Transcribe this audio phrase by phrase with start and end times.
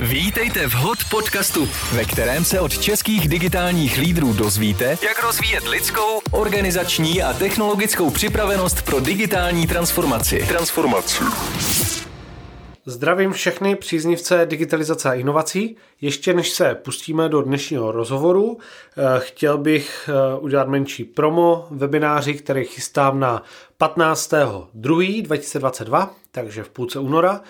[0.00, 6.20] Vítejte v HOT podcastu, ve kterém se od českých digitálních lídrů dozvíte, jak rozvíjet lidskou,
[6.30, 10.44] organizační a technologickou připravenost pro digitální transformaci.
[10.48, 11.24] Transformaci.
[12.88, 15.76] Zdravím všechny příznivce digitalizace a inovací.
[16.00, 22.34] Ještě než se pustíme do dnešního rozhovoru, eh, chtěl bych eh, udělat menší promo webináři,
[22.34, 23.42] který chystám na
[23.78, 27.40] 15.2.2022, takže v půlce února.
[27.40, 27.42] Eh,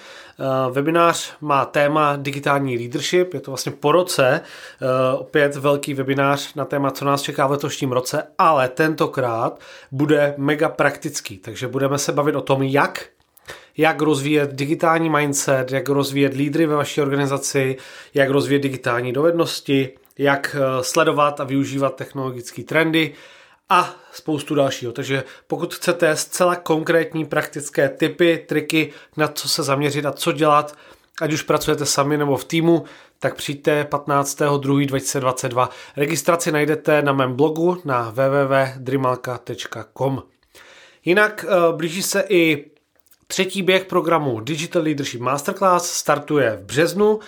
[0.70, 4.40] webinář má téma digitální leadership, je to vlastně po roce,
[5.18, 9.60] opět velký webinář na téma, co nás čeká v letošním roce, ale tentokrát
[9.92, 13.15] bude mega praktický, takže budeme se bavit o tom, jak
[13.76, 17.76] jak rozvíjet digitální mindset, jak rozvíjet lídry ve vaší organizaci,
[18.14, 23.14] jak rozvíjet digitální dovednosti, jak eh, sledovat a využívat technologické trendy
[23.68, 24.92] a spoustu dalšího.
[24.92, 30.76] Takže pokud chcete zcela konkrétní praktické typy, triky, na co se zaměřit a co dělat,
[31.20, 32.84] ať už pracujete sami nebo v týmu,
[33.18, 35.68] tak přijďte 15.2.2022.
[35.96, 40.22] Registraci najdete na mém blogu na www.drimalka.com.
[41.04, 42.64] Jinak eh, blíží se i
[43.26, 47.20] Třetí běh programu Digital Leadership Masterclass startuje v březnu.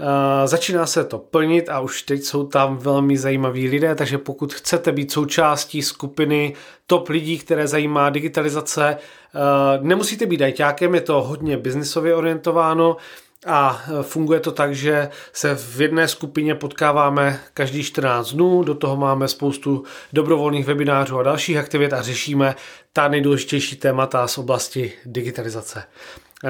[0.00, 4.54] Eh, začíná se to plnit a už teď jsou tam velmi zajímaví lidé, takže pokud
[4.54, 6.54] chcete být součástí skupiny
[6.86, 9.38] top lidí, které zajímá digitalizace, eh,
[9.80, 12.96] nemusíte být ajťákem, je to hodně biznisově orientováno,
[13.46, 18.96] a funguje to tak, že se v jedné skupině potkáváme každý 14 dnů, do toho
[18.96, 22.54] máme spoustu dobrovolných webinářů a dalších aktivit a řešíme
[22.92, 25.84] ta nejdůležitější témata z oblasti digitalizace.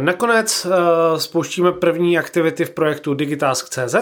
[0.01, 3.95] Nakonec eh, spouštíme první aktivity v projektu Digitask.cz,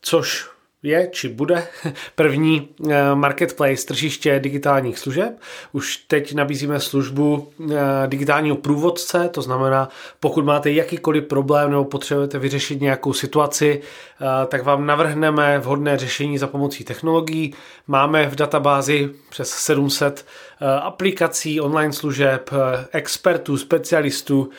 [0.00, 0.53] což
[0.84, 1.66] je či bude
[2.14, 5.40] první eh, marketplace tržiště digitálních služeb.
[5.72, 7.76] Už teď nabízíme službu eh,
[8.06, 9.88] digitálního průvodce, to znamená,
[10.20, 16.38] pokud máte jakýkoliv problém nebo potřebujete vyřešit nějakou situaci, eh, tak vám navrhneme vhodné řešení
[16.38, 17.54] za pomocí technologií.
[17.86, 20.26] Máme v databázi přes 700
[20.82, 22.50] aplikací, online služeb,
[22.92, 24.50] expertů, specialistů,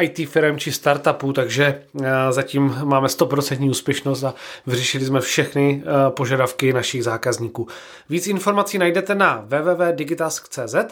[0.00, 1.82] IT firm či startupů, takže
[2.30, 4.34] zatím máme 100% úspěšnost a
[4.66, 7.68] vyřešili jsme všechny Eh, požadavky našich zákazníků.
[8.08, 10.74] Víc informací najdete na www.digitask.cz.
[10.74, 10.86] Eh,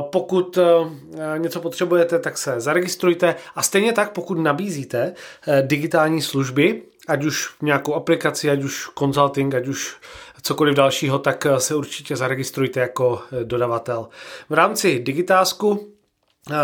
[0.00, 5.14] pokud eh, něco potřebujete, tak se zaregistrujte a stejně tak, pokud nabízíte
[5.62, 9.96] digitální služby, ať už nějakou aplikaci, ať už consulting, ať už
[10.42, 14.08] cokoliv dalšího, tak se určitě zaregistrujte jako dodavatel.
[14.50, 15.88] V rámci Digitásku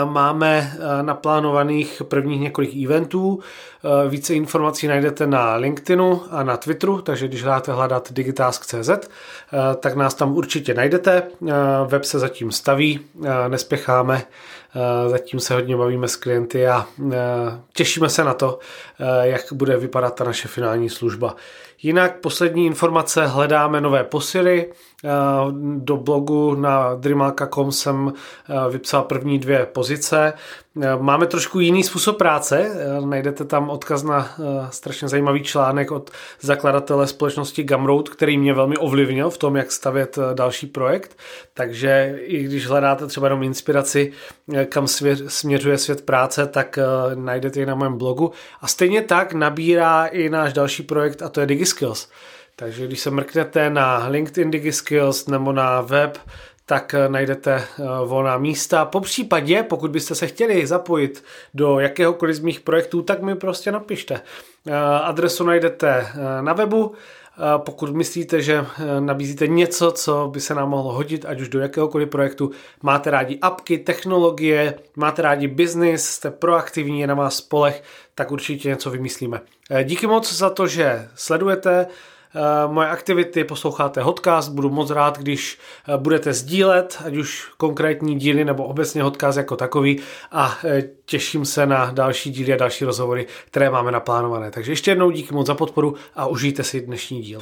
[0.05, 0.73] Máme
[1.03, 3.41] naplánovaných prvních několik eventů.
[4.09, 8.91] Více informací najdete na LinkedInu a na Twitteru, takže když hledáte hledat digitask.cz,
[9.81, 11.23] tak nás tam určitě najdete.
[11.87, 13.01] Web se zatím staví,
[13.49, 14.23] nespěcháme,
[15.09, 16.87] zatím se hodně bavíme s klienty a
[17.73, 18.59] těšíme se na to,
[19.23, 21.37] jak bude vypadat ta naše finální služba.
[21.83, 24.73] Jinak poslední informace, hledáme nové posily.
[25.05, 25.09] Eh,
[25.77, 30.33] do blogu na dreamalka.com jsem eh, vypsal první dvě pozice.
[30.83, 32.71] Eh, máme trošku jiný způsob práce,
[33.05, 34.31] najdete tam odkaz na
[34.71, 36.11] strašně zajímavý článek od
[36.41, 41.19] zakladatele společnosti Gumroad, který mě velmi ovlivnil v tom, jak stavět další projekt,
[41.55, 44.13] takže i když hledáte třeba jenom inspiraci,
[44.69, 44.87] kam
[45.29, 46.79] směřuje svět práce, tak
[47.15, 48.33] najdete ji na mém blogu.
[48.61, 52.09] A stejně tak nabírá i náš další projekt a to je DigiSkills.
[52.61, 56.19] Takže když se mrknete na LinkedIn DigiSkills nebo na web,
[56.67, 58.85] tak eh, najdete eh, volná místa.
[58.85, 61.25] Po případě, pokud byste se chtěli zapojit
[61.55, 64.21] do jakéhokoliv z mých projektů, tak mi prostě napište.
[64.67, 66.07] Eh, adresu najdete
[66.41, 66.95] na webu.
[67.57, 68.67] Pokud myslíte, že
[69.01, 72.51] nabízíte něco, co by se nám mohlo hodit, ať už do jakéhokoliv projektu,
[72.83, 77.83] máte rádi apky, technologie, máte rádi biznis, jste proaktivní, je na vás spolech,
[78.15, 79.41] tak určitě něco vymyslíme.
[79.85, 81.87] Díky moc za to, že sledujete
[82.67, 85.59] moje aktivity, posloucháte podcast, budu moc rád, když
[85.89, 90.01] eh, budete sdílet, ať už konkrétní díly nebo obecně podcast jako takový
[90.33, 94.51] a eh, těším se na další díly a další rozhovory, které máme naplánované.
[94.51, 97.41] Takže ještě jednou díky moc za podporu a užijte si dnešní díl.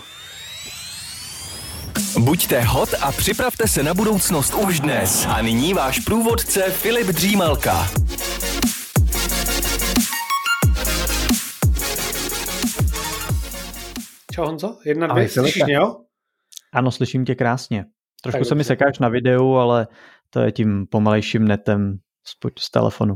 [2.18, 5.26] Buďte hot a připravte se na budoucnost už dnes.
[5.28, 7.88] A nyní váš průvodce Filip Dřímalka.
[14.36, 15.96] Čau Honzo, jedna, dvě, slyšíš mě, jo?
[16.72, 17.84] Ano, slyším tě krásně.
[18.22, 19.86] Trošku tak se mi sekáš na videu, ale
[20.30, 21.98] to je tím pomalejším netem
[22.58, 23.14] z, telefonu.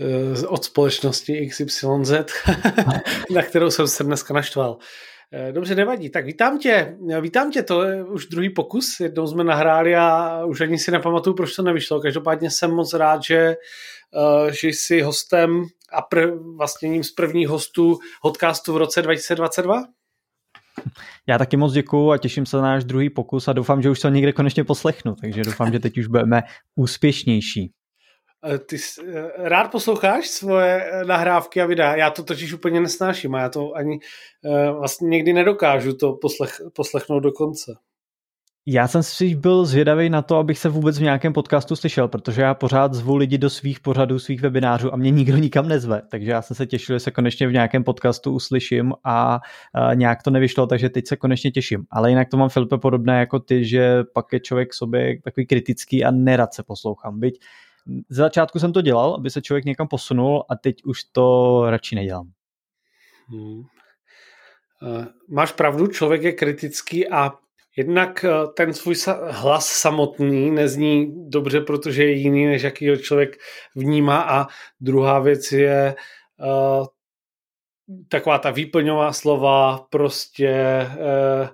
[0.00, 2.10] Eh, od společnosti XYZ,
[3.34, 4.78] na kterou jsem se dneska naštval.
[5.32, 6.10] Eh, dobře, nevadí.
[6.10, 6.96] Tak vítám tě.
[7.20, 9.00] Vítám tě, to je už druhý pokus.
[9.00, 12.00] Jednou jsme nahráli a už ani si nepamatuju, proč to nevyšlo.
[12.00, 17.48] Každopádně jsem moc rád, že, eh, že jsi hostem a pr- vlastně ním z prvních
[17.48, 19.84] hostů podcastu v roce 2022.
[21.28, 24.00] Já taky moc děkuju a těším se na náš druhý pokus a doufám, že už
[24.00, 26.42] to někde konečně poslechnu, takže doufám, že teď už budeme
[26.76, 27.72] úspěšnější.
[28.44, 31.96] Eh, ty eh, rád posloucháš svoje eh, nahrávky a videa?
[31.96, 33.98] Já to totiž úplně nesnáším a já to ani
[34.78, 37.72] vlastně někdy nedokážu to poslech, poslechnout do konce.
[38.66, 42.42] Já jsem si byl zvědavý na to, abych se vůbec v nějakém podcastu slyšel, protože
[42.42, 46.02] já pořád zvu lidi do svých pořadů, svých webinářů a mě nikdo nikam nezve.
[46.10, 49.40] Takže já jsem se těšil, že se konečně v nějakém podcastu uslyším a,
[49.74, 51.84] a nějak to nevyšlo, takže teď se konečně těším.
[51.90, 56.04] Ale jinak to mám Filipe podobné jako ty, že pak je člověk sobě takový kritický
[56.04, 57.20] a nerad se poslouchám.
[57.20, 57.40] Byť
[58.08, 61.94] z začátku jsem to dělal, aby se člověk někam posunul a teď už to radši
[61.94, 62.30] nedělám.
[63.28, 63.58] Hmm.
[63.58, 67.32] Uh, máš pravdu, člověk je kritický a
[67.76, 68.94] jednak eh, ten svůj
[69.28, 73.36] hlas samotný nezní dobře, protože je jiný, než jaký ho člověk
[73.76, 74.20] vnímá.
[74.20, 74.46] A
[74.80, 75.94] druhá věc je
[76.40, 76.86] uh,
[78.08, 80.86] taková ta výplňová slova, prostě
[81.42, 81.48] uh,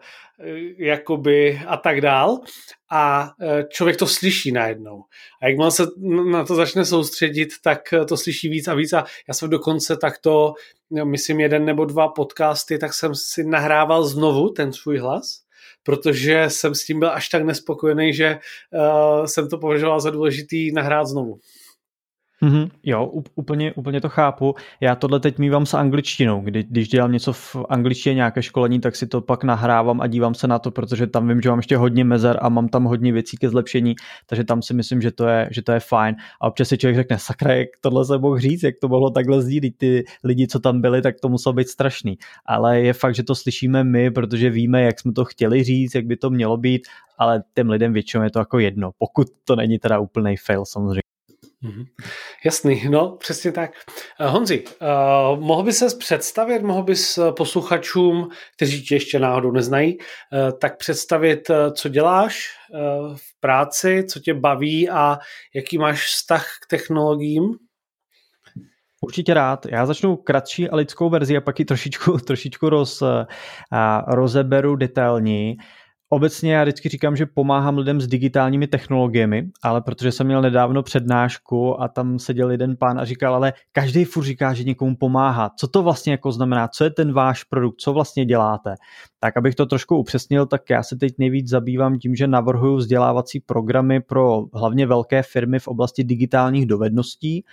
[0.79, 2.39] jakoby a tak dál.
[2.91, 3.31] A
[3.69, 5.03] člověk to slyší najednou.
[5.43, 5.87] A jak se
[6.31, 8.93] na to začne soustředit, tak to slyší víc a víc.
[8.93, 10.55] A já jsem dokonce takto,
[11.05, 15.46] myslím jeden nebo dva podcasty, tak jsem si nahrával znovu ten svůj hlas,
[15.87, 20.73] protože jsem s tím byl až tak nespokojený, že uh, jsem to považoval za důležitý
[20.73, 21.41] nahrát znovu.
[22.43, 24.55] Mm-hmm, jo, úplně, úplně to chápu.
[24.81, 26.41] Já tohle teď mývám s angličtinou.
[26.41, 30.35] Kdy, když dělám něco v angličtině, nějaké školení, tak si to pak nahrávám a dívám
[30.35, 33.13] se na to, protože tam vím, že mám ještě hodně mezer a mám tam hodně
[33.13, 33.95] věcí ke zlepšení,
[34.27, 36.17] takže tam si myslím, že to je, že to je fajn.
[36.41, 39.43] A občas si člověk řekne, sakra, jak tohle se mohl říct, jak to mohlo takhle
[39.43, 42.19] sdílit ty lidi, co tam byli, tak to muselo být strašný.
[42.47, 46.07] Ale je fakt, že to slyšíme my, protože víme, jak jsme to chtěli říct, jak
[46.07, 46.83] by to mělo být,
[47.19, 51.06] ale těm lidem většinou je to jako jedno, pokud to není teda úplný fail samozřejmě.
[51.65, 51.85] Mm-hmm.
[52.45, 53.71] Jasný, no přesně tak.
[54.21, 59.51] Uh, Honzi, uh, mohl bys se představit, mohl bys eh, posluchačům, kteří tě ještě náhodou
[59.51, 59.99] neznají,
[60.61, 62.49] tak představit, co děláš
[63.17, 65.19] v práci, co tě baví a
[65.55, 67.43] jaký máš vztah k technologiím?
[69.01, 69.67] Určitě rád.
[69.67, 73.03] Já začnu kratší a lidskou verzi a pak ji trošičku, trošičku roz,
[74.07, 75.57] rozeberu detailní.
[76.09, 80.83] Obecně já vždycky říkám, že pomáhám lidem s digitálními technologiemi, ale protože jsem měl nedávno
[80.83, 85.51] přednášku a tam seděl jeden pán a říkal, ale každý furt říká, že někomu pomáhá.
[85.59, 86.69] Co to vlastně jako znamená?
[86.69, 87.81] Co je ten váš produkt?
[87.81, 88.75] Co vlastně děláte?
[89.21, 93.41] Tak abych to trošku upřesnil, tak já se teď nejvíc zabývám tím, že navrhuju vzdělávací
[93.41, 97.45] programy pro hlavně velké firmy v oblasti digitálních dovedností,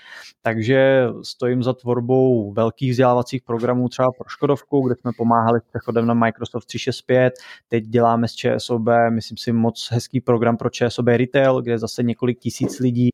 [0.41, 6.05] takže stojím za tvorbou velkých vzdělávacích programů třeba pro Škodovku, kde jsme pomáhali s přechodem
[6.05, 7.33] na Microsoft 365,
[7.67, 12.39] teď děláme s ČSOB, myslím si moc hezký program pro ČSOB Retail, kde zase několik
[12.39, 13.12] tisíc lidí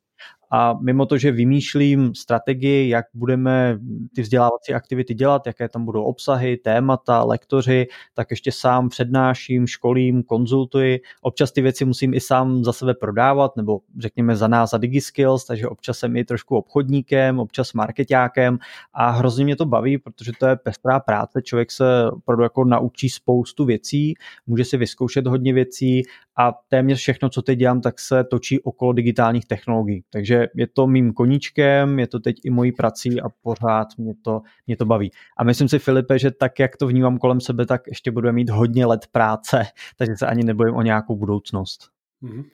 [0.51, 3.79] a mimo to, že vymýšlím strategii, jak budeme
[4.15, 10.23] ty vzdělávací aktivity dělat, jaké tam budou obsahy, témata, lektoři, tak ještě sám přednáším, školím,
[10.23, 10.99] konzultuji.
[11.21, 15.45] Občas ty věci musím i sám za sebe prodávat, nebo řekněme za nás za DigiSkills,
[15.45, 18.57] takže občas jsem i trošku obchodníkem, občas marketákem
[18.93, 23.09] a hrozně mě to baví, protože to je pestrá práce, člověk se opravdu jako naučí
[23.09, 24.13] spoustu věcí,
[24.47, 26.03] může si vyzkoušet hodně věcí
[26.37, 30.03] a téměř všechno, co teď dělám, tak se točí okolo digitálních technologií.
[30.09, 34.41] Takže je to mým koníčkem, je to teď i mojí prací a pořád mě to,
[34.67, 35.11] mě to baví.
[35.37, 38.49] A myslím si, Filipe, že tak, jak to vnímám kolem sebe, tak ještě budeme mít
[38.49, 39.63] hodně let práce,
[39.97, 41.89] takže se ani nebojím o nějakou budoucnost.
[42.23, 42.45] Mm-hmm.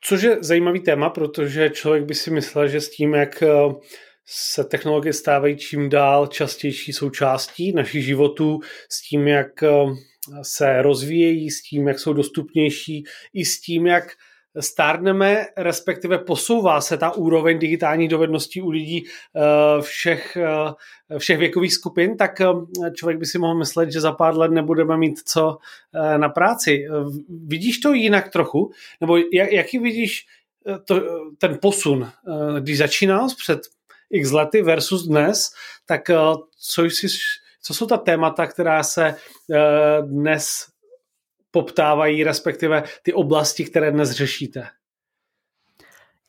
[0.00, 3.48] Což je zajímavý téma, protože člověk by si myslel, že s tím, jak eh,
[4.26, 9.68] se technologie stávají čím dál častější součástí našich životů, s tím, jak eh,
[10.42, 14.04] se rozvíjejí, s tím, jak jsou dostupnější, i s tím, jak
[14.60, 21.74] stárneme, respektive posouvá se ta úroveň digitálních dovedností u lidí eh, všech, eh, všech věkových
[21.74, 22.46] skupin, tak eh,
[22.94, 25.58] člověk by si mohl myslet, že za pár let nebudeme mít co
[26.16, 26.86] na práci.
[27.46, 28.70] Vidíš to jinak trochu?
[29.00, 30.26] Nebo jaký vidíš
[30.84, 31.02] to,
[31.38, 32.10] ten posun,
[32.60, 33.60] když začínal před
[34.10, 35.50] x lety versus dnes,
[35.86, 36.10] tak
[36.58, 37.06] co, jsi,
[37.62, 39.14] co jsou ta témata, která se
[40.02, 40.69] dnes
[41.50, 44.66] poptávají, respektive ty oblasti, které dnes řešíte?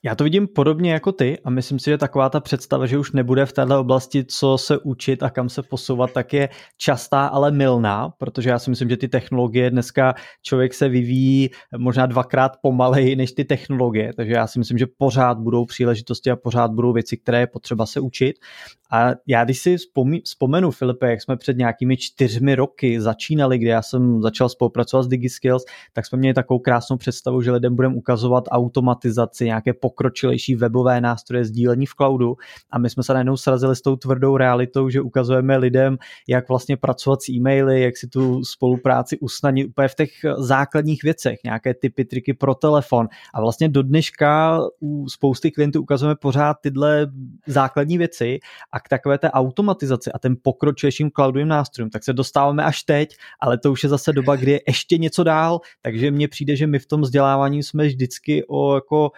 [0.04, 3.12] Já to vidím podobně jako ty a myslím si, že taková ta představa, že už
[3.12, 7.51] nebude v této oblasti co se učit a kam se posouvat, tak je častá, ale
[7.51, 13.16] milná, protože já si myslím, že ty technologie dneska člověk se vyvíjí možná dvakrát pomaleji
[13.16, 17.18] než ty technologie, takže já si myslím, že pořád budou příležitosti a pořád budou věci,
[17.18, 18.36] které je potřeba se učit
[18.92, 19.76] A já když si
[20.24, 25.08] vzpomenu, Filipe, jak jsme před nějakými čtyřmi roky začínali, kdy já jsem začal spolupracovat s
[25.08, 31.02] DigiSkills, tak jsme měli takovou krásnou představu, že lidem budeme ukazovat automatizaci, nějaké pokročilejší webové
[31.02, 32.36] nástroje sdílení v cloudu.
[32.72, 36.78] A my jsme se najednou srazili s tou tvrdou realitou, že ukazujeme lidem, jak vlastně
[36.78, 42.06] pracovat s e-maily, jak si tu spolupráci usnadnit úplně v těch základních věcech, nějaké typy,
[42.06, 43.08] triky pro telefon.
[43.34, 47.08] A vlastně do dneška u spousty klientů ukazujeme pořád tyhle
[47.48, 48.40] základní věci.
[48.72, 53.18] A k takové té automatizaci a ten pokročilejším cloudovým nástrojům, tak se dostáváme až teď,
[53.40, 56.68] ale to už je zase doba, kdy je ještě něco dál, takže mně přijde, že
[56.68, 59.12] my v tom vzdělávání jsme vždycky o jako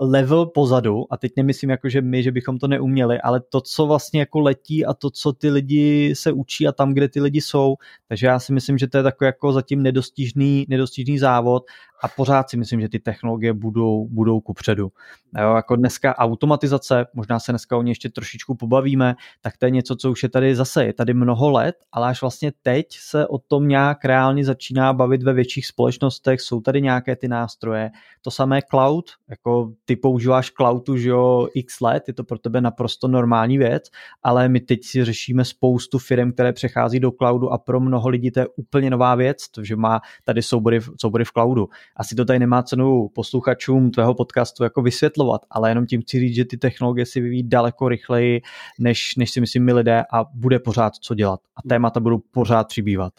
[0.00, 3.86] level pozadu a teď nemyslím jako, že my, že bychom to neuměli, ale to, co
[3.86, 7.40] vlastně jako letí a to, co ty lidi se učí a tam, kde ty lidi
[7.40, 7.76] jsou,
[8.08, 11.64] takže já si myslím, že to je takový jako zatím nedostižný, nedostižný závod
[12.02, 14.92] a pořád si myslím, že ty technologie budou, budou kupředu.
[15.40, 19.70] Jo, jako dneska automatizace, možná se dneska o ní ještě trošičku pobavíme, tak to je
[19.70, 23.26] něco, co už je tady zase, je tady mnoho let, ale až vlastně teď se
[23.26, 27.90] o tom nějak reálně začíná bavit ve větších společnostech, jsou tady nějaké ty nástroje,
[28.22, 32.60] to samé cloud, jako ty používáš cloud už jo x let, je to pro tebe
[32.60, 33.84] naprosto normální věc,
[34.22, 38.30] ale my teď si řešíme spoustu firm, které přechází do cloudu a pro mnoho lidí
[38.30, 42.38] to je úplně nová věc, že má tady soubory, soubory v cloudu asi to tady
[42.38, 47.06] nemá cenu posluchačům tvého podcastu jako vysvětlovat, ale jenom tím chci říct, že ty technologie
[47.06, 48.40] si vyvíjí daleko rychleji,
[48.78, 51.40] než, než si myslím my lidé a bude pořád co dělat.
[51.56, 53.12] A témata budou pořád přibývat.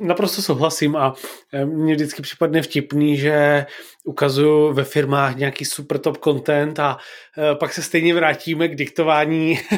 [0.00, 1.14] Naprosto souhlasím a
[1.52, 3.66] e, mně vždycky připadne vtipný, že
[4.04, 6.96] ukazuju ve firmách nějaký super top content a
[7.38, 9.58] e, pak se stejně vrátíme k diktování.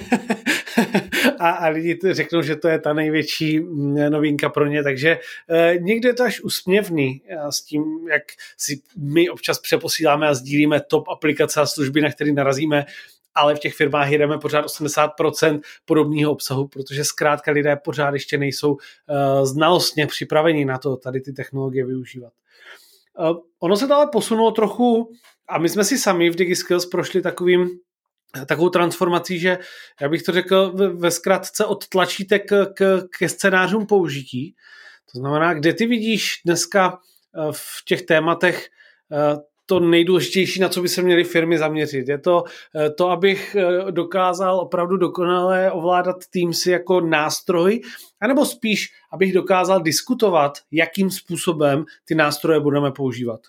[1.38, 3.60] A, a lidi řeknou, že to je ta největší
[4.08, 5.18] novinka pro ně, takže
[5.50, 7.22] e, někde je to až usměvný.
[7.50, 8.22] S tím, jak
[8.56, 12.84] si my občas přeposíláme a sdílíme top aplikace a služby, na které narazíme
[13.36, 18.72] ale v těch firmách jedeme pořád 80% podobného obsahu, protože zkrátka lidé pořád ještě nejsou
[18.72, 18.78] uh,
[19.44, 22.32] znalostně připraveni na to tady ty technologie využívat.
[23.18, 25.12] Uh, ono se dále posunulo trochu
[25.48, 27.68] a my jsme si sami v DigiSkills prošli takovým
[28.46, 29.58] takovou transformací, že
[30.00, 34.54] já bych to řekl ve zkratce od tlačítek k, ke scénářům použití.
[35.12, 38.68] To znamená, kde ty vidíš dneska eh, v těch tématech
[39.66, 42.08] to nejdůležitější, na co by se měly firmy zaměřit.
[42.08, 42.44] Je to
[42.76, 47.80] eh, to, abych eh, dokázal opravdu dokonale ovládat Teamsy jako nástroj,
[48.20, 53.40] anebo spíš, abych dokázal diskutovat, jakým způsobem ty nástroje budeme používat.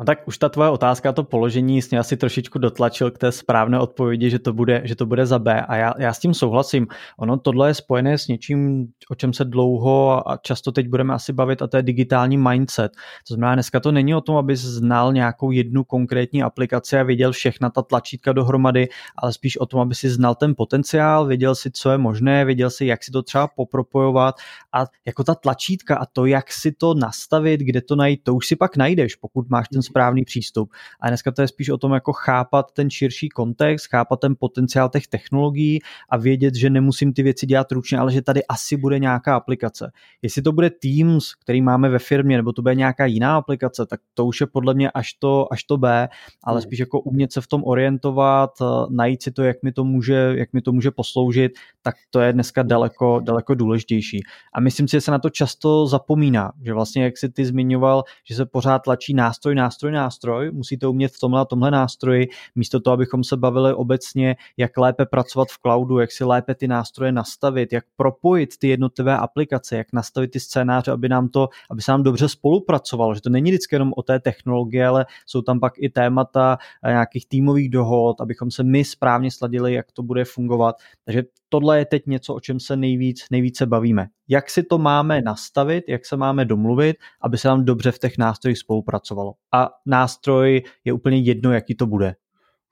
[0.00, 3.78] No tak už ta tvoje otázka, to položení jsi asi trošičku dotlačil k té správné
[3.78, 6.86] odpovědi, že to bude, že to bude za B a já, já s tím souhlasím.
[7.18, 11.32] Ono tohle je spojené s něčím, o čem se dlouho a často teď budeme asi
[11.32, 12.92] bavit a to je digitální mindset.
[13.28, 17.32] To znamená, dneska to není o tom, aby znal nějakou jednu konkrétní aplikaci a viděl
[17.32, 18.88] všechna ta tlačítka dohromady,
[19.18, 22.70] ale spíš o tom, aby si znal ten potenciál, věděl si, co je možné, věděl
[22.70, 24.34] si, jak si to třeba popropojovat
[24.72, 28.46] a jako ta tlačítka a to, jak si to nastavit, kde to najít, to už
[28.46, 30.72] si pak najdeš, pokud máš ten správný přístup.
[31.00, 34.88] A dneska to je spíš o tom jako chápat ten širší kontext, chápat ten potenciál
[34.88, 35.78] těch technologií
[36.08, 39.90] a vědět, že nemusím ty věci dělat ručně, ale že tady asi bude nějaká aplikace.
[40.22, 44.00] Jestli to bude Teams, který máme ve firmě, nebo to bude nějaká jiná aplikace, tak
[44.14, 46.08] to už je podle mě až to, až to B,
[46.44, 46.62] ale hmm.
[46.62, 50.34] spíš jako umět se v tom orientovat, eh, najít si to, jak mi to může,
[50.36, 54.20] jak mi to může posloužit, tak to je dneska daleko, daleko důležitější.
[54.54, 58.04] A myslím si, že se na to často zapomíná, že vlastně, jak si ty zmiňoval,
[58.24, 62.28] že se pořád tlačí nástroj, nástroj, nástroj, nástroj, musíte umět v tomhle a tomhle nástroji,
[62.54, 66.68] místo toho, abychom se bavili obecně, jak lépe pracovat v cloudu, jak si lépe ty
[66.68, 71.82] nástroje nastavit, jak propojit ty jednotlivé aplikace, jak nastavit ty scénáře, aby nám to, aby
[71.82, 75.60] se nám dobře spolupracovalo, že to není vždycky jenom o té technologie, ale jsou tam
[75.60, 80.76] pak i témata nějakých týmových dohod, abychom se my správně sladili, jak to bude fungovat.
[81.04, 84.06] Takže tohle je teď něco, o čem se nejvíc, nejvíce bavíme.
[84.30, 88.18] Jak si to máme nastavit, jak se máme domluvit, aby se nám dobře v těch
[88.18, 89.32] nástrojích spolupracovalo.
[89.52, 92.14] A nástroj je úplně jedno, jaký to bude.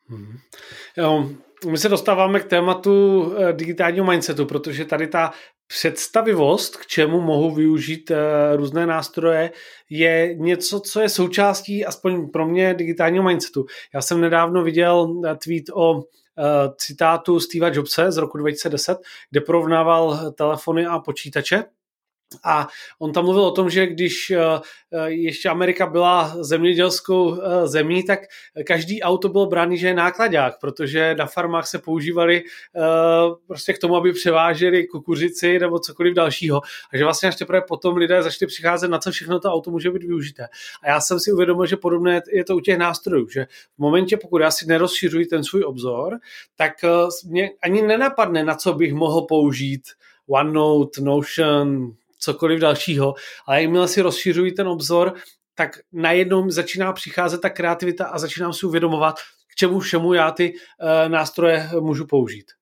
[0.09, 0.37] Hmm.
[0.97, 1.29] Jo,
[1.71, 5.31] my se dostáváme k tématu eh, digitálního mindsetu, protože tady ta
[5.67, 8.17] představivost, k čemu mohou využít eh,
[8.57, 9.51] různé nástroje,
[9.91, 13.67] je něco, co je součástí, aspoň pro mě, digitálního mindsetu.
[13.95, 16.03] Já jsem nedávno viděl eh, tweet o
[16.77, 18.99] citátu Steva Jobse z roku 2010,
[19.31, 21.65] kde porovnával telefony a počítače
[22.45, 22.69] A
[22.99, 24.39] on tam mluvil o tom, že když eh,
[24.93, 28.21] eh, ještě Amerika byla zemědělskou eh, zemí, tak
[28.67, 32.43] každý auto bylo brány, že je nákladák, protože na farmách se používali
[33.47, 36.61] prostě k tomu, aby převáželi kukuřici nebo cokoliv dalšího.
[36.93, 39.91] A že vlastně až teprve potom lidé začali přicházet, na co všechno to auto může
[39.91, 40.49] být využité.
[40.83, 44.17] A já jsem si uvědomil, že podobné je to u těch nástrojů, že v momentě,
[44.17, 46.19] pokud já si nerozšiřuji ten svůj obzor,
[46.57, 46.73] tak
[47.27, 49.83] mě ani nenapadne, na co bych mohl použít
[50.29, 53.15] OneNote, Notion, cokoliv dalšího,
[53.47, 55.15] ale jakmile si rozšiřují ten obzor,
[55.55, 59.19] tak najednou začíná přicházet ta kreativita a začínám si uvědomovat,
[59.53, 62.58] k čemu všemu já ty uh, nástroje můžu použít.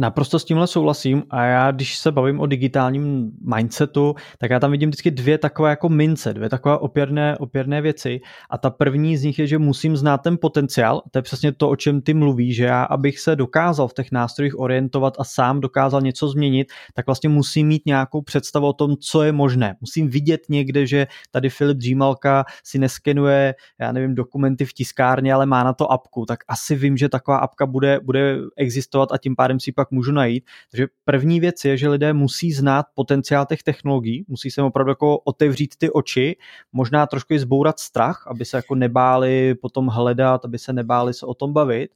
[0.00, 4.70] Naprosto s tímhle souhlasím a já, když se bavím o digitálním mindsetu, tak já tam
[4.70, 8.20] vidím vždycky dvě takové jako mince, dvě takové opěrné, opěrné věci.
[8.50, 11.68] A ta první z nich je, že musím znát ten potenciál, to je přesně to,
[11.68, 15.60] o čem ty mluvíš, že já, abych se dokázal v těch nástrojích orientovat a sám
[15.60, 19.76] dokázal něco změnit, tak vlastně musím mít nějakou představu o tom, co je možné.
[19.80, 25.46] Musím vidět někde, že tady Filip Dřímalka si neskenuje, já nevím, dokumenty v tiskárně, ale
[25.46, 29.36] má na to apku, tak asi vím, že taková apka bude, bude existovat a tím
[29.36, 30.44] pádem si pak můžu najít.
[30.70, 35.18] Takže první věc je, že lidé musí znát potenciál těch technologií, musí se opravdu jako
[35.18, 36.36] otevřít ty oči,
[36.72, 41.26] možná trošku i zbourat strach, aby se jako nebáli potom hledat, aby se nebáli se
[41.26, 41.90] o tom bavit.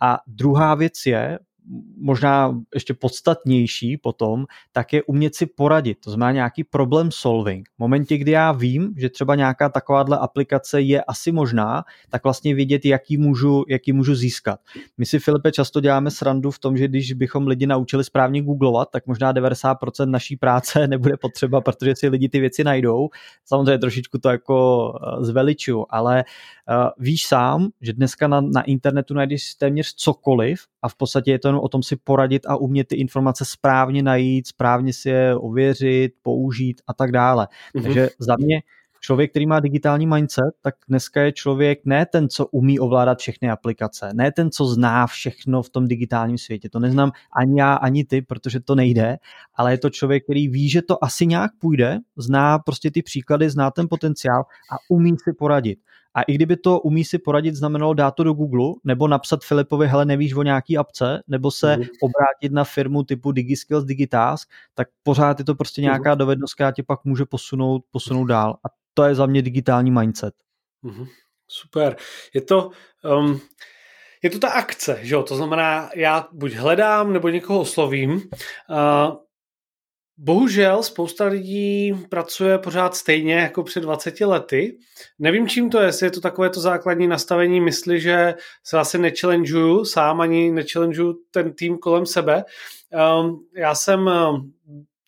[0.00, 1.38] A druhá věc je,
[1.96, 7.68] možná ještě podstatnější potom, tak je umět si poradit, to znamená nějaký problem solving.
[7.68, 12.54] V momentě, kdy já vím, že třeba nějaká takováhle aplikace je asi možná, tak vlastně
[12.54, 14.60] vědět, jaký můžu, jaký můžu získat.
[14.98, 18.90] My si, Filipe, často děláme srandu v tom, že když bychom lidi naučili správně googlovat,
[18.90, 23.08] tak možná 90% naší práce nebude potřeba, protože si lidi ty věci najdou.
[23.44, 26.24] Samozřejmě trošičku to jako eh, zveliču, ale
[26.68, 31.38] uh, víš sám, že dneska na, na internetu najdeš téměř cokoliv a v podstatě je
[31.38, 35.36] to jenom o tom si poradit a umět ty informace správně najít, správně si je
[35.36, 37.48] ověřit, použít a tak dále.
[37.74, 37.82] Mm-hmm.
[37.82, 38.62] Takže za mě
[39.00, 43.50] člověk, který má digitální mindset, tak dneska je člověk ne ten, co umí ovládat všechny
[43.50, 46.68] aplikace, ne ten, co zná všechno v tom digitálním světě.
[46.68, 49.16] To neznám ani já, ani ty, protože to nejde,
[49.54, 53.50] ale je to člověk, který ví, že to asi nějak půjde, zná prostě ty příklady,
[53.50, 54.40] zná ten potenciál
[54.72, 55.78] a umí si poradit.
[56.18, 59.86] A i kdyby to umí si poradit znamenalo dát to do Google, nebo napsat Filipovi,
[59.86, 61.82] hele, nevíš o nějaký apce, nebo se mm.
[61.82, 66.18] obrátit na firmu typu DigiSkills, Digitask, tak pořád je to prostě nějaká mm.
[66.18, 68.58] dovednost, která tě pak může posunout, posunout dál.
[68.64, 70.34] A to je za mě digitální mindset.
[70.82, 71.06] Mm.
[71.48, 71.96] Super.
[72.34, 72.70] Je to,
[73.18, 73.40] um,
[74.22, 75.22] je to ta akce, že jo?
[75.22, 78.12] To znamená, já buď hledám, nebo někoho oslovím.
[78.12, 79.16] Uh,
[80.20, 84.78] Bohužel spousta lidí pracuje pořád stejně jako před 20 lety.
[85.18, 88.98] Nevím, čím to je, jestli je to takové to základní nastavení mysli, že se asi
[88.98, 92.44] nechallengeuju sám, ani nechallengeuju ten tým kolem sebe.
[93.20, 94.52] Um, já jsem um,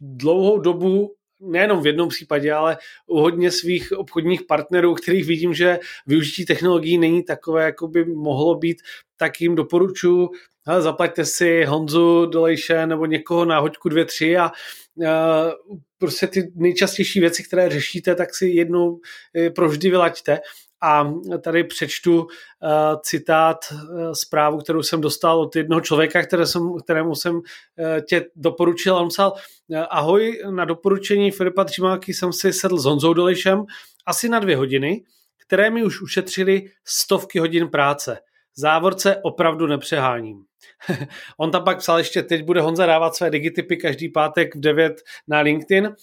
[0.00, 5.78] dlouhou dobu nejenom v jednom případě, ale u hodně svých obchodních partnerů, kterých vidím, že
[6.06, 8.76] využití technologií není takové, jako by mohlo být,
[9.16, 10.28] tak jim doporučuji,
[10.70, 14.50] hele, zaplaťte si Honzu Dolejše nebo někoho na hoďku dvě, tři a
[15.98, 19.00] prostě ty nejčastější věci, které řešíte, tak si jednou
[19.36, 20.40] eh, provždy vylaďte.
[20.82, 22.28] A tady přečtu uh,
[23.02, 27.42] citát, uh, zprávu, kterou jsem dostal od jednoho člověka, které jsem, kterému jsem uh,
[28.08, 28.96] tě doporučil.
[28.96, 29.32] On psal,
[29.90, 33.64] ahoj, na doporučení Filipa Třimáky jsem si sedl s Honzou Dolejšem
[34.06, 35.04] asi na dvě hodiny,
[35.46, 38.18] které mi už ušetřili stovky hodin práce.
[38.56, 40.44] Závorce opravdu nepřeháním.
[41.38, 45.02] On tam pak psal ještě, teď bude Honza dávat své digitypy každý pátek v 9
[45.28, 45.94] na LinkedIn, uh,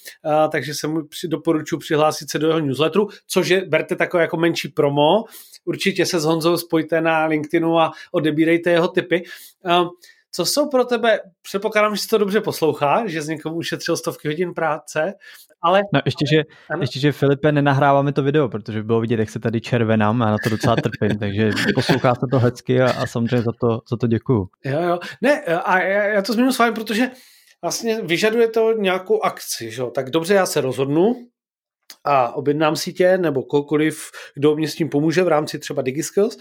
[0.52, 4.68] takže se mu doporučuji přihlásit se do jeho newsletteru, což je, berte takové jako menší
[4.68, 5.24] promo.
[5.66, 9.24] Určitě se s Honzou spojte na LinkedInu a odebírejte jeho typy.
[9.66, 9.90] Uh,
[10.32, 14.28] co jsou pro tebe, předpokládám, že si to dobře poslouchá, že z někomu ušetřil stovky
[14.28, 15.14] hodin práce,
[15.62, 15.82] ale...
[15.94, 16.44] No ještě, že,
[16.82, 20.32] ještě, že Filipe, nenahráváme to video, protože by bylo vidět, jak se tady červenám a
[20.32, 23.98] na to docela trpím, takže poslouchá se to hezky a, a samozřejmě za to, za
[23.98, 24.48] to děkuju.
[24.66, 25.00] Jo, jo.
[25.22, 27.10] Ne, a já, já to zmíním s vámi, protože
[27.62, 29.84] vlastně vyžaduje to nějakou akci, že?
[29.96, 31.16] tak dobře, já se rozhodnu,
[32.04, 36.38] a objednám si tě, nebo kohokoliv, kdo mě s tím pomůže v rámci třeba DigiSkills,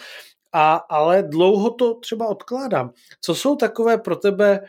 [0.53, 2.91] a, ale dlouho to třeba odkládám.
[3.21, 4.61] Co jsou takové pro tebe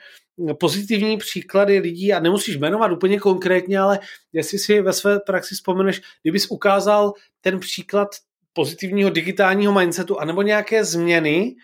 [0.60, 4.00] pozitivní příklady lidí, a nemusíš jmenovat úplně konkrétně, ale
[4.34, 8.08] jestli si ve své praxi vzpomeneš, kdybys ukázal ten příklad
[8.54, 11.56] pozitivního digitálního mindsetu, anebo nějaké změny,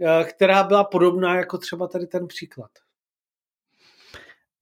[0.00, 2.70] eh, která byla podobná jako třeba tady ten příklad.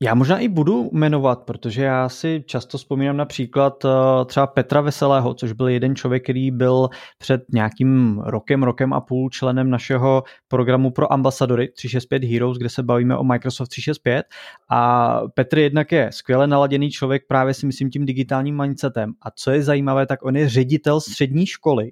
[0.03, 3.89] Já možná i budu jmenovat, protože já si často vzpomínám například eh,
[4.25, 9.31] třeba Petra Veselého, což byl jeden člověk, který byl před nějakým rokem, rokem a půl
[9.31, 14.27] členem našeho programu pro ambasadory 365 Heroes, kde se bavíme o Microsoft 365
[14.71, 19.13] a Petr jednak je skvěle naladěný člověk právě si myslím tím digitálním mindsetem.
[19.23, 21.91] A co je zajímavé, tak on je ředitel střední školy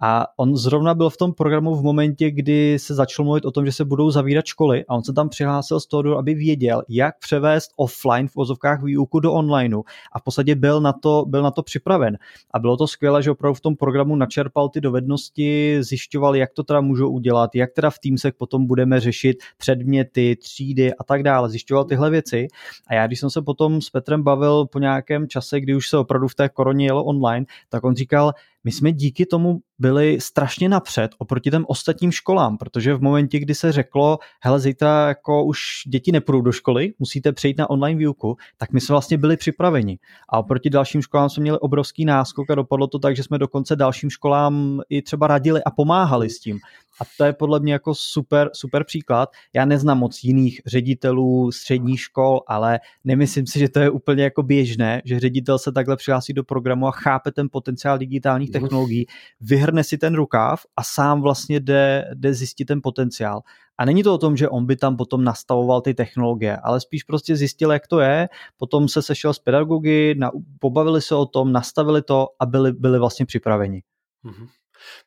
[0.00, 3.66] a on zrovna byl v tom programu v momentě, kdy se začalo mluvit o tom,
[3.66, 7.14] že se budou zavírat školy a on se tam přihlásil z toho, aby věděl, jak
[7.40, 11.50] převést offline v ozovkách výuku do onlineu a v podstatě byl na to, byl na
[11.50, 12.18] to připraven.
[12.50, 16.62] A bylo to skvělé, že opravdu v tom programu načerpal ty dovednosti, zjišťoval, jak to
[16.62, 21.48] teda můžou udělat, jak teda v Teamsech potom budeme řešit předměty, třídy a tak dále.
[21.48, 22.48] Zjišťoval tyhle věci.
[22.86, 25.98] A já, když jsem se potom s Petrem bavil po nějakém čase, kdy už se
[25.98, 28.32] opravdu v té koroně jelo online, tak on říkal,
[28.64, 33.54] my jsme díky tomu byli strašně napřed oproti těm ostatním školám, protože v momentě, kdy
[33.54, 38.36] se řeklo, hele, zítra jako už děti nepůjdou do školy, musíte přejít na online výuku,
[38.56, 39.98] tak my jsme vlastně byli připraveni.
[40.28, 43.76] A oproti dalším školám jsme měli obrovský náskok a dopadlo to tak, že jsme dokonce
[43.76, 46.58] dalším školám i třeba radili a pomáhali s tím.
[47.00, 49.28] A to je podle mě jako super, super příklad.
[49.54, 54.42] Já neznám moc jiných ředitelů středních škol, ale nemyslím si, že to je úplně jako
[54.42, 59.06] běžné, že ředitel se takhle přihlásí do programu a chápe ten potenciál digitálních technologií,
[59.40, 63.40] vyhrne si ten rukáv a sám vlastně jde, jde zjistit ten potenciál.
[63.78, 67.02] A není to o tom, že on by tam potom nastavoval ty technologie, ale spíš
[67.02, 71.52] prostě zjistil, jak to je, potom se sešel s pedagogy, na, pobavili se o tom,
[71.52, 73.82] nastavili to a byli, byli vlastně připraveni.
[74.24, 74.48] Mm-hmm.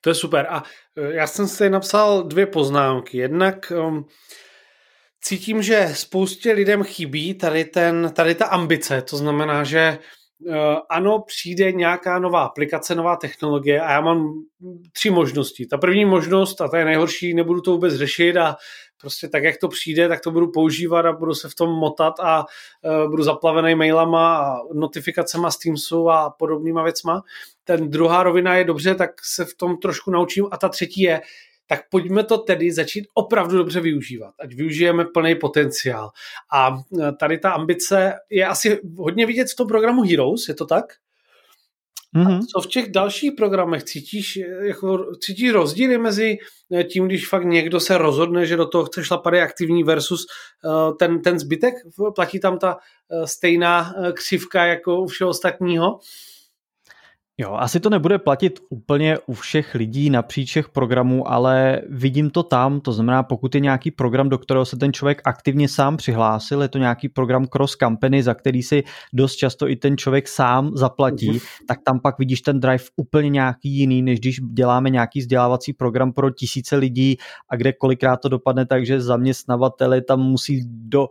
[0.02, 0.48] To je super.
[0.50, 0.64] A
[0.98, 3.18] e, já jsem si napsal dvě poznámky.
[3.18, 4.06] Jednak um,
[5.22, 9.02] cítím, že spoustě lidem chybí tady, ten, tady ta ambice.
[9.02, 9.98] To znamená, že
[10.40, 10.56] uh,
[10.90, 14.34] ano, přijde nějaká nová aplikace, nová technologie a já mám
[14.92, 15.66] tři možnosti.
[15.66, 18.56] Ta první možnost, a ta je nejhorší, nebudu to vůbec řešit a
[19.02, 22.14] prostě tak, jak to přijde, tak to budu používat a budu se v tom motat
[22.20, 22.46] a
[22.84, 27.22] uh, budu zaplavený mailama a notifikacema z Teamsu a podobnýma věcma.
[27.64, 31.22] Ten druhá rovina je dobře, tak se v tom trošku naučím a ta třetí je,
[31.68, 36.10] tak pojďme to tedy začít opravdu dobře využívat, ať využijeme plný potenciál.
[36.54, 40.66] A e, tady ta ambice je asi hodně vidět v tom programu Heroes, je to
[40.66, 40.86] tak?
[42.16, 42.38] Mm-hmm.
[42.38, 46.38] A co v těch dalších programech cítíš, jako, cítíš rozdíly mezi
[46.72, 50.26] eh, tím, když fakt někdo se rozhodne, že do toho chce šlapat aktivní versus
[50.66, 51.74] uh, ten, ten zbytek?
[52.16, 56.00] Platí tam ta uh, stejná křivka jako u všeho ostatního?
[57.44, 62.44] Jo, asi to nebude platit úplně u všech lidí napříč všech programů, ale vidím to
[62.44, 66.62] tam, to znamená, pokud je nějaký program, do kterého se ten člověk aktivně sám přihlásil,
[66.62, 70.72] je to nějaký program cross company, za který si dost často i ten člověk sám
[70.76, 71.42] zaplatí, uh-huh.
[71.68, 76.14] tak tam pak vidíš ten drive úplně nějaký jiný, než když děláme nějaký vzdělávací program
[76.14, 77.18] pro tisíce lidí
[77.50, 81.08] a kde kolikrát to dopadne tak, že zaměstnavateli tam musí do,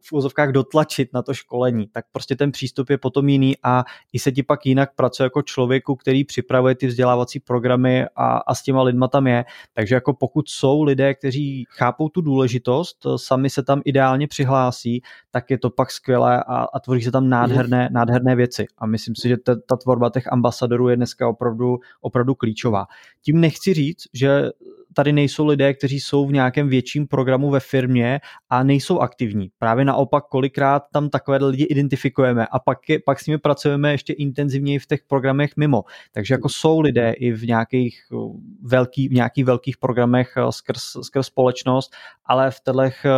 [0.00, 4.18] v úzovkách dotlačit na to školení, tak prostě ten přístup je potom jiný a i
[4.18, 8.62] se ti pak jinak pracuje jako člověku, který připravuje ty vzdělávací programy a, a s
[8.62, 9.44] těma lidma tam je.
[9.74, 15.50] Takže jako pokud jsou lidé, kteří chápou tu důležitost, sami se tam ideálně přihlásí, tak
[15.50, 18.66] je to pak skvělé a, a tvoří se tam nádherné, nádherné věci.
[18.78, 22.86] A myslím si, že ta, ta tvorba těch ambasadorů je dneska opravdu, opravdu klíčová.
[23.22, 24.50] Tím nechci říct, že
[24.94, 29.50] tady nejsou lidé, kteří jsou v nějakém větším programu ve firmě a nejsou aktivní.
[29.58, 34.12] Právě naopak, kolikrát tam takové lidi identifikujeme a pak, je, pak s nimi pracujeme ještě
[34.12, 35.84] intenzivněji v těch programech mimo.
[36.12, 38.00] Takže jako jsou lidé i v nějakých,
[38.62, 41.92] velký, v nějakých velkých programech eh, skrz, skrz společnost,
[42.24, 43.10] ale v těch eh,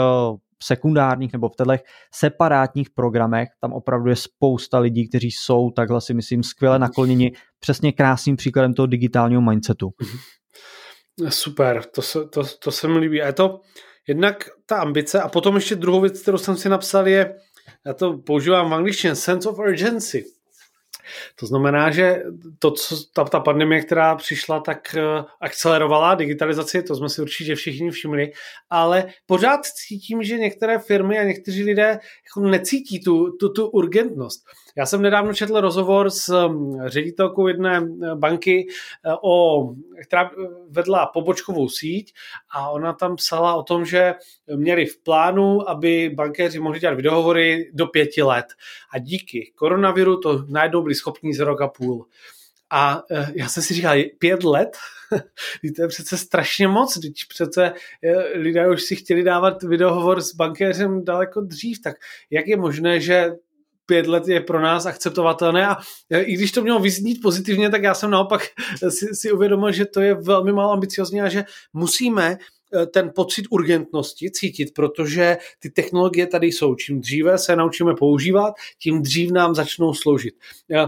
[0.63, 1.85] sekundárních nebo v těchto
[2.15, 7.93] separátních programech, tam opravdu je spousta lidí, kteří jsou takhle si myslím skvěle nakloněni přesně
[7.93, 9.91] krásným příkladem toho digitálního mindsetu.
[11.21, 11.31] Mhm.
[11.31, 13.23] Super, to se, to, to se mi líbí.
[13.23, 13.61] A je to
[14.07, 17.37] jednak ta ambice a potom ještě druhou věc, kterou jsem si napsal je,
[17.87, 20.25] já to používám v angličtině, sense of urgency.
[21.41, 22.23] To znamená, že
[22.59, 27.55] to, co ta, ta pandemie, která přišla, tak uh, akcelerovala digitalizaci, to jsme si určitě
[27.55, 28.33] všichni všimli,
[28.71, 34.45] ale pořád cítím, že některé firmy a někteří lidé jako necítí tu, tu, tu urgentnost.
[34.79, 38.67] Já jsem nedávno četl rozhovor s um, ředitelkou jedné uh, banky,
[39.07, 40.31] uh, o, která
[40.69, 42.15] vedla pobočkovou síť
[42.51, 44.15] a ona tam psala o tom, že
[44.57, 48.47] měli v plánu, aby bankéři mohli dělat videohovory do pěti let.
[48.93, 52.07] A díky koronaviru to najednou byli schopní z rok a půl.
[52.71, 54.77] A uh, já jsem si říkal, pět let?
[55.77, 57.73] to je přece strašně moc, když přece
[58.35, 61.97] lidé už si chtěli dávat videohovor s bankéřem daleko dřív, tak
[62.31, 63.31] jak je možné, že
[63.87, 65.77] pět let je pro nás akceptovatelné a
[66.11, 68.43] i když to mělo vyznít pozitivně, tak já jsem naopak
[68.89, 72.39] si, si uvědomil, že to je velmi málo ambiciozní a že musíme
[72.75, 76.75] eh, ten pocit urgentnosti cítit, protože ty technologie tady jsou.
[76.75, 80.35] Čím dříve se naučíme používat, tím dřív nám začnou sloužit.
[80.75, 80.87] Eh,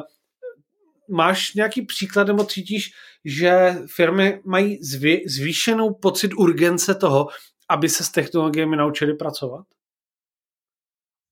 [1.10, 2.90] máš nějaký příklad nebo cítíš,
[3.24, 4.78] že firmy mají
[5.26, 7.28] zvýšenou pocit urgence toho,
[7.70, 9.64] aby se s technologiemi naučili pracovat?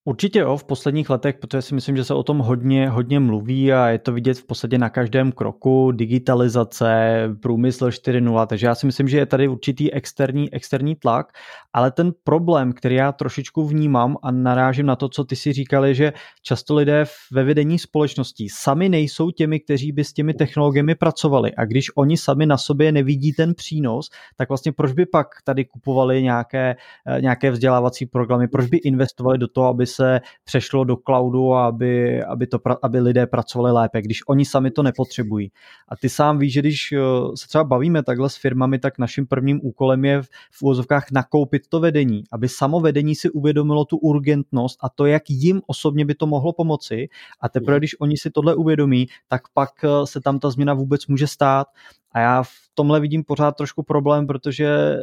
[0.09, 3.73] Určitě jo, v posledních letech, protože si myslím, že se o tom hodně, hodně mluví
[3.73, 8.87] a je to vidět v podstatě na každém kroku, digitalizace, průmysl 4.0, takže já si
[8.87, 11.33] myslím, že je tady určitý externí, externí tlak,
[11.73, 15.95] ale ten problém, který já trošičku vnímám a narážím na to, co ty si říkali,
[15.95, 21.55] že často lidé ve vedení společností sami nejsou těmi, kteří by s těmi technologiemi pracovali.
[21.55, 25.65] A když oni sami na sobě nevidí ten přínos, tak vlastně proč by pak tady
[25.65, 30.97] kupovali nějaké, eh, nějaké vzdělávací programy, proč by investovali do toho, aby se přešlo do
[30.97, 35.51] cloudu a aby, aby, to, aby lidé pracovali lépe, když oni sami to nepotřebují.
[35.89, 36.99] A ty sám víš, že když eh,
[37.35, 41.81] se třeba bavíme takhle s firmami, tak naším prvním úkolem je v, úvozovkách nakoupit to
[41.81, 46.27] vedení, aby samo vedení si uvědomilo tu urgentnost a to, jak jim osobně by to
[46.27, 47.09] mohlo pomoci.
[47.41, 51.07] A teprve, když oni si tohle uvědomí, tak pak eh, se tam ta změna vůbec
[51.07, 51.67] může stát.
[52.13, 54.97] A já v tomhle vidím pořád trošku problém, protože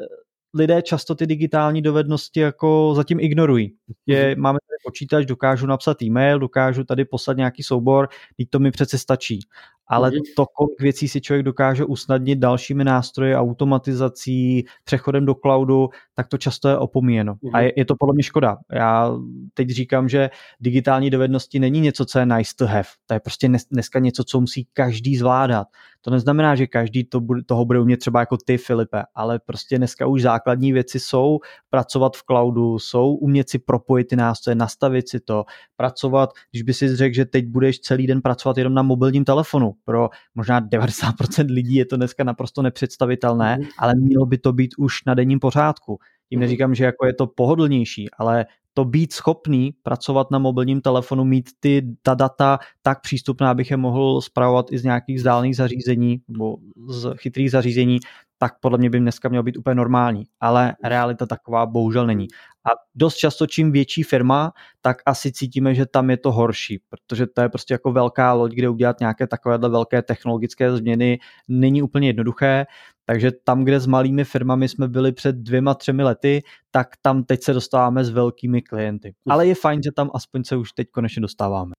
[0.54, 3.74] lidé často ty digitální dovednosti jako zatím ignorují.
[4.06, 4.42] Je, mhm.
[4.42, 8.98] máme tady počítač, dokážu napsat e-mail, dokážu tady poslat nějaký soubor, teď to mi přece
[8.98, 9.39] stačí
[9.88, 15.89] ale mm to, kolik věcí si člověk dokáže usnadnit dalšími nástroji, automatizací, přechodem do cloudu,
[16.13, 17.36] tak to často je opomíjeno.
[17.54, 18.58] A je, je to podle mě škoda.
[18.72, 19.12] Já
[19.54, 22.84] teď říkám, že digitální dovednosti není něco, co je nice to have.
[23.06, 25.67] To je prostě dneska něco, co musí každý zvládat.
[26.02, 29.78] To neznamená, že každý to bude, toho bude umět třeba jako ty, Filipe, ale prostě
[29.78, 35.10] dneska už základní věci jsou pracovat v cloudu, jsou umět si propojit ty nástroje, nastavit
[35.10, 35.43] si to,
[35.76, 39.74] pracovat, když by si řekl, že teď budeš celý den pracovat jenom na mobilním telefonu,
[39.86, 43.67] pro možná 90% lidí je to dneska naprosto nepředstavitelné, mm.
[43.78, 46.00] ale mělo by to být už na denním pořádku.
[46.30, 46.41] Tím mhm.
[46.41, 51.50] neříkám, že jako je to pohodlnější, ale to být schopný pracovat na mobilním telefonu, mít
[51.60, 56.58] ty ta data tak přístupná, abych je mohl zpravovat i z nějakých vzdálených zařízení nebo
[56.88, 58.00] z chytrých zařízení,
[58.43, 60.23] tak podle mě by dneska mělo být úplně normální.
[60.39, 62.27] Ale realita taková bohužel není.
[62.65, 64.51] A dost často, čím větší firma,
[64.82, 68.51] tak asi cítíme, že tam je to horší, protože to je prostě jako velká loď,
[68.51, 72.65] kde udělat nějaké takovéhle velké technologické změny není úplně jednoduché.
[73.06, 77.43] Takže tam, kde s malými firmami jsme byli před dvěma, třemi lety, tak tam teď
[77.43, 79.13] se dostáváme s velkými klienty.
[79.29, 81.71] Ale je fajn, že tam aspoň se už teď konečně dostáváme.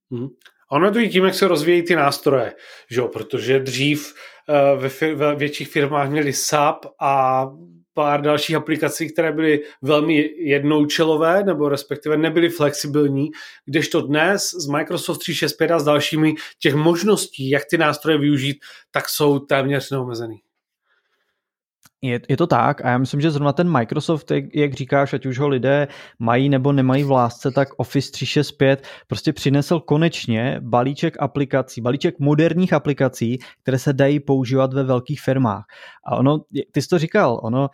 [0.74, 2.52] Ono je to i tím, jak se rozvíjí ty nástroje,
[2.90, 3.08] že jo?
[3.08, 4.14] protože dřív
[4.48, 7.46] uh, ve, fir- ve větších firmách měli SAP a
[7.94, 13.30] pár dalších aplikací, které byly velmi jednoučelové, nebo respektive nebyly flexibilní,
[13.66, 18.56] kdežto dnes z Microsoft 365 a s dalšími těch možností, jak ty nástroje využít,
[18.90, 20.40] tak jsou téměř neomezený.
[22.04, 25.26] Je, je to tak a já myslím, že zrovna ten Microsoft, jak, jak říkáš, ať
[25.26, 25.88] už ho lidé
[26.18, 32.72] mají nebo nemají v lásce, tak Office 365 prostě přinesl konečně balíček aplikací, balíček moderních
[32.72, 35.64] aplikací, které se dají používat ve velkých firmách.
[36.06, 36.38] A ono,
[36.72, 37.68] ty jsi to říkal, ono,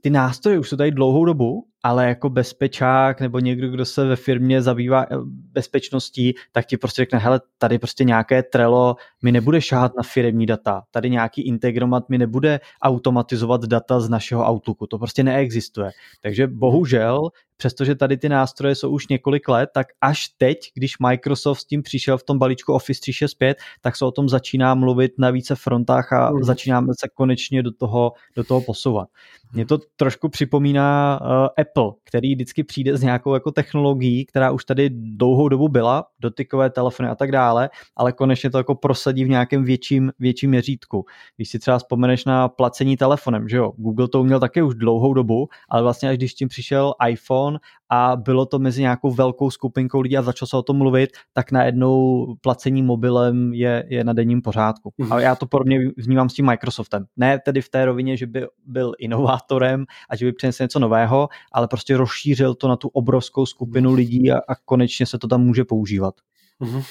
[0.00, 4.16] ty nástroje už jsou tady dlouhou dobu, ale jako bezpečák nebo někdo, kdo se ve
[4.16, 5.16] firmě zabývá eh,
[5.52, 10.46] bezpečností, tak ti prostě řekne, hele, tady prostě nějaké Trello mi nebude šáhat na firmní
[10.46, 15.90] data, tady nějaký integromat mi nebude automatizovat data z našeho Outlooku, to prostě neexistuje.
[16.22, 17.28] Takže bohužel
[17.60, 21.82] přestože tady ty nástroje jsou už několik let, tak až teď, když Microsoft s tím
[21.82, 26.12] přišel v tom balíčku Office 365, tak se o tom začíná mluvit na více frontách
[26.12, 26.44] a mm.
[26.44, 29.08] začínáme se konečně do toho, do toho posouvat.
[29.52, 34.64] Mě to trošku připomíná uh, Apple, který vždycky přijde s nějakou jako technologií, která už
[34.64, 39.28] tady dlouhou dobu byla, dotykové telefony a tak dále, ale konečně to jako prosadí v
[39.28, 41.04] nějakém větším, větším měřítku.
[41.36, 45.14] Když si třeba vzpomeneš na placení telefonem, že jo, Google to uměl také už dlouhou
[45.14, 49.50] dobu, ale vlastně až když tím přišel iPhone, iPhone a bylo to mezi nějakou velkou
[49.50, 54.12] skupinkou lidí a začalo se o tom mluvit, tak najednou placení mobilem je, je na
[54.12, 54.92] denním pořádku.
[54.98, 55.12] Mm.
[55.12, 57.04] A já to podobně vnímám s tím Microsoftem.
[57.16, 61.28] Ne tedy v té rovině, že by byl inovátorem a že by přinesl něco nového,
[61.52, 65.40] ale prostě rozšířil to na tu obrovskou skupinu lidí a, a konečně se to tam
[65.40, 66.14] může používat.
[66.60, 66.82] Mm.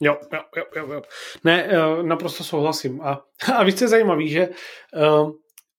[0.00, 1.02] Jo, jo, jo, jo, jo.
[1.44, 3.00] Ne, eh, naprosto souhlasím.
[3.02, 5.30] A, a víc je zajímavý, že uh,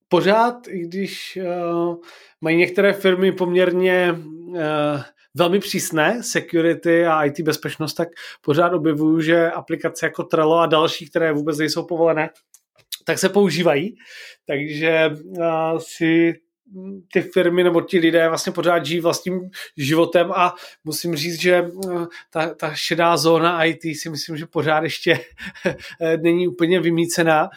[0.10, 1.96] pořád, i když uh,
[2.42, 4.58] mají některé firmy poměrně uh,
[5.36, 8.10] velmi přísné security a IT bezpečnost, tak
[8.42, 12.30] pořád objevuju, že aplikace jako Trello a další, které vůbec nejsou povolené,
[13.06, 13.96] tak se používají.
[14.46, 16.34] Takže uh, si
[17.14, 21.66] ty firmy nebo ti lidé vlastně pořád žijí vlastním životem a musím říct, že
[22.30, 25.20] ta, ta šedá zóna IT si myslím, že pořád ještě
[26.22, 27.50] není úplně vymícená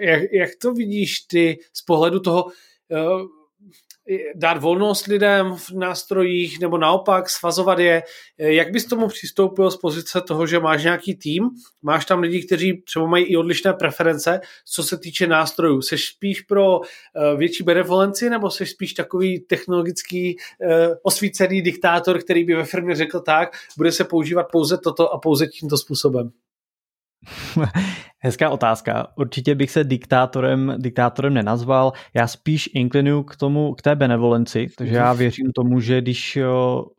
[0.00, 3.28] jak, jak to vidíš ty z pohledu toho, uh,
[4.34, 8.02] dát volnost lidem v nástrojích nebo naopak svazovat je.
[8.38, 11.48] Jak bys tomu přistoupil z pozice toho, že máš nějaký tým,
[11.82, 15.82] máš tam lidi, kteří třeba mají i odlišné preference, co se týče nástrojů.
[15.82, 22.44] Jsi spíš pro eh, větší benevolenci nebo jsi spíš takový technologický eh, osvícený diktátor, který
[22.44, 26.30] by ve firmě řekl tak, bude se používat pouze toto a pouze tímto způsobem?
[28.20, 29.06] Hezká otázka.
[29.16, 31.92] Určitě bych se diktátorem, diktátorem nenazval.
[32.14, 36.38] Já spíš inklinuju k tomu, k té benevolenci, takže já věřím tomu, že když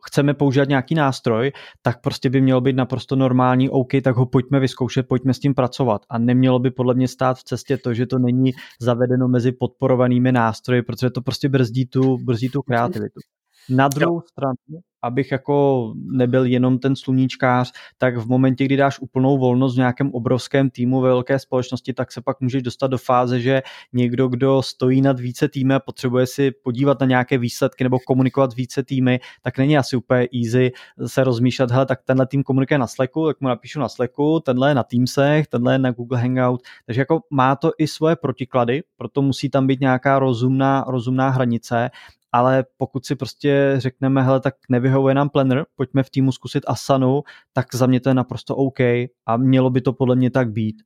[0.06, 1.52] chceme používat nějaký nástroj,
[1.82, 5.54] tak prostě by mělo být naprosto normální, OK, tak ho pojďme vyzkoušet, pojďme s tím
[5.54, 6.02] pracovat.
[6.08, 10.32] A nemělo by podle mě stát v cestě to, že to není zavedeno mezi podporovanými
[10.32, 13.20] nástroji, protože to prostě brzdí tu, brzdí tu kreativitu.
[13.68, 14.54] Na druhou stranu,
[15.02, 20.10] abych jako nebyl jenom ten sluníčkář, tak v momentě, kdy dáš úplnou volnost v nějakém
[20.12, 24.62] obrovském týmu ve velké společnosti, tak se pak můžeš dostat do fáze, že někdo, kdo
[24.62, 29.20] stojí nad více týmy a potřebuje si podívat na nějaké výsledky nebo komunikovat více týmy,
[29.42, 30.72] tak není asi úplně easy
[31.06, 34.70] se rozmýšlet, hele, tak tenhle tým komunikuje na Slacku, tak mu napíšu na Slacku, tenhle
[34.70, 38.82] je na Teamsech, tenhle je na Google Hangout, takže jako má to i svoje protiklady,
[38.96, 41.90] proto musí tam být nějaká rozumná, rozumná hranice
[42.32, 47.22] ale pokud si prostě řekneme, hele, tak nevyhovuje nám planner, pojďme v týmu zkusit Asanu,
[47.52, 48.80] tak za mě to je naprosto OK
[49.26, 50.82] a mělo by to podle mě tak být.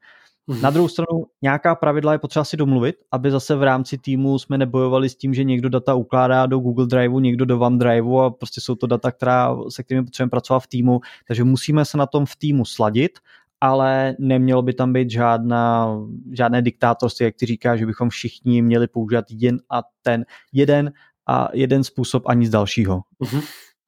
[0.47, 0.63] Mhm.
[0.63, 4.59] Na druhou stranu, nějaká pravidla je potřeba si domluvit, aby zase v rámci týmu jsme
[4.59, 8.61] nebojovali s tím, že někdo data ukládá do Google Driveu, někdo do OneDriveu a prostě
[8.61, 12.27] jsou to data, která, se kterými potřebujeme pracovat v týmu, takže musíme se na tom
[12.27, 13.19] v týmu sladit
[13.65, 15.97] ale nemělo by tam být žádná,
[16.33, 20.93] žádné diktátorství, jak ty říká, že bychom všichni měli používat jen a ten jeden
[21.29, 23.01] a jeden způsob a nic dalšího.
[23.21, 23.45] Uh-huh.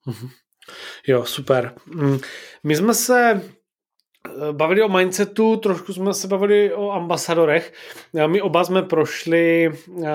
[0.07, 0.29] Uh-huh.
[1.07, 1.73] Jo, super.
[1.85, 2.19] Mm,
[2.63, 7.73] my jsme se eh, bavili o mindsetu, trošku jsme se bavili o ambasadorech.
[8.27, 9.71] My oba jsme prošli
[10.05, 10.11] eh,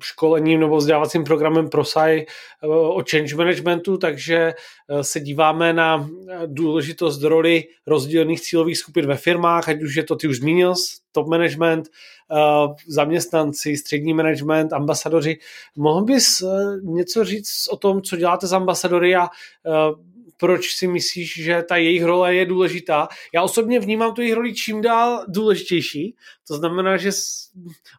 [0.00, 2.26] školením nebo vzdělávacím programem ProSci
[2.68, 4.54] o change managementu, takže
[5.02, 6.08] se díváme na
[6.46, 10.74] důležitost roli rozdílných cílových skupin ve firmách, ať už je to, ty už zmínil,
[11.12, 11.88] top management,
[12.32, 15.38] Eh, zaměstnanci, střední management, ambasadoři.
[15.76, 16.46] Mohl bys eh,
[16.82, 19.28] něco říct o tom, co děláte s ambasadory a
[19.66, 19.70] eh,
[20.36, 23.08] proč si myslíš, že ta jejich role je důležitá.
[23.34, 26.16] Já osobně vnímám tu jejich roli čím dál důležitější.
[26.48, 27.10] To znamená, že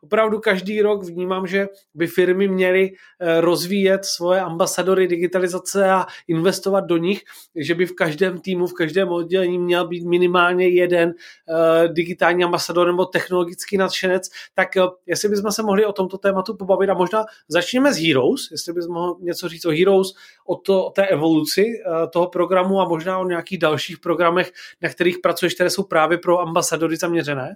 [0.02, 6.80] opravdu každý rok vnímám, že by firmy měly eh, rozvíjet svoje ambasadory digitalizace a investovat
[6.82, 7.22] do nich,
[7.56, 12.88] že by v každém týmu, v každém oddělení měl být minimálně jeden uh, digitální ambasador
[12.88, 14.30] nebo technologický nadšenec.
[14.56, 18.52] Tak uh, jestli bychom se mohli o tomto tématu pobavit a možná začněme s Heroes,
[18.52, 20.14] jestli bys mohl něco říct o Heroes,
[20.46, 25.18] o, to, o té evoluci uh, programu a možná o nějakých dalších programech, na kterých
[25.24, 27.56] pracuješ, které jsou právě pro ambasadory zaměřené?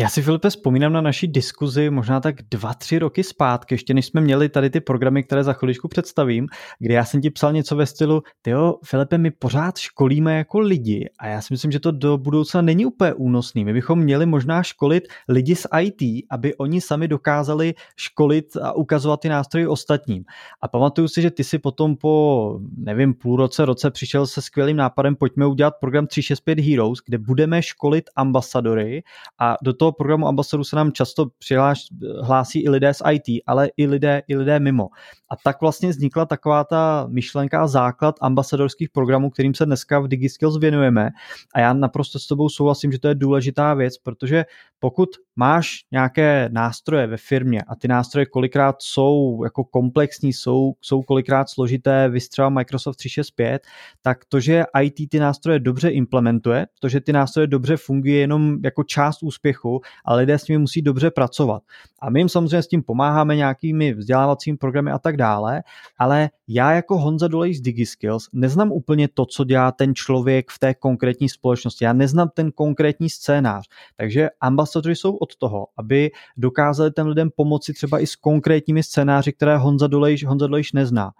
[0.00, 4.06] Já si, Filipe, vzpomínám na naší diskuzi možná tak dva, tři roky zpátky, ještě než
[4.06, 6.46] jsme měli tady ty programy, které za chviličku představím,
[6.78, 11.10] kdy já jsem ti psal něco ve stylu, jo, Filipe, my pořád školíme jako lidi
[11.18, 13.64] a já si myslím, že to do budoucna není úplně únosný.
[13.64, 19.20] My bychom měli možná školit lidi z IT, aby oni sami dokázali školit a ukazovat
[19.20, 20.24] ty nástroje ostatním.
[20.60, 24.76] A pamatuju si, že ty si potom po, nevím, půl roce, roce přišel se skvělým
[24.76, 29.02] nápadem, pojďme udělat program 365 Heroes, kde budeme školit ambasadory
[29.38, 31.80] a do toho toho programu ambasadorů se nám často přihláš,
[32.22, 34.88] hlásí i lidé z IT, ale i lidé, i lidé mimo.
[35.30, 40.08] A tak vlastně vznikla taková ta myšlenka a základ ambasadorských programů, kterým se dneska v
[40.08, 41.10] DigiSkills věnujeme.
[41.54, 44.44] A já naprosto s tobou souhlasím, že to je důležitá věc, protože
[44.80, 51.02] pokud máš nějaké nástroje ve firmě a ty nástroje kolikrát jsou jako komplexní, jsou, jsou
[51.02, 53.62] kolikrát složité, vystřela Microsoft 365,
[54.02, 58.58] tak to, že IT ty nástroje dobře implementuje, to, že ty nástroje dobře fungují jenom
[58.64, 61.62] jako část úspěchu, a lidé s nimi musí dobře pracovat.
[62.00, 65.62] A my jim samozřejmě s tím pomáháme nějakými vzdělávacími programy a tak dále,
[65.98, 70.58] ale já jako Honza Dolej z DigiSkills neznám úplně to, co dělá ten člověk v
[70.58, 71.84] té konkrétní společnosti.
[71.84, 73.68] Já neznám ten konkrétní scénář.
[73.96, 79.32] Takže ambasadory jsou od toho, aby dokázali těm lidem pomoci třeba i s konkrétními scénáři,
[79.32, 81.10] které Honza Dolejš, Honza Dolejš nezná.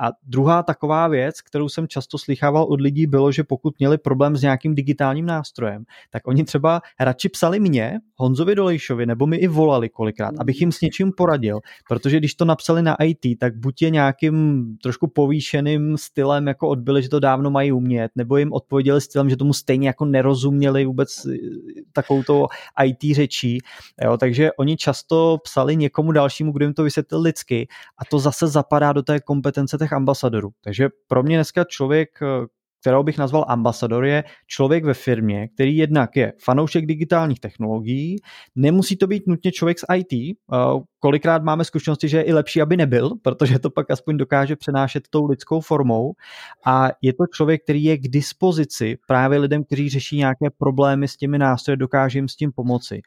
[0.00, 4.36] A druhá taková věc, kterou jsem často slychával od lidí, bylo, že pokud měli problém
[4.36, 9.46] s nějakým digitálním nástrojem, tak oni třeba radši psali mě, Honzovi Dolejšovi, nebo mi i
[9.46, 13.82] volali kolikrát, abych jim s něčím poradil, protože když to napsali na IT, tak buď
[13.82, 19.00] je nějakým trošku povýšeným stylem jako odbyli, že to dávno mají umět, nebo jim odpověděli
[19.00, 21.36] stylem, že tomu stejně jako nerozuměli vůbec eh,
[21.92, 22.46] takovou
[22.84, 23.58] IT řečí,
[24.04, 27.68] jo, takže oni často psali někomu dalšímu, kdo jim to vysvětlil lidsky.
[27.98, 30.50] A to zase zapadá do té kompetence těch ambasadorů.
[30.64, 32.46] Takže pro mě dneska člověk, eh,
[32.80, 38.16] kterou bych nazval ambasador, je člověk ve firmě, který jednak je fanoušek digitálních technologií,
[38.56, 40.56] nemusí to být nutně člověk z IT, eh,
[40.98, 45.08] kolikrát máme zkušenosti, že je i lepší, aby nebyl, protože to pak aspoň dokáže přenášet
[45.10, 46.12] tou lidskou formou
[46.66, 51.16] a je to člověk, který je k dispozici právě lidem, kteří řeší nějaké problémy s
[51.16, 53.02] těmi nástroji, dokáže jim s tím pomoci.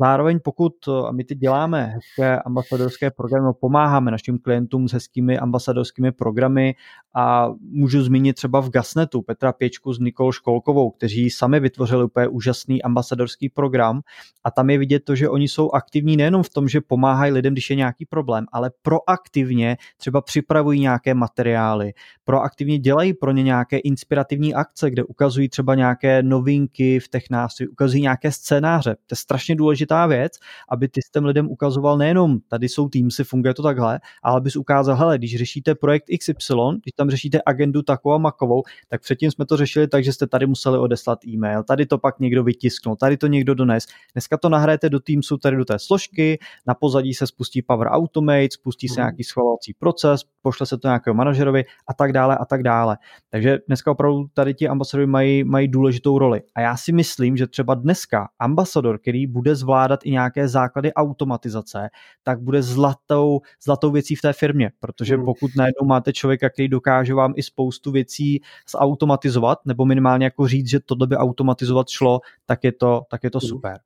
[0.00, 5.38] Zároveň pokud a my teď děláme hezké ambasadorské programy, no, pomáháme našim klientům s hezkými
[5.38, 6.74] ambasadorskými programy
[7.14, 12.28] a můžu zmínit třeba v Gasnetu Petra Pěčku s Nikol Školkovou, kteří sami vytvořili úplně
[12.28, 14.00] úžasný ambasadorský program
[14.44, 17.52] a tam je vidět to, že oni jsou aktivní nejenom v tom, že pomáhají lidem,
[17.52, 21.92] když je nějaký problém, ale proaktivně třeba připravují nějaké materiály,
[22.24, 28.02] proaktivně dělají pro ně nějaké inspirativní akce, kde ukazují třeba nějaké novinky v nástrojích, ukazují
[28.02, 28.94] nějaké scénáře.
[28.94, 30.32] To je strašně důležitá věc,
[30.68, 34.96] aby ty těm lidem ukazoval nejenom tady jsou Teamsy, funguje to takhle, ale abys ukázal,
[34.96, 39.46] hele, když řešíte projekt XY, když tam řešíte agendu takovou a makovou, tak předtím jsme
[39.46, 43.16] to řešili tak, že jste tady museli odeslat e-mail, tady to pak někdo vytisknul, tady
[43.16, 43.86] to někdo dones.
[44.14, 48.48] Dneska to nahrajete do Teamsu, tady do té složky, na pozadí se spustí Power Automate,
[48.50, 49.06] spustí se mhm.
[49.06, 52.98] nějaký schvalovací proces, pošle se to nějakého manažerovi a tak dále a tak dále.
[53.30, 56.42] Takže dneska opravdu tady ti ambasadory mají, mají důležitou roli.
[56.54, 61.90] A já si myslím, že třeba dneska ambasador, který bude zvládat i nějaké základy automatizace,
[62.22, 65.24] tak bude zlatou, zlatou věcí v té firmě, protože mhm.
[65.24, 70.68] pokud najednou máte člověka, který dokáže vám i spoustu věcí zautomatizovat, nebo minimálně jako říct,
[70.68, 73.48] že to by automatizovat šlo, tak je to, tak je to mhm.
[73.48, 73.78] super.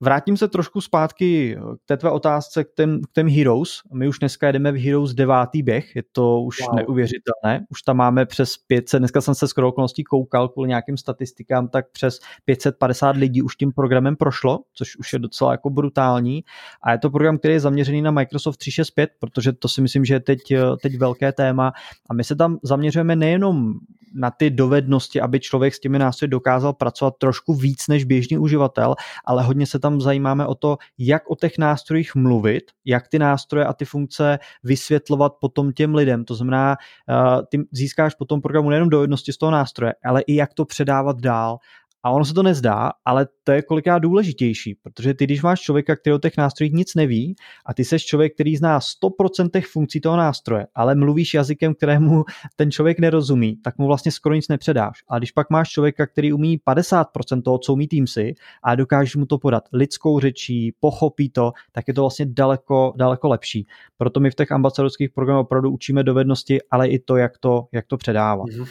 [0.00, 3.80] Vrátím se trošku zpátky k té tvé otázce k těm, k těm Heroes.
[3.94, 6.76] My už dneska jedeme v Heroes devátý běh, je to už wow.
[6.76, 7.66] neuvěřitelné.
[7.70, 11.90] Už tam máme přes 500, dneska jsem se skoro okolností koukal kvůli nějakým statistikám, tak
[11.92, 16.44] přes 550 lidí už tím programem prošlo, což už je docela jako brutální.
[16.82, 20.14] A je to program, který je zaměřený na Microsoft 365, protože to si myslím, že
[20.14, 20.40] je teď,
[20.82, 21.72] teď velké téma.
[22.10, 23.74] A my se tam zaměřujeme nejenom
[24.14, 28.94] na ty dovednosti, aby člověk s těmi nástroji dokázal pracovat trošku víc než běžný uživatel,
[29.24, 33.66] ale hodně se tam zajímáme o to, jak o těch nástrojích mluvit, jak ty nástroje
[33.66, 36.24] a ty funkce vysvětlovat potom těm lidem.
[36.24, 36.76] To znamená,
[37.08, 41.20] eh, ty získáš potom programu nejenom dovednosti z toho nástroje, ale i jak to předávat
[41.20, 41.58] dál
[42.04, 45.96] a ono se to nezdá, ale to je kolikrát důležitější, protože ty, když máš člověka,
[45.96, 47.36] který o těch nástrojích nic neví,
[47.66, 52.24] a ty seš člověk, který zná 100% funkcí toho nástroje, ale mluvíš jazykem, kterému
[52.56, 55.04] ten člověk nerozumí, tak mu vlastně skoro nic nepředáš.
[55.08, 59.26] A když pak máš člověka, který umí 50% toho, co umí Teamsy, a dokážeš mu
[59.26, 63.66] to podat lidskou řečí, pochopí to, tak je to vlastně daleko, daleko lepší.
[63.96, 67.86] Proto my v těch ambasadorských programech opravdu učíme dovednosti, ale i to, jak to, jak
[67.86, 68.48] to předávat.
[68.48, 68.66] Mm-hmm.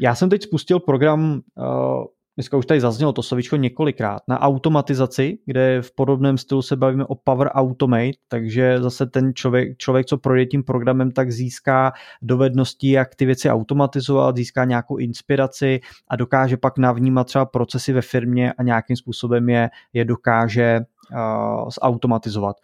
[0.00, 2.04] Já jsem teď spustil program uh,
[2.36, 7.04] dneska už tady zaznělo to slovíčko několikrát, na automatizaci, kde v podobném stylu se bavíme
[7.04, 12.90] o Power Automate, takže zase ten člověk, člověk co projde tím programem, tak získá dovednosti,
[12.90, 18.52] jak ty věci automatizovat, získá nějakou inspiraci a dokáže pak navnímat třeba procesy ve firmě
[18.52, 20.80] a nějakým způsobem je, je dokáže
[21.12, 22.56] uh, zautomatizovat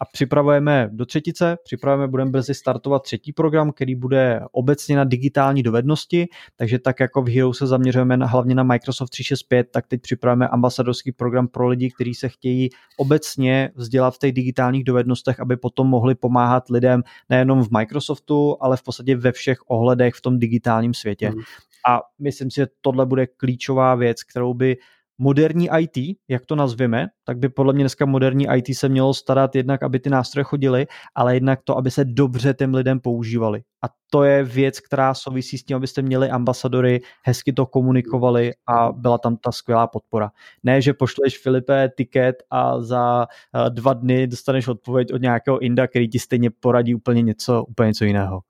[0.00, 5.62] a připravujeme do třetice, připravujeme, budeme brzy startovat třetí program, který bude obecně na digitální
[5.62, 10.00] dovednosti, takže tak jako v Hero se zaměřujeme na, hlavně na Microsoft 365, tak teď
[10.00, 15.56] připravujeme ambasadorský program pro lidi, kteří se chtějí obecně vzdělat v těch digitálních dovednostech, aby
[15.56, 20.38] potom mohli pomáhat lidem nejenom v Microsoftu, ale v podstatě ve všech ohledech v tom
[20.38, 21.30] digitálním světě.
[21.30, 21.40] Mm.
[21.88, 24.76] A myslím si, že tohle bude klíčová věc, kterou by
[25.20, 29.56] moderní IT, jak to nazveme, tak by podle mě dneska moderní IT se mělo starat
[29.56, 33.62] jednak, aby ty nástroje chodily, ale jednak to, aby se dobře těm lidem používali.
[33.84, 38.92] A to je věc, která souvisí s tím, abyste měli ambasadory, hezky to komunikovali a
[38.92, 40.30] byla tam ta skvělá podpora.
[40.62, 45.86] Ne, že pošleš Filipe tiket a za eh, dva dny dostaneš odpověď od nějakého Inda,
[45.86, 48.40] který ti stejně poradí úplně něco, úplně něco jiného.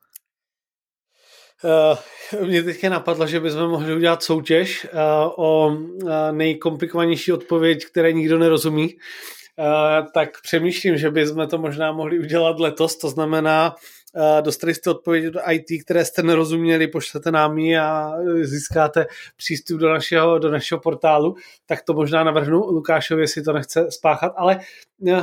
[1.64, 5.00] Uh, mě teďka napadlo, že bychom mohli udělat soutěž uh,
[5.36, 8.94] o uh, nejkomplikovanější odpověď, které nikdo nerozumí.
[8.94, 13.74] Uh, tak přemýšlím, že bychom to možná mohli udělat letos, to znamená,
[14.14, 19.06] uh, dostali jste odpovědi do IT, které jste nerozuměli, pošlete nám ji a získáte
[19.36, 21.34] přístup do našeho, do našeho portálu,
[21.66, 24.60] tak to možná navrhnu Lukášovi, jestli to nechce spáchat, ale
[24.98, 25.22] uh,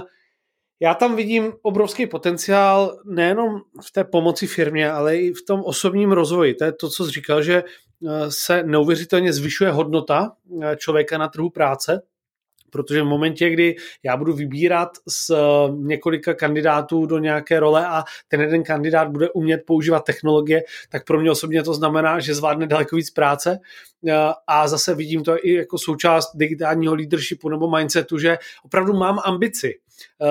[0.79, 6.11] já tam vidím obrovský potenciál nejenom v té pomoci firmě, ale i v tom osobním
[6.11, 6.53] rozvoji.
[6.53, 10.31] To je to, co jsi říkal, že eh, se neuvěřitelně zvyšuje hodnota
[10.63, 12.01] eh, člověka na trhu práce,
[12.69, 15.35] protože v momentě, kdy já budu vybírat z eh,
[15.71, 21.19] několika kandidátů do nějaké role a ten jeden kandidát bude umět používat technologie, tak pro
[21.19, 23.59] mě osobně to znamená, že zvládne daleko víc práce
[24.47, 29.79] a zase vidím to i jako součást digitálního leadershipu nebo mindsetu, že opravdu mám ambici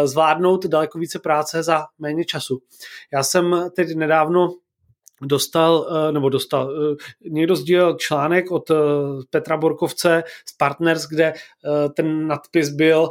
[0.05, 2.59] zvládnout daleko více práce za méně času.
[3.13, 4.55] Já jsem teď nedávno
[5.23, 8.71] dostal, eh, nebo dostal, eh, někdo sdílel článek od
[9.31, 11.33] Petra Borkovce z Partners, kde
[11.95, 13.11] ten nadpis byl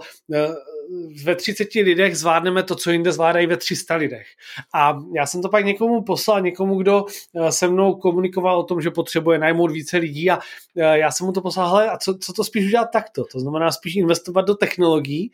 [1.24, 4.28] ve 30 lidech zvládneme to, co jinde zvládají ve 300 lidech.
[4.74, 7.06] A já jsem to pak někomu poslal, někomu, kdo
[7.50, 10.40] se mnou komunikoval o tom, že potřebuje najmout více lidí a
[10.76, 13.24] já jsem mu to poslal, hele, a co, co to spíš udělat takto?
[13.32, 15.32] To znamená spíš investovat do technologií,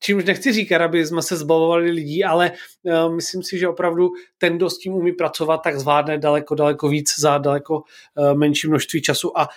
[0.00, 4.56] čímž nechci říkat, aby jsme se zbavovali lidí, ale uh, myslím si, že opravdu ten,
[4.56, 9.02] kdo s tím umí pracovat, tak zvládne daleko, daleko víc za daleko uh, menší množství
[9.02, 9.48] času a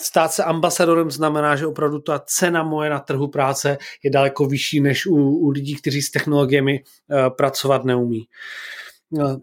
[0.00, 4.80] stát se ambasadorem znamená, že opravdu ta cena moje na trhu práce je daleko vyšší
[4.80, 8.26] než u, u lidí, kteří s technologiemi uh, pracovat neumí.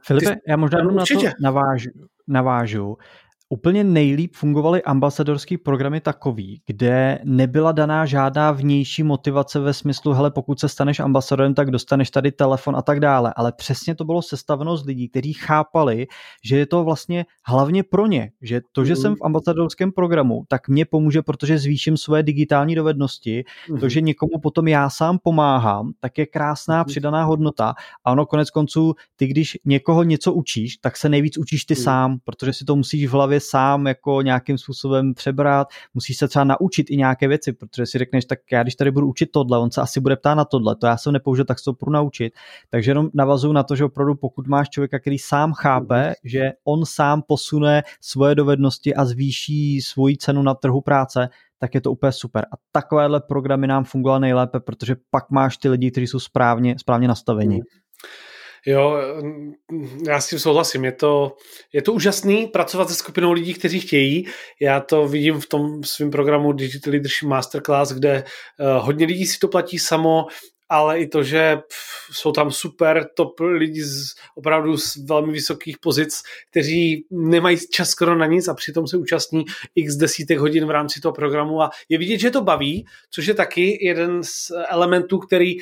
[0.03, 1.89] Filipe, já možná na to navážu.
[2.27, 2.97] navážu.
[3.49, 10.31] Úplně nejlíp fungovaly ambasadorský programy takový, kde nebyla daná žádná vnější motivace ve smyslu, hele,
[10.31, 13.33] pokud se staneš ambasadorem, tak dostaneš tady telefon a tak dále.
[13.35, 16.07] Ale přesně to bylo sestaveno z lidí, kteří chápali,
[16.43, 19.01] že je to vlastně hlavně pro ně, že to, že mm.
[19.01, 23.43] jsem v ambasadorském programu, tak mě pomůže, protože zvýším své digitální dovednosti.
[23.69, 23.79] Mm.
[23.79, 26.85] To, že někomu potom já sám pomáhám, tak je krásná mm.
[26.85, 27.73] přidaná hodnota.
[28.05, 31.83] A ono konec konců, ty když někoho něco učíš, tak se nejvíc učíš ty mm.
[31.83, 36.43] sám, protože si to musíš v hlavě sám jako nějakým způsobem přebrat, musíš se třeba
[36.45, 39.71] naučit i nějaké věci, protože si řekneš, tak já když tady budu učit tohle, on
[39.71, 42.33] se asi bude ptát na tohle, to já jsem nepoužil, tak se to budu naučit.
[42.69, 46.85] Takže jenom navazuju na to, že opravdu pokud máš člověka, který sám chápe, že on
[46.85, 51.29] sám posune svoje dovednosti a zvýší svoji cenu na trhu práce,
[51.59, 52.45] tak je to úplně super.
[52.51, 57.07] A takovéhle programy nám fungovaly nejlépe, protože pak máš ty lidi, kteří jsou správně, správně
[57.07, 57.61] nastaveni.
[58.65, 58.97] Jo,
[60.07, 60.85] já s tím souhlasím.
[60.85, 61.37] Je to,
[61.73, 64.25] je to úžasný pracovat se skupinou lidí, kteří chtějí.
[64.61, 69.39] Já to vidím v tom svém programu Digital Leadership Masterclass, kde uh, hodně lidí si
[69.39, 70.25] to platí samo,
[70.69, 71.57] ale i to, že
[72.11, 78.15] jsou tam super top lidi z opravdu z velmi vysokých pozic, kteří nemají čas skoro
[78.15, 79.45] na nic a přitom se účastní
[79.75, 83.33] x desítek hodin v rámci toho programu a je vidět, že to baví, což je
[83.33, 85.57] taky jeden z elementů, který,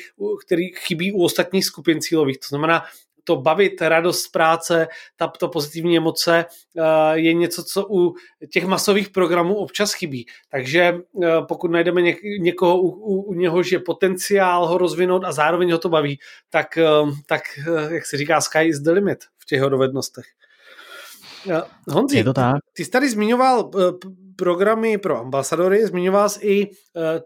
[0.46, 2.38] který chybí u ostatních skupin cílových.
[2.38, 2.84] To znamená,
[3.24, 8.14] to bavit, radost z práce, ta, to pozitivní emoce eh, je něco, co u
[8.52, 10.26] těch masových programů občas chybí.
[10.50, 10.80] Takže
[11.22, 12.02] eh, pokud najdeme
[12.40, 16.18] někoho, u, u, u něhož je potenciál ho rozvinout a zároveň ho to baví,
[16.50, 16.84] tak, eh,
[17.26, 17.42] tak
[17.90, 20.24] jak se říká, sky is the limit v těch dovednostech.
[21.88, 22.56] Honzi, je to tak?
[22.72, 23.70] ty jsi tady zmiňoval
[24.36, 26.70] programy pro ambasadory, zmiňoval jsi i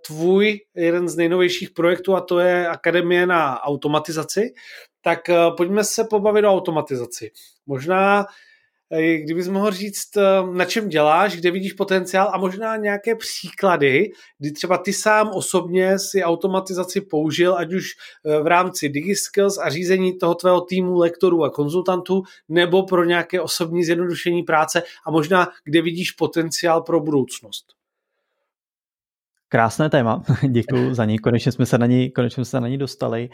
[0.07, 4.53] tvůj jeden z nejnovějších projektů a to je Akademie na automatizaci
[5.03, 7.31] tak eh, pojďme se pobavit o automatizaci.
[7.67, 8.27] Možná,
[8.93, 10.23] eh, kdybys mohl říct, eh,
[10.53, 15.99] na čem děláš, kde vidíš potenciál a možná nějaké příklady, kdy třeba ty sám osobně
[15.99, 17.85] si automatizaci použil, ať už
[18.43, 23.85] v rámci DigiSkills a řízení toho tvého týmu lektorů a konzultantů, nebo pro nějaké osobní
[23.85, 27.78] zjednodušení práce a možná, kde vidíš potenciál pro budoucnost.
[29.51, 32.79] Krásné téma, děkuji za ní, konečně jsme se na ní, konečně jsme se na ní
[32.79, 33.29] dostali.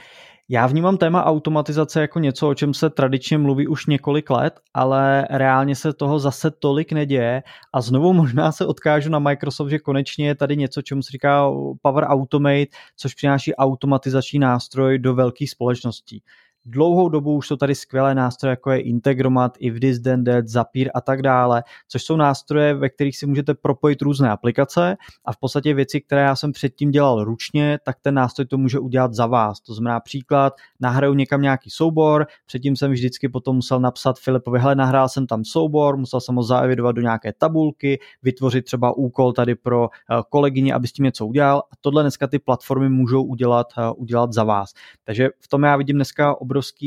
[0.48, 5.26] Já vnímám téma automatizace jako něco, o čem se tradičně mluví už několik let, ale
[5.30, 7.42] reálně se toho zase tolik neděje.
[7.72, 11.50] A znovu možná se odkážu na Microsoft, že konečně je tady něco, čemu se říká
[11.82, 16.22] Power Automate, což přináší automatizační nástroj do velkých společností
[16.66, 20.90] dlouhou dobu už jsou tady skvělé nástroje, jako je Integromat, If This Then That, Zapier
[20.94, 25.36] a tak dále, což jsou nástroje, ve kterých si můžete propojit různé aplikace a v
[25.36, 29.26] podstatě věci, které já jsem předtím dělal ručně, tak ten nástroj to může udělat za
[29.26, 29.60] vás.
[29.60, 34.74] To znamená příklad, nahraju někam nějaký soubor, předtím jsem vždycky potom musel napsat Filipovi, hele,
[34.74, 39.54] nahrál jsem tam soubor, musel jsem ho zaevidovat do nějaké tabulky, vytvořit třeba úkol tady
[39.54, 43.66] pro eh, kolegyně, aby s tím něco udělal a tohle dneska ty platformy můžou udělat,
[43.78, 44.72] eh, udělat za vás.
[45.04, 46.40] Takže v tom já vidím dneska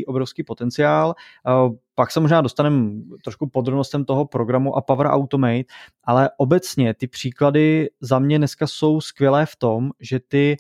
[0.06, 1.16] obrovský potenciál.
[1.96, 2.92] Pak se možná dostaneme
[3.24, 5.64] trošku podrobnostem toho programu a Power Automate,
[6.04, 10.58] ale obecně ty příklady za mě dneska jsou skvělé v tom, že ty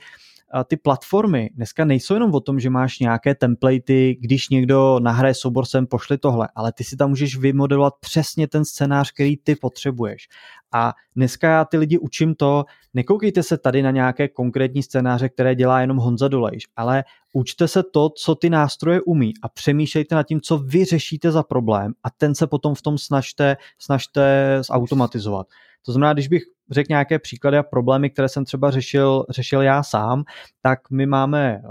[0.67, 5.65] ty platformy dneska nejsou jenom o tom, že máš nějaké templatey, když někdo nahraje soubor
[5.65, 10.27] sem, pošli tohle, ale ty si tam můžeš vymodelovat přesně ten scénář, který ty potřebuješ.
[10.71, 15.55] A dneska já ty lidi učím to, nekoukejte se tady na nějaké konkrétní scénáře, které
[15.55, 20.23] dělá jenom Honza Dolejš, ale učte se to, co ty nástroje umí a přemýšlejte nad
[20.23, 25.47] tím, co vy řešíte za problém a ten se potom v tom snažte, snažte zautomatizovat.
[25.85, 29.83] To znamená, když bych řekl nějaké příklady a problémy, které jsem třeba řešil, řešil já
[29.83, 30.23] sám,
[30.61, 31.61] tak my máme,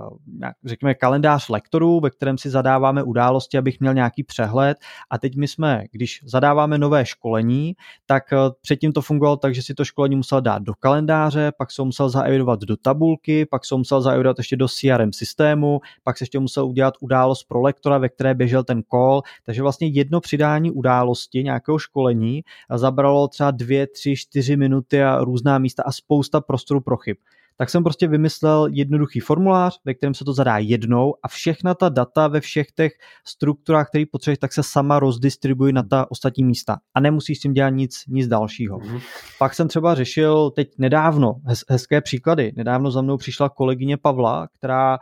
[0.42, 4.78] eh, řekněme, kalendář lektorů, ve kterém si zadáváme události, abych měl nějaký přehled.
[5.10, 7.74] A teď my jsme, když zadáváme nové školení,
[8.06, 11.70] tak eh, předtím to fungovalo tak, že si to školení musel dát do kalendáře, pak
[11.70, 16.22] se musel zaevidovat do tabulky, pak se musel zaevidovat ještě do CRM systému, pak se
[16.22, 20.70] ještě musel udělat událost pro lektora, ve které běžel ten call, takže vlastně jedno přidání
[20.70, 22.42] události nějakého školení
[22.74, 27.16] zabralo třeba dvě, tři, čtyři minuty a různá místa a spousta prostoru pro chyb
[27.56, 31.88] tak jsem prostě vymyslel jednoduchý formulář, ve kterém se to zadá jednou a všechna ta
[31.88, 32.92] data ve všech těch
[33.24, 37.52] strukturách, které potřebuješ, tak se sama rozdistribují na ta ostatní místa a nemusíš s tím
[37.52, 38.78] dělat nic, nic dalšího.
[38.78, 39.00] Mm-hmm.
[39.38, 44.48] Pak jsem třeba řešil teď nedávno, hez, hezké příklady, nedávno za mnou přišla kolegyně Pavla,
[44.58, 44.98] která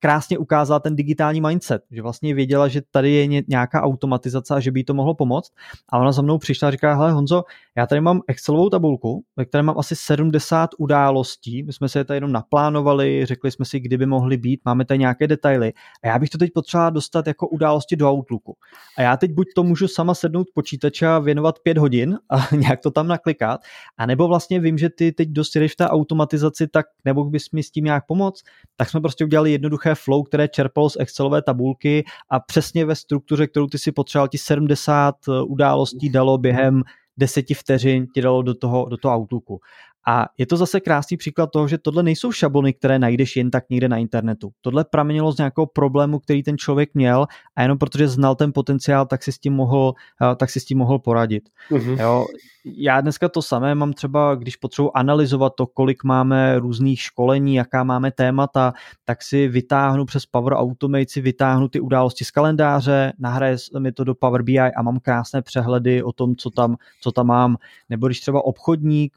[0.00, 4.70] krásně ukázala ten digitální mindset, že vlastně věděla, že tady je nějaká automatizace a že
[4.70, 5.52] by jí to mohlo pomoct.
[5.88, 7.42] A ona za mnou přišla a říká, hele Honzo,
[7.76, 12.04] já tady mám Excelovou tabulku, ve které mám asi 70 událostí, my jsme se je
[12.04, 15.72] tady jenom naplánovali, řekli jsme si, kdyby mohly být, máme tady nějaké detaily
[16.04, 18.56] a já bych to teď potřebovala dostat jako události do Outlooku.
[18.98, 22.80] A já teď buď to můžu sama sednout počítače a věnovat pět hodin a nějak
[22.80, 23.60] to tam naklikat,
[23.98, 27.62] a nebo vlastně vím, že ty teď dost v té automatizaci, tak nebo bys mi
[27.62, 28.42] s tím nějak pomoct,
[28.76, 33.46] tak jsme prostě udělali jednoduché flow, které čerpalo z Excelové tabulky a přesně ve struktuře,
[33.46, 36.82] kterou ty si potřeboval, ti 70 eh, událostí dalo během
[37.16, 39.60] deseti vteřin ti dalo do toho, do toho Outlooku.
[40.06, 43.64] A je to zase krásný příklad toho, že tohle nejsou šablony, které najdeš jen tak
[43.70, 44.50] někde na internetu.
[44.60, 47.26] Tohle pramenilo z nějakého problému, který ten člověk měl
[47.56, 50.64] a jenom protože znal ten potenciál, tak si s tím mohl, eh, tak si s
[50.64, 51.48] tím mohl poradit.
[51.70, 52.00] Uh-huh.
[52.00, 52.26] Jo,
[52.64, 57.84] já dneska to samé mám třeba, když potřebuji analyzovat to, kolik máme různých školení, jaká
[57.84, 58.72] máme témata,
[59.04, 64.04] tak si vytáhnu přes Power Automate, si vytáhnu ty události z kalendáře, nahraje mi to
[64.04, 67.56] do Power BI a mám krásné přehledy o tom, co tam, co tam mám.
[67.90, 69.16] Nebo když třeba obchodník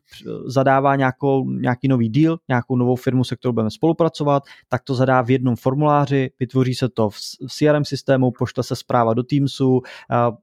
[0.75, 5.21] zadává nějakou, nějaký nový deal, nějakou novou firmu, se kterou budeme spolupracovat, tak to zadá
[5.21, 7.17] v jednom formuláři, vytvoří se to v
[7.49, 9.81] CRM systému, pošle se zpráva do Teamsu,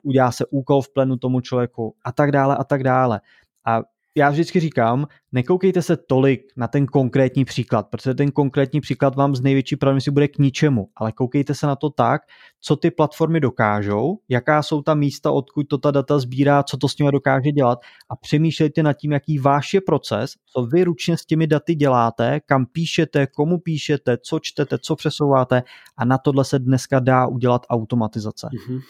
[0.03, 3.21] udělá se úkol v plenu tomu člověku a tak dále a tak dále.
[3.67, 3.81] A
[4.17, 9.37] já vždycky říkám, nekoukejte se tolik na ten konkrétní příklad, protože ten konkrétní příklad vám
[9.37, 12.23] z největší pravděpodobností bude k ničemu, ale koukejte se na to tak,
[12.61, 16.89] co ty platformy dokážou, jaká jsou ta místa, odkud to ta data sbírá, co to
[16.89, 17.79] s nimi dokáže dělat
[18.11, 22.41] a přemýšlejte nad tím, jaký váš je proces, co vy ručně s těmi daty děláte,
[22.47, 25.63] kam píšete, komu píšete, co čtete, co přesouváte
[25.97, 28.47] a na tohle se dneska dá udělat automatizace.
[28.47, 28.81] Mm-hmm.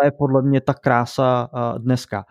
[0.00, 2.24] To je podle mě ta krása dneska.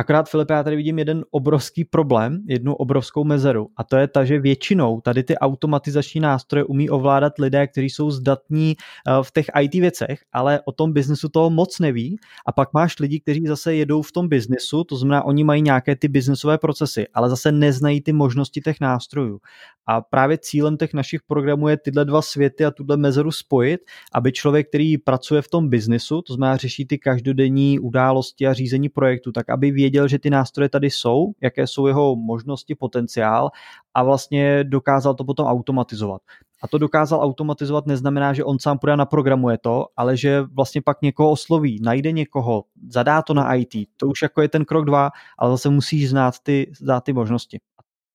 [0.00, 4.24] Akorát, Filipe, já tady vidím jeden obrovský problém, jednu obrovskou mezeru a to je ta,
[4.24, 9.46] že většinou tady ty automatizační nástroje umí ovládat lidé, kteří jsou zdatní eh, v těch
[9.60, 13.74] IT věcech, ale o tom biznesu toho moc neví a pak máš lidi, kteří zase
[13.74, 18.00] jedou v tom biznesu, to znamená, oni mají nějaké ty biznesové procesy, ale zase neznají
[18.00, 19.40] ty možnosti těch nástrojů.
[19.86, 23.80] A právě cílem těch našich programů je tyhle dva světy a tuhle mezeru spojit,
[24.14, 28.88] aby člověk, který pracuje v tom biznesu, to znamená řeší ty každodenní události a řízení
[28.88, 33.50] projektu, tak aby věděl, že ty nástroje tady jsou, jaké jsou jeho možnosti, potenciál
[33.94, 36.22] a vlastně dokázal to potom automatizovat.
[36.62, 40.82] A to dokázal automatizovat neznamená, že on sám půjde na programuje to, ale že vlastně
[40.82, 43.74] pak někoho osloví, najde někoho, zadá to na IT.
[43.96, 47.58] To už jako je ten krok dva, ale zase musíš znát ty, znát ty možnosti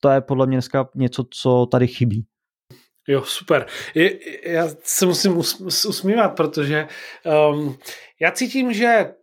[0.05, 2.25] to je podle mě dneska něco, co tady chybí.
[3.07, 3.65] Jo, super.
[3.95, 4.19] Je,
[4.51, 6.87] já se musím us, usmívat, protože
[7.51, 7.77] um,
[8.19, 9.13] já cítím, že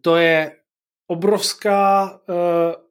[0.00, 0.56] to je
[1.06, 2.84] obrovská uh,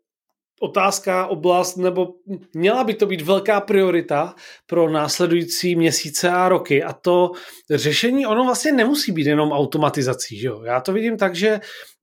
[0.63, 2.13] otázka, oblast, nebo
[2.53, 4.35] měla by to být velká priorita
[4.65, 6.83] pro následující měsíce a roky.
[6.83, 7.31] A to
[7.69, 10.39] řešení, ono vlastně nemusí být jenom automatizací.
[10.39, 10.63] Že jo?
[10.63, 11.59] Já to vidím tak, že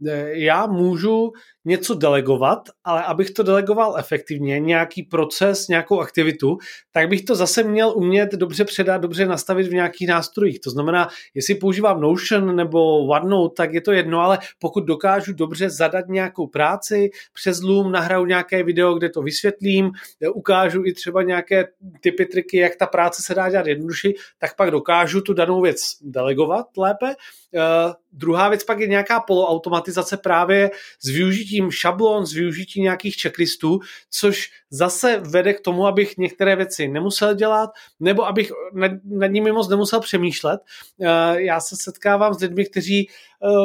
[0.08, 1.32] eh, já můžu
[1.64, 6.58] něco delegovat, ale abych to delegoval efektivně, nějaký proces, nějakou aktivitu,
[6.92, 10.60] tak bych to zase měl umět dobře předat, dobře nastavit v nějakých nástrojích.
[10.60, 15.70] To znamená, jestli používám Notion nebo OneNote, tak je to jedno, ale pokud dokážu dobře
[15.70, 19.90] zadat nějakou práci, přes Loom nahraju nějaké video, kde to vysvětlím,
[20.34, 21.66] ukážu i třeba nějaké
[22.00, 25.80] typy, triky, jak ta práce se dá dělat jednodušší, tak pak dokážu tu danou věc
[26.02, 27.14] delegovat lépe
[27.54, 33.80] Uh, druhá věc pak je nějaká poloautomatizace právě s využitím šablon, s využitím nějakých checklistů,
[34.10, 39.52] což zase vede k tomu, abych některé věci nemusel dělat, nebo abych nad, nad nimi
[39.52, 40.60] moc nemusel přemýšlet.
[40.96, 43.08] Uh, já se setkávám s lidmi, kteří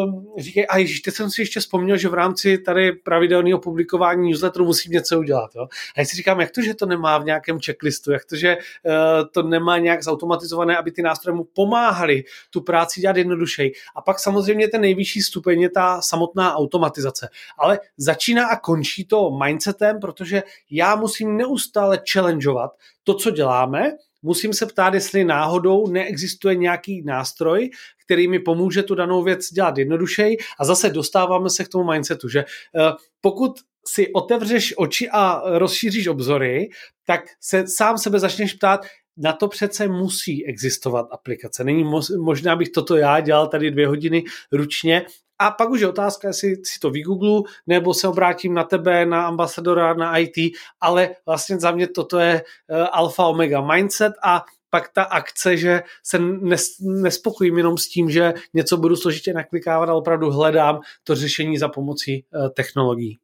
[0.06, 4.30] um, říkají, a ježiš, teď jsem si ještě vzpomněl, že v rámci tady pravidelného publikování
[4.30, 5.52] newsletteru musím něco udělat.
[5.56, 5.68] Jo?
[5.96, 8.58] A já si říkám, jak to, že to nemá v nějakém checklistu, jak to, že
[8.58, 8.94] uh,
[9.32, 13.72] to nemá nějak zautomatizované, aby ty nástroje mu pomáhaly tu práci dělat jednodušeji.
[13.96, 17.30] A pak samozřejmě samozřejmě ten nejvyšší stupeň je ta samotná automatizace.
[17.58, 22.72] Ale začíná a končí to mindsetem, protože já musím neustále challengeovat
[23.04, 27.70] to, co děláme, musím se ptát, jestli náhodou neexistuje nějaký nástroj,
[28.06, 32.30] který mi pomůže tu danou věc dělat jednodušeji a zase dostáváme se k tomu mindsetu,
[32.30, 33.52] že eh, pokud
[33.88, 36.70] si otevřeš oči a rozšíříš obzory,
[37.06, 38.86] tak se sám sebe začneš ptát,
[39.18, 41.64] na to přece musí existovat aplikace.
[41.64, 45.06] Není možné, abych toto já dělal tady dvě hodiny ručně
[45.40, 49.28] a pak už je otázka, jestli si to vygooglu, nebo se obrátím na tebe, na
[49.28, 50.36] ambasadora, na IT,
[50.82, 55.84] ale vlastně za mě toto je uh, alfa omega mindset a pak ta akce, že
[56.04, 61.16] se nes, nespokojím jenom s tím, že něco budu složitě naklikávat, ale opravdu hledám to
[61.16, 63.18] řešení za pomocí uh, technologií.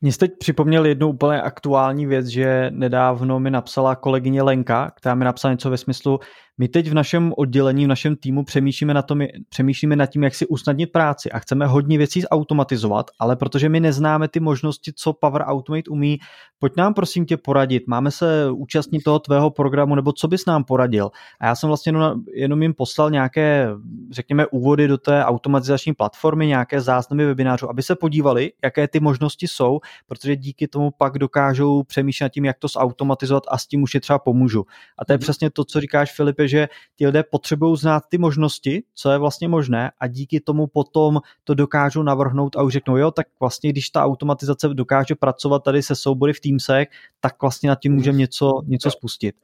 [0.00, 5.24] Mně teď připomněl jednu úplně aktuální věc, že nedávno mi napsala kolegyně Lenka, která mi
[5.24, 6.20] napsala něco ve smyslu,
[6.58, 10.34] my teď v našem oddělení, v našem týmu přemýšlíme, na tom, přemýšlíme nad tím, jak
[10.34, 15.12] si usnadnit práci a chceme hodně věcí zautomatizovat, ale protože my neznáme ty možnosti, co
[15.12, 16.18] Power Automate umí,
[16.58, 20.64] pojď nám prosím tě poradit, máme se účastnit toho tvého programu, nebo co bys nám
[20.64, 21.10] poradil?
[21.40, 23.68] A já jsem vlastně jenom, jenom jim poslal nějaké,
[24.10, 29.48] řekněme, úvody do té automatizační platformy, nějaké záznamy webinářů, aby se podívali, jaké ty možnosti
[29.48, 33.82] jsou, protože díky tomu pak dokážou přemýšlet nad tím, jak to zautomatizovat a s tím
[33.82, 34.64] už je třeba pomůžu.
[34.98, 35.20] A to je mm-hmm.
[35.20, 39.48] přesně to, co říkáš, Filipe, že ti lidé potřebují znát ty možnosti, co je vlastně
[39.48, 43.90] možné a díky tomu potom to dokážou navrhnout a už řeknou, jo, tak vlastně když
[43.90, 46.88] ta automatizace dokáže pracovat tady se soubory v Teamsech,
[47.20, 49.36] tak vlastně nad tím můžeme něco, něco spustit.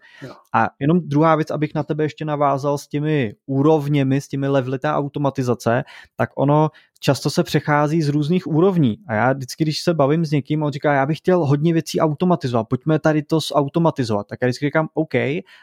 [0.52, 4.78] A jenom druhá věc, abych na tebe ještě navázal s těmi úrovněmi, s těmi levely
[4.78, 5.84] té automatizace,
[6.16, 6.70] tak ono
[7.04, 8.96] často se přechází z různých úrovní.
[9.08, 12.00] A já vždycky, když se bavím s někým, on říká, já bych chtěl hodně věcí
[12.00, 14.26] automatizovat, pojďme tady to zautomatizovat.
[14.26, 15.14] Tak já vždycky říkám, OK,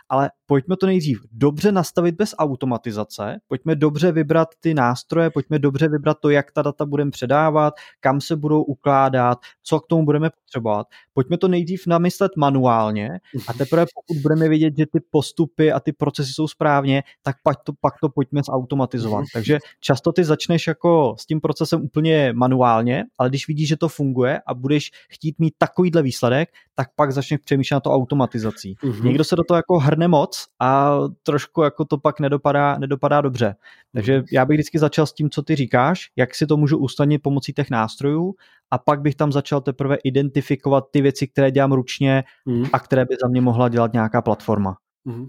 [0.10, 5.88] ale pojďme to nejdřív dobře nastavit bez automatizace, pojďme dobře vybrat ty nástroje, pojďme dobře
[5.90, 10.30] vybrat to, jak ta data budeme předávat, kam se budou ukládat, co k tomu budeme
[10.30, 10.88] potřebovat.
[11.14, 13.10] Pojďme to nejdřív namyslet manuálně
[13.48, 17.64] a teprve pokud budeme vědět, že ty postupy a ty procesy jsou správně, tak pak
[17.64, 19.26] to, pak to pojďme zautomatizovat.
[19.34, 23.88] Takže často ty začneš jako s tím procesem úplně manuálně, ale když vidíš, že to
[23.88, 28.76] funguje a budeš chtít mít takovýhle výsledek, tak pak začneš přemýšlet na to automatizací.
[28.84, 29.04] Mm-hmm.
[29.04, 33.56] Někdo se do toho jako hrne moc a trošku jako to pak nedopadá, nedopadá dobře.
[33.94, 34.26] Takže mhm.
[34.32, 37.54] já bych vždycky začal s tím, co ty říkáš, jak si to můžu usnadnit pomocí
[37.54, 38.34] těch nástrojů
[38.72, 42.66] a pak bych tam začal teprve identifikovat ty věci, které dělám ručně mm.
[42.74, 44.78] a které by za mě mohla dělat nějaká platforma.
[45.06, 45.28] Mhm.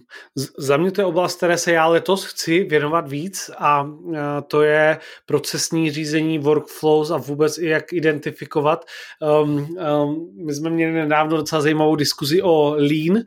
[0.59, 3.91] Za mě to je oblast, které se já letos chci věnovat víc a
[4.47, 8.85] to je procesní řízení workflows a vůbec i jak identifikovat.
[9.43, 13.23] Um, um, my jsme měli nedávno docela zajímavou diskuzi o lean, uh,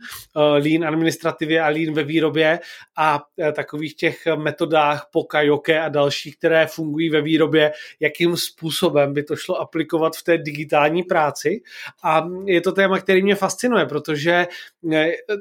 [0.64, 2.60] lean administrativě a lean ve výrobě
[2.98, 9.14] a uh, takových těch metodách Poka, Joke a dalších, které fungují ve výrobě, jakým způsobem
[9.14, 11.62] by to šlo aplikovat v té digitální práci.
[12.04, 14.48] A je to téma, který mě fascinuje, protože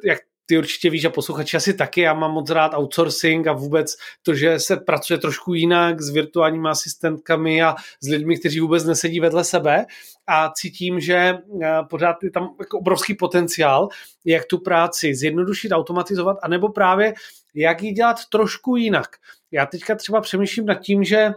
[0.04, 3.96] jak ty určitě víš a posluchači asi taky, já mám moc rád outsourcing a vůbec
[4.22, 9.20] to, že se pracuje trošku jinak s virtuálními asistentkami a s lidmi, kteří vůbec nesedí
[9.20, 9.86] vedle sebe
[10.26, 11.38] a cítím, že eh,
[11.90, 13.88] pořád je tam jako obrovský potenciál,
[14.24, 17.14] jak tu práci zjednodušit, automatizovat, anebo právě
[17.54, 19.08] jak ji dělat trošku jinak.
[19.50, 21.32] Já teďka třeba přemýšlím nad tím, že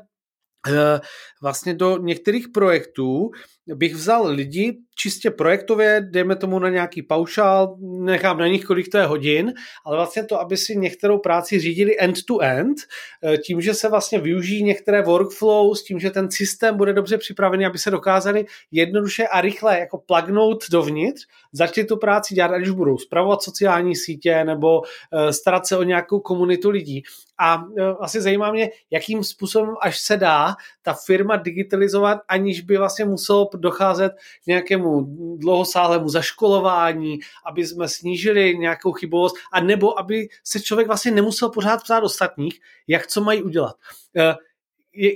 [1.42, 3.32] vlastně do některých projektů
[3.76, 8.98] bych vzal lidi čistě projektově, dejme tomu na nějaký paušál, nechám na nich, kolik to
[8.98, 9.54] je hodin,
[9.86, 12.78] ale vlastně to, aby si některou práci řídili end-to-end,
[13.24, 17.66] eh, tím, že se vlastně využijí některé workflows, tím, že ten systém bude dobře připravený,
[17.66, 22.70] aby se dokázali jednoduše a rychle jako plagnout dovnitř, začali tu práci dělat, ať už
[22.70, 24.82] budou zpravovat sociální sítě nebo
[25.14, 27.04] eh, starat se o nějakou komunitu lidí.
[27.40, 32.78] A eh, asi zajímá mě, jakým způsobem až se dá ta firma digitalizovat, aniž by
[32.78, 35.02] vlastně muselo docházet k nějakému
[35.38, 41.84] dlouhosáhlému zaškolování, aby jsme snížili nějakou chybovost, a nebo aby se člověk vlastně nemusel pořád
[41.84, 43.76] ptát ostatních, jak co mají udělat.
[44.18, 44.36] Eh,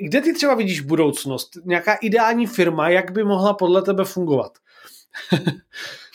[0.02, 1.50] kde ty třeba vidíš budoucnost?
[1.66, 4.58] Nějaká ideální firma, jak by mohla podle tebe fungovat?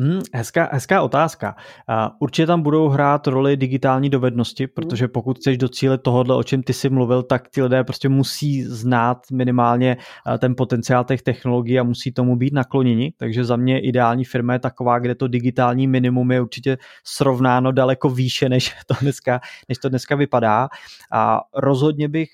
[0.00, 1.56] Hmm, hezká, hezká otázka.
[2.18, 5.12] Určitě tam budou hrát roli digitální dovednosti, protože hmm.
[5.12, 9.18] pokud chceš docílit tohohle, o čem ty jsi mluvil, tak ty lidé prostě musí znát
[9.32, 9.96] minimálně
[10.38, 13.12] ten potenciál těch technologií a musí tomu být nakloněni.
[13.16, 18.10] Takže za mě ideální firma je taková, kde to digitální minimum je určitě srovnáno daleko
[18.10, 20.68] výše, než to dneska, než to dneska vypadá.
[21.12, 22.28] A rozhodně bych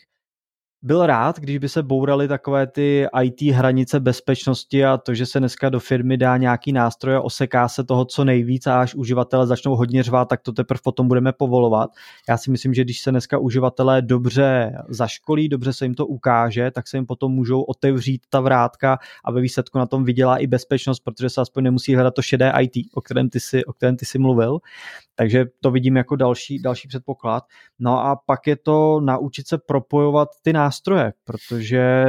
[0.86, 5.38] byl rád, když by se bouraly takové ty IT hranice bezpečnosti a to, že se
[5.38, 9.46] dneska do firmy dá nějaký nástroj a oseká se toho co nejvíc a až uživatelé
[9.46, 11.90] začnou hodně řvát, tak to teprve potom budeme povolovat.
[12.28, 16.70] Já si myslím, že když se dneska uživatelé dobře zaškolí, dobře se jim to ukáže,
[16.70, 20.46] tak se jim potom můžou otevřít ta vrátka a ve výsledku na tom vydělá i
[20.46, 23.96] bezpečnost, protože se aspoň nemusí hledat to šedé IT, o kterém ty si, o kterém
[23.96, 24.58] ty si mluvil.
[25.16, 27.44] Takže to vidím jako další, další předpoklad.
[27.78, 32.04] No a pak je to naučit se propojovat ty nástroje, protože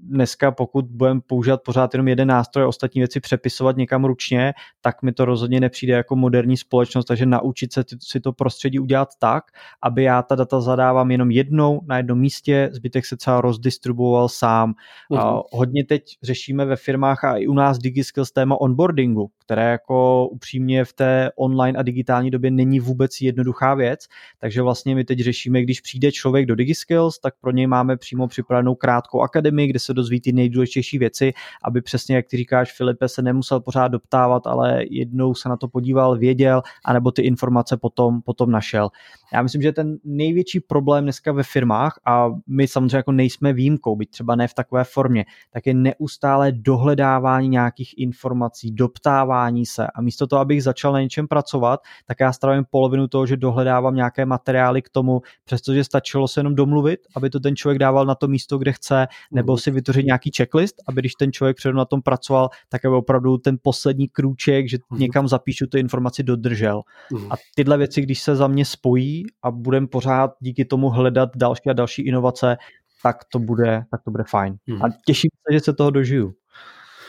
[0.00, 5.02] dneska pokud budeme používat pořád jenom jeden nástroj a ostatní věci přepisovat někam ručně, tak
[5.02, 9.44] mi to rozhodně nepřijde jako moderní společnost, takže naučit se si to prostředí udělat tak,
[9.82, 14.74] aby já ta data zadávám jenom jednou na jednom místě, zbytek se třeba rozdistribuoval sám.
[15.10, 15.20] Uh-huh.
[15.20, 15.40] A mhm.
[15.52, 20.84] hodně teď řešíme ve firmách a i u nás DigiSkills téma onboardingu, které jako upřímně
[20.84, 24.06] v té online a digitální době není vůbec jednoduchá věc,
[24.40, 28.28] takže vlastně my teď řešíme, když přijde člověk do DigiSkills, tak pro něj máme přímo
[28.28, 31.32] připravenou krátkou akademii, kde se dozví ty nejdůležitější věci,
[31.64, 35.68] aby přesně, jak ty říkáš, Filipe, se nemusel pořád doptávat, ale jednou se na to
[35.68, 38.88] podíval, věděl, anebo ty informace potom, potom našel.
[39.32, 43.96] Já myslím, že ten největší problém dneska ve firmách, a my samozřejmě jako nejsme výjimkou,
[43.96, 50.00] byť třeba ne v takové formě, tak je neustále dohledávání nějakých informací, doptávání se a
[50.00, 54.26] místo toho, abych začal na něčem pracovat, tak já strávím polovinu toho, že dohledávám nějaké
[54.26, 58.28] materiály k tomu, přestože stačilo se jenom domluvit, aby to ten člověk dával na to
[58.28, 62.02] místo, kde chce, nebo si vytvořit nějaký checklist, aby když ten člověk předem na tom
[62.02, 65.00] pracoval, tak aby opravdu ten poslední krůček, že mhm.
[65.00, 66.82] někam zapíšu tu informaci, dodržel.
[67.12, 67.32] Mhm.
[67.32, 71.70] A tyhle věci, když se za mě spojí a budeme pořád díky tomu hledat další
[71.70, 72.56] a další inovace,
[73.02, 74.56] tak to bude, tak to bude fajn.
[74.84, 76.34] A těším se, že se toho dožiju.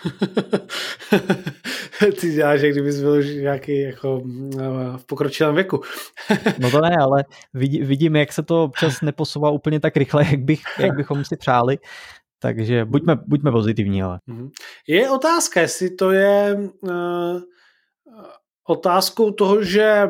[2.20, 4.24] Ty děláš, že kdybys byl už nějaký jako
[4.60, 5.82] eh, v pokročilém věku.
[6.60, 10.40] no to ne, ale vidí, vidím, jak se to občas neposouvá úplně tak rychle, jak,
[10.40, 11.78] bych, jak bychom si přáli.
[12.40, 14.20] Takže buďme, buďme pozitivní, ale.
[14.28, 14.50] Mhm.
[14.88, 17.42] Je otázka, jestli to je uh,
[18.68, 20.08] otázkou toho, že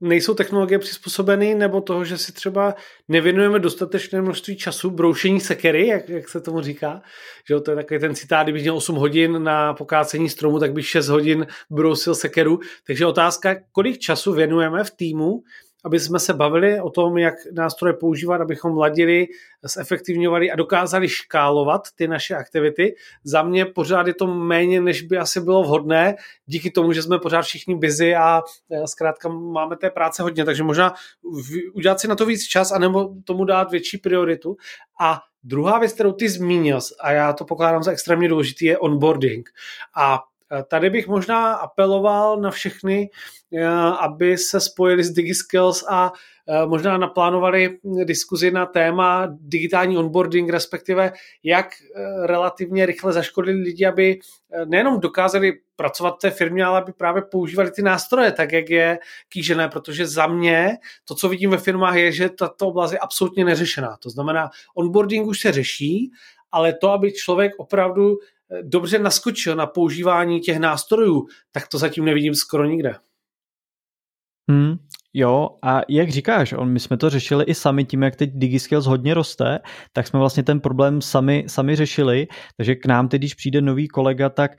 [0.00, 2.74] nejsou technologie přizpůsobeny, nebo toho, že si třeba
[3.08, 7.02] nevěnujeme dostatečné množství času broušení sekery, jak, jak se tomu říká.
[7.48, 10.86] Že to je takový ten citát, kdybych měl 8 hodin na pokácení stromu, tak bych
[10.88, 12.60] 6 hodin brousil sekeru.
[12.86, 15.42] Takže otázka, kolik času věnujeme v týmu
[15.84, 19.26] aby jsme se bavili o tom, jak nástroje používat, abychom ladili,
[19.62, 22.94] zefektivňovali a dokázali škálovat ty naše aktivity.
[23.24, 26.16] Za mě pořád je to méně, než by asi bylo vhodné,
[26.46, 28.42] díky tomu, že jsme pořád všichni busy a
[28.84, 30.94] zkrátka máme té práce hodně, takže možná
[31.74, 34.56] udělat si na to víc čas a nebo tomu dát větší prioritu.
[35.00, 39.50] A druhá věc, kterou ty zmínil, a já to pokládám za extrémně důležitý, je onboarding.
[39.96, 40.20] A
[40.68, 43.10] Tady bych možná apeloval na všechny,
[43.52, 43.66] eh,
[44.00, 46.12] aby se spojili s DigiSkills a
[46.48, 53.86] eh, možná naplánovali diskuzi na téma digitální onboarding, respektive jak eh, relativně rychle zaškodili lidi,
[53.86, 54.18] aby
[54.64, 58.98] nejenom dokázali pracovat v té firmě, ale aby právě používali ty nástroje tak, jak je
[59.28, 63.44] kýžené, protože za mě to, co vidím ve firmách, je, že tato oblast je absolutně
[63.44, 63.96] neřešená.
[64.02, 66.10] To znamená, onboarding už se řeší,
[66.52, 68.18] ale to, aby člověk opravdu
[68.62, 72.94] dobře naskočil na používání těch nástrojů, tak to zatím nevidím skoro nikde.
[74.50, 74.76] Hmm,
[75.14, 78.86] Jo, a jak říkáš, on, my jsme to řešili i sami tím, jak teď DigiSkills
[78.86, 79.58] hodně roste,
[79.92, 83.88] tak jsme vlastně ten problém sami, sami řešili, takže k nám teď, když přijde nový
[83.88, 84.50] kolega, tak,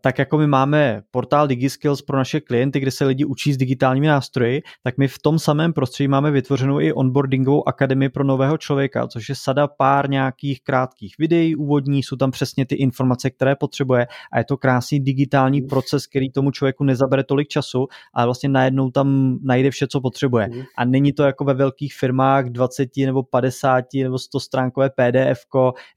[0.00, 4.06] tak jako my máme portál DigiSkills pro naše klienty, kde se lidi učí s digitálními
[4.06, 9.08] nástroji, tak my v tom samém prostředí máme vytvořenou i onboardingovou akademii pro nového člověka,
[9.08, 14.06] což je sada pár nějakých krátkých videí úvodní, jsou tam přesně ty informace, které potřebuje
[14.32, 18.90] a je to krásný digitální proces, který tomu člověku nezabere tolik času, a vlastně najednou
[18.90, 20.48] tam najde vše, co potřebuje.
[20.52, 20.62] Mm.
[20.78, 25.40] A není to jako ve velkých firmách 20 nebo 50 nebo 100 stránkové PDF,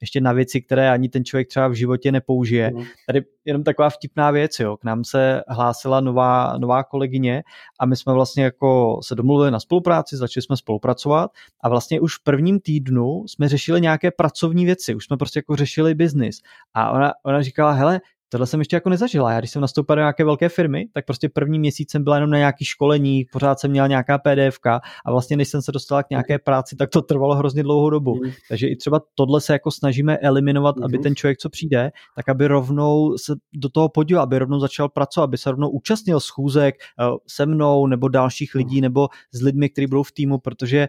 [0.00, 2.70] ještě na věci, které ani ten člověk třeba v životě nepoužije.
[2.74, 2.84] Mm.
[3.06, 4.76] Tady jenom taková vtipná věc, jo.
[4.76, 7.42] K nám se hlásila nová, nová kolegyně
[7.80, 11.30] a my jsme vlastně jako se domluvili na spolupráci, začali jsme spolupracovat
[11.60, 15.56] a vlastně už v prvním týdnu jsme řešili nějaké pracovní věci, už jsme prostě jako
[15.56, 16.36] řešili biznis.
[16.74, 18.00] A ona, ona říkala, hele,
[18.30, 19.32] tohle jsem ještě jako nezažila.
[19.32, 22.30] Já když jsem nastoupil do nějaké velké firmy, tak prostě první měsíc jsem byla jenom
[22.30, 24.58] na nějaký školení, pořád jsem měla nějaká PDF
[25.06, 28.14] a vlastně než jsem se dostala k nějaké práci, tak to trvalo hrozně dlouhou dobu.
[28.14, 28.30] Mm.
[28.48, 30.84] Takže i třeba tohle se jako snažíme eliminovat, mm.
[30.84, 34.88] aby ten člověk, co přijde, tak aby rovnou se do toho podíval, aby rovnou začal
[34.88, 39.68] pracovat, aby se rovnou účastnil schůzek eh, se mnou nebo dalších lidí nebo s lidmi,
[39.68, 40.88] kteří budou v týmu, protože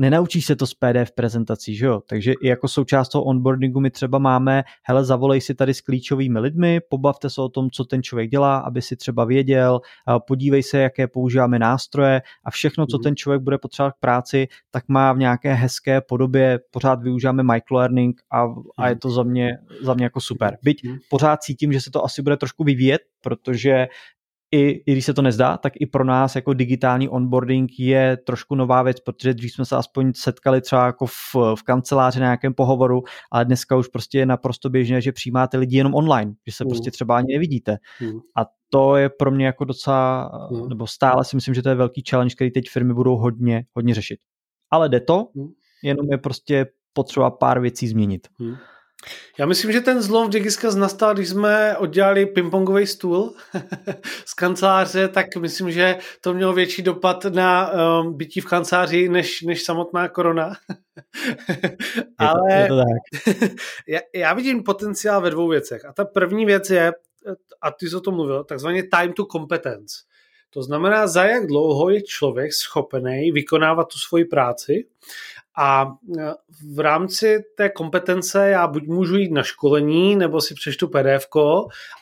[0.00, 2.02] nenaučíš se to z PDF prezentací, že jo?
[2.08, 6.38] Takže i jako součást toho onboardingu my třeba máme, hele, zavolej si tady s klíčovými
[6.38, 9.80] lidmi, pobavte se o tom, co ten člověk dělá, aby si třeba věděl,
[10.26, 13.02] podívej se, jaké používáme nástroje a všechno, co mhm.
[13.02, 18.20] ten člověk bude potřebovat k práci, tak má v nějaké hezké podobě, pořád využíváme microlearning
[18.30, 18.46] a,
[18.78, 19.00] a je mhm.
[19.00, 20.58] to za mě, za mě jako super.
[20.62, 20.98] Byť mhm.
[21.10, 23.86] pořád cítím, že se to asi bude trošku vyvíjet, protože
[24.52, 28.54] i, i když se to nezdá, tak i pro nás jako digitální onboarding je trošku
[28.54, 32.54] nová věc, protože dřív jsme se aspoň setkali třeba jako v, v kanceláři na nějakém
[32.54, 36.64] pohovoru, ale dneska už prostě je naprosto běžné, že přijímáte lidi jenom online, že se
[36.64, 36.70] mm.
[36.70, 37.76] prostě třeba ani nevidíte.
[38.00, 38.18] Mm.
[38.36, 40.68] A to je pro mě jako docela, mm.
[40.68, 43.94] nebo stále si myslím, že to je velký challenge, který teď firmy budou hodně, hodně
[43.94, 44.18] řešit.
[44.70, 45.48] Ale jde to, mm.
[45.82, 48.28] jenom je prostě potřeba pár věcí změnit.
[48.38, 48.54] Mm.
[49.38, 53.34] Já myslím, že ten zlom v Digiskaz nastal, když jsme oddělali pingpongový stůl
[54.24, 59.42] z kanceláře, tak myslím, že to mělo větší dopad na um, bytí v kanceláři než,
[59.42, 60.52] než samotná korona.
[62.18, 62.84] Ale je to, je to
[63.36, 63.50] tak.
[63.88, 65.84] já, já vidím potenciál ve dvou věcech.
[65.84, 66.92] A ta první věc je,
[67.62, 69.96] a ty jsi o tom mluvil, takzvaně time to competence.
[70.52, 74.86] To znamená, za jak dlouho je člověk schopený vykonávat tu svoji práci
[75.58, 76.32] a e,
[76.74, 81.26] v rámci té kompetence já buď můžu jít na školení, nebo si přečtu PDF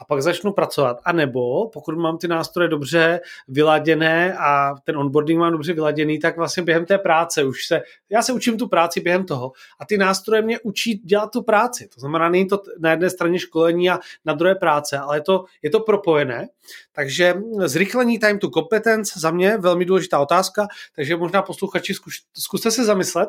[0.01, 0.97] a pak začnu pracovat.
[1.05, 6.37] A nebo pokud mám ty nástroje dobře vyladěné a ten onboarding mám dobře vyladěný, tak
[6.37, 9.99] vlastně během té práce už se, já se učím tu práci během toho a ty
[9.99, 11.89] nástroje mě učí dělat tu práci.
[11.95, 15.45] To znamená, není to na jedné straně školení a na druhé práce, ale je to,
[15.63, 16.49] je to propojené.
[16.93, 17.35] Takže
[17.65, 21.95] zrychlení time to competence za mě velmi důležitá otázka, takže možná posluchači
[22.35, 23.29] zkuste se zamyslet,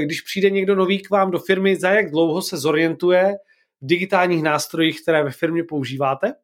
[0.00, 3.34] když přijde někdo nový k vám do firmy, za jak dlouho se zorientuje
[3.82, 6.34] v digitálních nástrojích, které ve firmě používáte?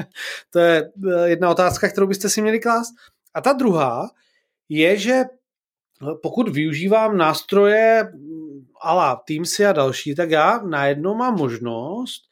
[0.50, 2.94] to je eh, jedna otázka, kterou byste si měli klást.
[3.34, 4.10] A ta druhá
[4.68, 5.26] je, že eh,
[6.22, 12.22] pokud využívám nástroje mm, ala Teamsy a další, tak já najednou mám možnost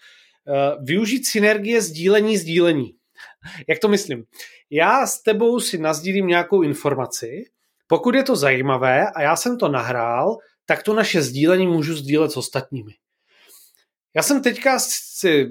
[0.49, 2.93] eh, využít synergie sdílení sdílení.
[3.69, 4.25] Jak to myslím?
[4.71, 7.45] Já s tebou si nazdílím nějakou informaci,
[7.87, 12.31] pokud je to zajímavé a já jsem to nahrál, tak to naše sdílení můžu sdílet
[12.33, 12.93] s ostatními.
[14.17, 15.49] Já jsem teďka si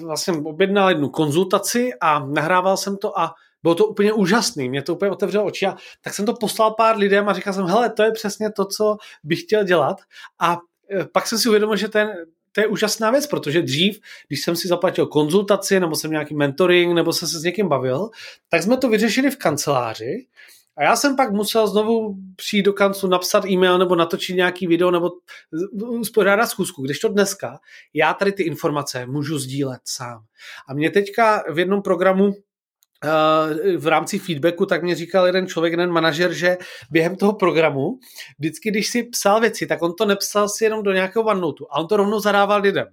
[0.00, 4.94] vlastně objednal jednu konzultaci a nahrával jsem to a bylo to úplně úžasný, mě to
[4.94, 8.02] úplně otevřelo oči a tak jsem to poslal pár lidem a říkal jsem, hele, to
[8.02, 9.96] je přesně to, co bych chtěl dělat
[10.40, 10.58] a
[11.00, 12.12] e, pak jsem si uvědomil, že ten,
[12.52, 16.94] to je úžasná věc, protože dřív, když jsem si zaplatil konzultaci, nebo jsem nějaký mentoring,
[16.94, 18.10] nebo jsem se s někým bavil,
[18.48, 20.26] tak jsme to vyřešili v kanceláři
[20.78, 24.90] a já jsem pak musel znovu přijít do kanclu, napsat e-mail nebo natočit nějaký video
[24.90, 25.10] nebo
[25.78, 26.82] uspořádat schůzku.
[26.82, 27.58] Když to dneska,
[27.94, 30.24] já tady ty informace můžu sdílet sám.
[30.68, 32.32] A mě teďka v jednom programu
[33.04, 36.56] eh, v rámci feedbacku, tak mě říkal jeden člověk, jeden manažer, že
[36.90, 37.98] během toho programu,
[38.38, 41.80] vždycky, když si psal věci, tak on to nepsal si jenom do nějakého OneNote a
[41.80, 42.86] on to rovnou zadával lidem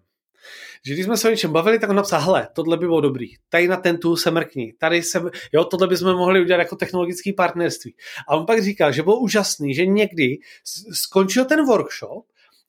[0.86, 3.28] že když jsme se o něčem bavili, tak on napsal, hele, tohle by bylo dobrý,
[3.50, 5.22] tady na ten tool se mrkni, tady se,
[5.54, 7.96] jo, tohle bychom mohli udělat jako technologické partnerství.
[8.28, 10.38] A on pak říkal, že bylo úžasný, že někdy
[10.91, 12.26] skončil ten workshop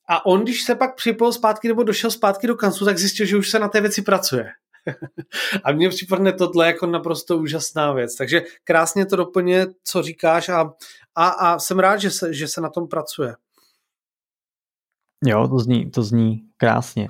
[0.09, 3.37] a on, když se pak připojil zpátky nebo došel zpátky do kanclu, tak zjistil, že
[3.37, 4.51] už se na té věci pracuje.
[5.63, 8.15] a mně připadne tohle jako naprosto úžasná věc.
[8.15, 10.73] Takže krásně to doplně, co říkáš a,
[11.15, 13.35] a, a jsem rád, že se, že se na tom pracuje.
[15.25, 17.07] Jo, to zní, to zní krásně.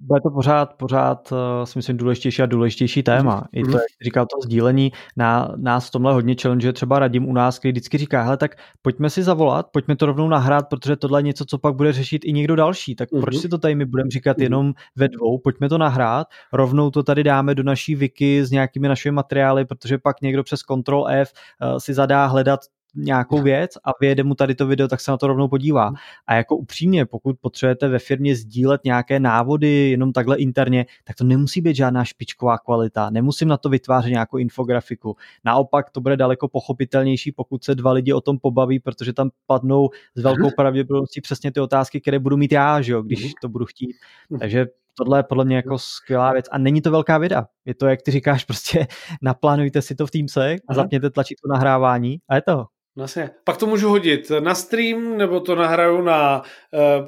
[0.00, 3.48] Bude to pořád, pořád uh, si myslím důležitější a důležitější téma.
[3.52, 3.76] I to, mhm.
[3.76, 7.72] jak říkal, to sdílení na, nás v tomhle hodně challenge, třeba radím u nás, který
[7.72, 11.44] vždycky říká, hele, tak pojďme si zavolat, pojďme to rovnou nahrát, protože tohle je něco,
[11.44, 12.94] co pak bude řešit i někdo další.
[12.94, 13.20] Tak uh-huh.
[13.20, 13.42] proč mhm.
[13.42, 14.42] si to tady my budeme říkat uh-huh.
[14.42, 18.88] jenom ve dvou, pojďme to nahrát, rovnou to tady dáme do naší wiki s nějakými
[18.88, 22.60] našimi materiály, protože pak někdo přes Ctrl F uh, si zadá hledat
[22.96, 25.92] nějakou věc a vyjede mu tady to video, tak se na to rovnou podívá.
[26.26, 31.24] A jako upřímně, pokud potřebujete ve firmě sdílet nějaké návody jenom takhle interně, tak to
[31.24, 33.10] nemusí být žádná špičková kvalita.
[33.10, 35.16] Nemusím na to vytvářet nějakou infografiku.
[35.44, 39.90] Naopak to bude daleko pochopitelnější, pokud se dva lidi o tom pobaví, protože tam padnou
[40.14, 43.32] s velkou pravděpodobností přesně ty otázky, které budu mít já, že jo, když mhm.
[43.40, 43.96] to budu chtít.
[44.30, 44.40] Mhm.
[44.40, 44.66] Takže
[44.96, 47.46] tohle je podle mě jako skvělá věc a není to velká věda.
[47.64, 48.86] Je to, jak ty říkáš, prostě
[49.22, 52.66] naplánujte si to v Teamsech a zapněte tlačítko nahrávání a je to.
[52.96, 53.30] Vlastně.
[53.44, 56.42] Pak to můžu hodit na stream, nebo to nahraju na,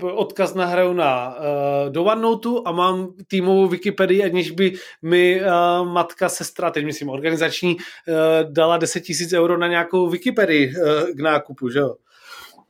[0.00, 4.72] uh, odkaz nahraju na, uh, do OneNote a mám týmovou Wikipedii, aniž by
[5.02, 10.68] mi uh, matka, sestra, teď myslím organizační, uh, dala 10 000 euro na nějakou Wikipedii
[10.68, 11.94] uh, k nákupu, že jo?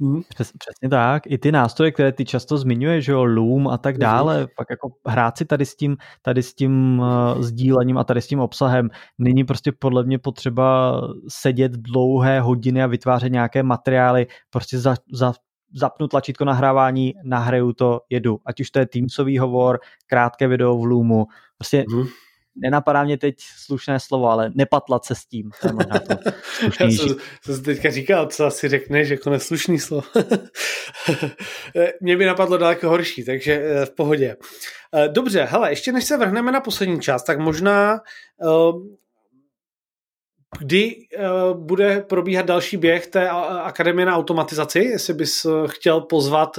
[0.00, 0.22] Hmm.
[0.28, 1.22] Přes, přesně tak.
[1.26, 4.00] I ty nástroje, které ty často zmiňuješ, že jo, Loom a tak mhm.
[4.00, 8.22] dále, pak jako hrát si tady s tím, tady s tím uh, sdílením a tady
[8.22, 8.90] s tím obsahem.
[9.18, 15.32] Není prostě podle mě potřeba sedět dlouhé hodiny a vytvářet nějaké materiály, prostě za, za
[15.74, 18.38] zapnu tlačítko nahrávání, nahraju to, jedu.
[18.46, 21.26] Ať už to je Teamsový hovor, krátké video v Loomu.
[21.58, 22.06] Prostě hmm
[22.62, 23.34] nenapadá mě teď
[23.64, 25.50] slušné slovo, ale nepatlat se s tím.
[25.60, 26.30] To je možná to
[26.80, 30.02] Já jsem, jsem teďka říkal, co asi řekneš jako neslušný slovo.
[32.00, 34.36] mě by napadlo daleko horší, takže eh, v pohodě.
[34.94, 38.98] Eh, dobře, hele, ještě než se vrhneme na poslední část, tak možná eh,
[40.58, 40.96] kdy
[41.52, 46.58] bude probíhat další běh té Akademie na automatizaci, jestli bys chtěl pozvat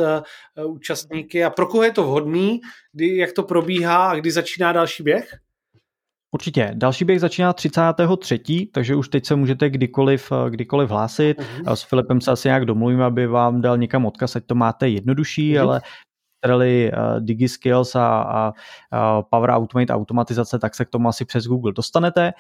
[0.66, 2.62] účastníky a pro koho je to vhodný,
[2.94, 5.40] kdy, jak to probíhá a kdy začíná další běh?
[6.32, 6.72] Určitě.
[6.74, 8.70] Další běh začíná 33.
[8.74, 11.40] takže už teď se můžete kdykoliv, eh, kdykoliv hlásit.
[11.40, 11.72] Uh-huh.
[11.72, 15.54] S Filipem se asi nějak domluvím, aby vám dal někam odkaz, ať to máte jednodušší,
[15.54, 15.62] uh-huh.
[15.62, 15.82] ale
[16.46, 18.54] chcete uh, DigiSkills a, a,
[18.92, 22.32] a Power Automate automatizace, tak se k tomu asi přes Google dostanete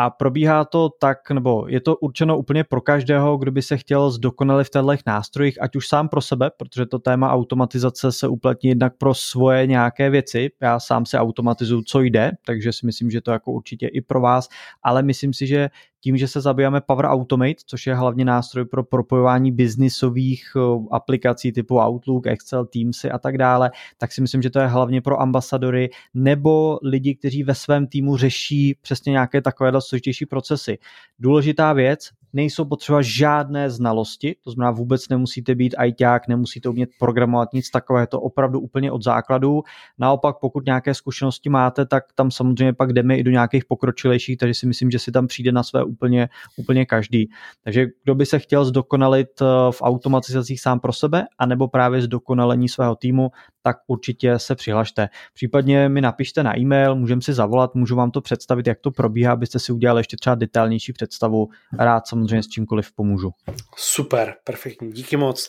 [0.00, 4.10] a probíhá to tak, nebo je to určeno úplně pro každého, kdo by se chtěl
[4.10, 8.68] zdokonalit v těchto nástrojích, ať už sám pro sebe, protože to téma automatizace se uplatní
[8.68, 10.50] jednak pro svoje nějaké věci.
[10.62, 14.20] Já sám se automatizuju, co jde, takže si myslím, že to jako určitě i pro
[14.20, 14.48] vás,
[14.82, 15.68] ale myslím si, že
[16.00, 21.52] tím, že se zabýváme Power Automate, což je hlavně nástroj pro propojování biznisových eh, aplikací
[21.52, 25.20] typu Outlook, Excel, Teamsy a tak dále, tak si myslím, že to je hlavně pro
[25.20, 30.78] ambasadory nebo lidi, kteří ve svém týmu řeší přesně nějaké takové složitější procesy.
[31.18, 37.52] Důležitá věc, nejsou potřeba žádné znalosti, to znamená vůbec nemusíte být ITák, nemusíte umět programovat
[37.52, 39.62] nic takové, to opravdu úplně od základu.
[39.98, 44.54] Naopak, pokud nějaké zkušenosti máte, tak tam samozřejmě pak jdeme i do nějakých pokročilejších, takže
[44.54, 47.30] si myslím, že si tam přijde na své úplně, úplně každý.
[47.64, 52.68] Takže kdo by se chtěl zdokonalit eh, v automatizacích sám pro sebe, anebo právě zdokonalení
[52.68, 53.30] svého týmu,
[53.62, 55.08] tak určitě se přihlašte.
[55.34, 59.32] Případně mi napište na e-mail, můžeme si zavolat, můžu vám to představit, jak to probíhá,
[59.32, 61.48] abyste si udělali ještě třeba detailnější představu.
[61.78, 63.30] Rád samozřejmě s čímkoliv pomůžu.
[63.76, 65.48] Super, perfektní, díky moc.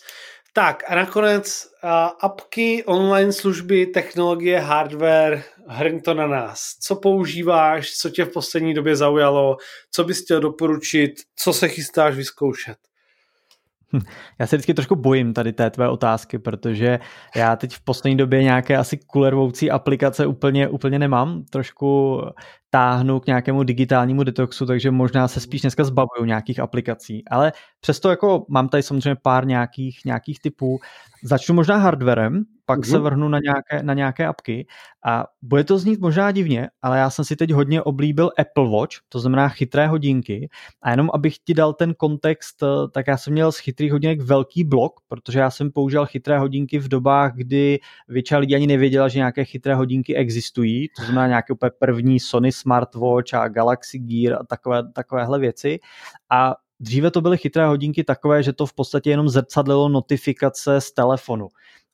[0.54, 1.90] Tak a nakonec uh,
[2.22, 6.76] apky, online služby, technologie, hardware, hrň to na nás.
[6.82, 9.58] Co používáš, co tě v poslední době zaujalo,
[9.92, 12.89] co bys chtěl doporučit, co se chystáš vyzkoušet?
[14.40, 17.00] Já se vždycky trošku bojím tady té tvé otázky, protože
[17.36, 21.44] já teď v poslední době nějaké asi kulervoucí aplikace úplně, úplně nemám.
[21.50, 22.22] Trošku
[22.70, 27.24] táhnu k nějakému digitálnímu detoxu, takže možná se spíš dneska zbavuju nějakých aplikací.
[27.32, 30.80] Ale přesto jako mám tady samozřejmě pár nějakých, nějakých typů.
[31.24, 32.92] Začnu možná hardwarem, pak uh-huh.
[32.92, 34.68] se vrhnu na nějaké, na nějaké apky
[35.06, 38.96] a bude to znít možná divně, ale já jsem si teď hodně oblíbil Apple Watch,
[39.10, 40.50] to znamená chytré hodinky
[40.82, 44.64] a jenom abych ti dal ten kontext, tak já jsem měl z chytrých hodinek velký
[44.64, 49.20] blok, protože já jsem používal chytré hodinky v dobách, kdy většina lidí ani nevěděla, že
[49.20, 54.44] nějaké chytré hodinky existují, to znamená nějaké úplně první Sony Smartwatch a Galaxy Gear a
[54.46, 55.80] takové, takovéhle věci
[56.30, 60.92] a Dříve to byly chytré hodinky takové, že to v podstatě jenom zrcadlilo notifikace z
[60.92, 61.48] telefonu.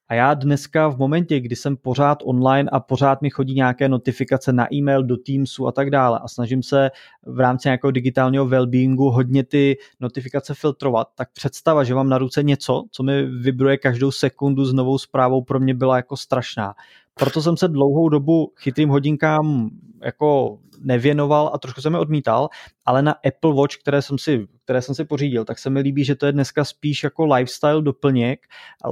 [0.07, 4.53] A já dneska v momentě, kdy jsem pořád online a pořád mi chodí nějaké notifikace
[4.53, 6.91] na e-mail, do Teamsu a tak dále a snažím se
[7.23, 12.43] v rámci nějakého digitálního wellbeingu hodně ty notifikace filtrovat, tak představa, že mám na ruce
[12.43, 16.73] něco, co mi vibruje každou sekundu s novou zprávou, pro mě byla jako strašná.
[17.19, 19.69] Proto jsem se dlouhou dobu chytrým hodinkám
[20.03, 22.49] jako nevěnoval a trošku jsem je odmítal,
[22.85, 26.03] ale na Apple Watch, které jsem si, které jsem si pořídil, tak se mi líbí,
[26.03, 28.39] že to je dneska spíš jako lifestyle doplněk,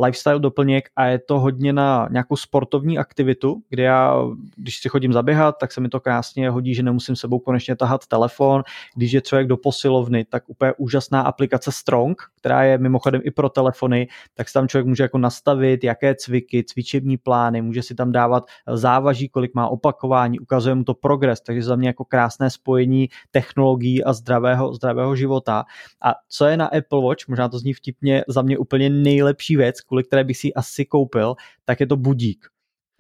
[0.06, 4.16] lifestyle doplněk a je to hodně na nějakou sportovní aktivitu, kde já,
[4.56, 8.08] když si chodím zaběhat, tak se mi to krásně hodí, že nemusím sebou konečně tahat
[8.08, 8.64] telefon,
[8.96, 13.50] když je člověk do posilovny, tak úplně úžasná aplikace Strong, která je mimochodem i pro
[13.50, 18.12] telefony, tak si tam člověk může jako nastavit, jaké cviky, cvičební plány, může si tam
[18.14, 18.44] dávat
[18.74, 24.04] závaží, kolik má opakování, ukazuje mu to progres, takže za mě jako krásné spojení technologií
[24.04, 25.64] a zdravého, zdravého života.
[26.02, 29.82] A co je na Apple Watch, možná to zní vtipně, za mě úplně nejlepší věc,
[29.82, 31.36] kvůli které bych si asi koupil,
[31.66, 32.48] tak je to budík.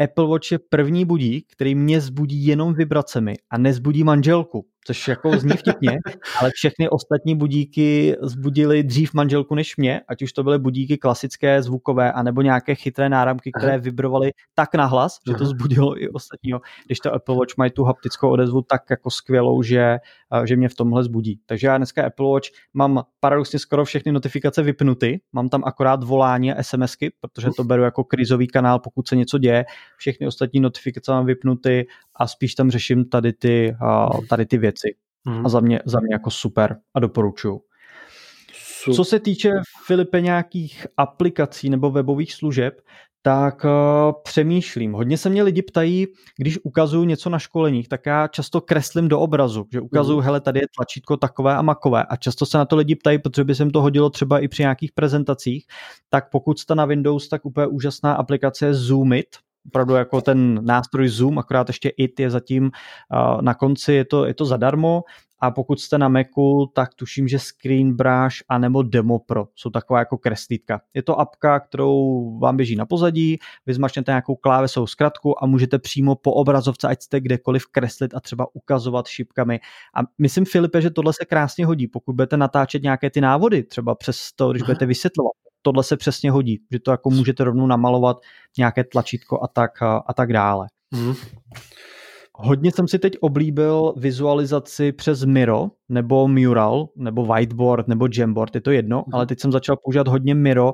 [0.03, 5.37] Apple Watch je první budík, který mě zbudí jenom vibracemi a nezbudí manželku což jako
[5.37, 5.97] zní vtipně,
[6.39, 11.61] ale všechny ostatní budíky zbudily dřív manželku než mě, ať už to byly budíky klasické,
[11.63, 16.61] zvukové, anebo nějaké chytré náramky, které vibrovaly tak nahlas, že to zbudilo i ostatního.
[16.85, 19.97] Když to Apple Watch mají tu haptickou odezvu tak jako skvělou, že,
[20.45, 21.39] že mě v tomhle zbudí.
[21.45, 26.53] Takže já dneska Apple Watch mám paradoxně skoro všechny notifikace vypnuty, mám tam akorát volání
[26.53, 29.65] a SMSky, protože to beru jako krizový kanál, pokud se něco děje.
[29.97, 33.75] Všechny ostatní notifikace mám vypnuty a spíš tam řeším tady ty,
[34.29, 34.72] tady ty věci.
[35.27, 35.45] Hmm.
[35.45, 37.61] A za mě, za mě jako super a doporučuju.
[38.95, 39.49] Co se týče,
[39.85, 42.81] Filipe, nějakých aplikací nebo webových služeb,
[43.21, 43.71] tak uh,
[44.23, 44.93] přemýšlím.
[44.93, 46.07] Hodně se mě lidi ptají,
[46.37, 50.23] když ukazuju něco na školeních, tak já často kreslím do obrazu, že ukazuju, mm.
[50.23, 53.43] hele, tady je tlačítko takové a makové a často se na to lidi ptají, protože
[53.43, 55.65] by se to hodilo třeba i při nějakých prezentacích,
[56.09, 59.27] tak pokud jste na Windows, tak úplně úžasná aplikace je Zoomit,
[59.65, 64.25] opravdu jako ten nástroj Zoom, akorát ještě IT je zatím uh, na konci, je to,
[64.25, 65.03] je to zadarmo
[65.43, 69.69] a pokud jste na Macu, tak tuším, že Screen Brush a nebo Demo Pro jsou
[69.69, 70.81] taková jako kreslítka.
[70.93, 75.79] Je to apka, kterou vám běží na pozadí, vy zmačnete nějakou klávesovou zkratku a můžete
[75.79, 79.59] přímo po obrazovce, ať jste kdekoliv kreslit a třeba ukazovat šipkami.
[79.95, 83.95] A myslím, Filipe, že tohle se krásně hodí, pokud budete natáčet nějaké ty návody, třeba
[83.95, 85.33] přes to, když budete vysvětlovat.
[85.65, 88.17] Tohle se přesně hodí, že to jako můžete rovnou namalovat
[88.57, 90.67] nějaké tlačítko a tak, a tak dále.
[90.91, 91.13] Mm.
[92.37, 98.61] Hodně jsem si teď oblíbil vizualizaci přes Miro, nebo Mural, nebo Whiteboard, nebo Jamboard, je
[98.61, 99.15] to jedno, mm.
[99.15, 100.73] ale teď jsem začal používat hodně Miro,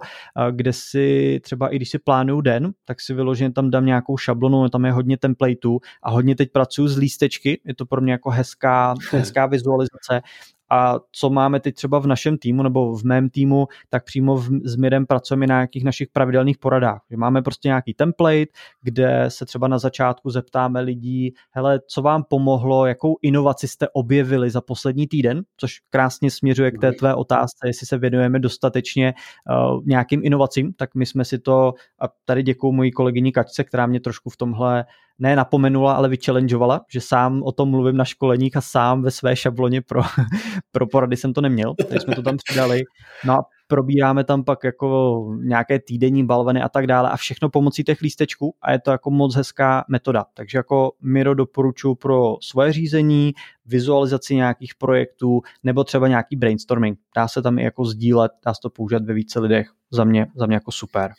[0.51, 4.69] kde si třeba i když si plánuju den, tak si vyloženě tam dám nějakou šablonu,
[4.69, 8.29] tam je hodně templateů a hodně teď pracuji s lístečky, je to pro mě jako
[8.29, 10.21] hezká, hezká vizualizace
[10.69, 14.49] a co máme teď třeba v našem týmu nebo v mém týmu, tak přímo v,
[14.63, 17.01] s Mirem pracujeme na nějakých našich pravidelných poradách.
[17.09, 18.45] Že máme prostě nějaký template,
[18.81, 24.49] kde se třeba na začátku zeptáme lidí, hele, co vám pomohlo, jakou inovaci jste objevili
[24.49, 29.13] za poslední týden, což krásně směřuje k té tvé otázce, jestli se věnujeme dostatečně
[29.49, 33.85] uh, nějakým inovacím, tak my jsme si to, a tady děkuji mojí kolegyni Kačce, která
[33.85, 34.85] mě trošku v tomhle
[35.19, 39.35] ne napomenula, ale vychallengeovala, že sám o tom mluvím na školeních a sám ve své
[39.35, 40.01] šabloně pro,
[40.71, 42.83] pro porady jsem to neměl, takže jsme to tam přidali.
[43.25, 47.83] No a probíráme tam pak jako nějaké týdenní balveny a tak dále a všechno pomocí
[47.83, 50.25] těch lístečků a je to jako moc hezká metoda.
[50.33, 53.33] Takže jako Miro doporučuji pro svoje řízení,
[53.65, 56.99] vizualizaci nějakých projektů nebo třeba nějaký brainstorming.
[57.15, 60.27] Dá se tam i jako sdílet, dá se to použít ve více lidech, za mě,
[60.35, 61.11] za mě jako super.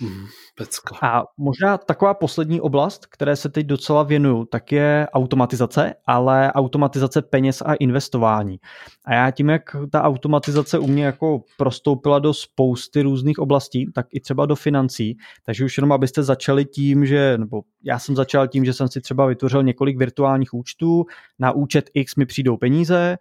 [0.00, 0.96] Hmm, pecka.
[1.02, 7.22] A možná taková poslední oblast, které se teď docela věnuju, tak je automatizace, ale automatizace
[7.22, 8.58] peněz a investování.
[9.04, 14.06] A já tím, jak ta automatizace u mě jako prostoupila do spousty různých oblastí, tak
[14.12, 18.48] i třeba do financí, takže už jenom abyste začali tím, že, nebo já jsem začal
[18.48, 21.04] tím, že jsem si třeba vytvořil několik virtuálních účtů,
[21.38, 23.18] na účet X mi přijdou peníze,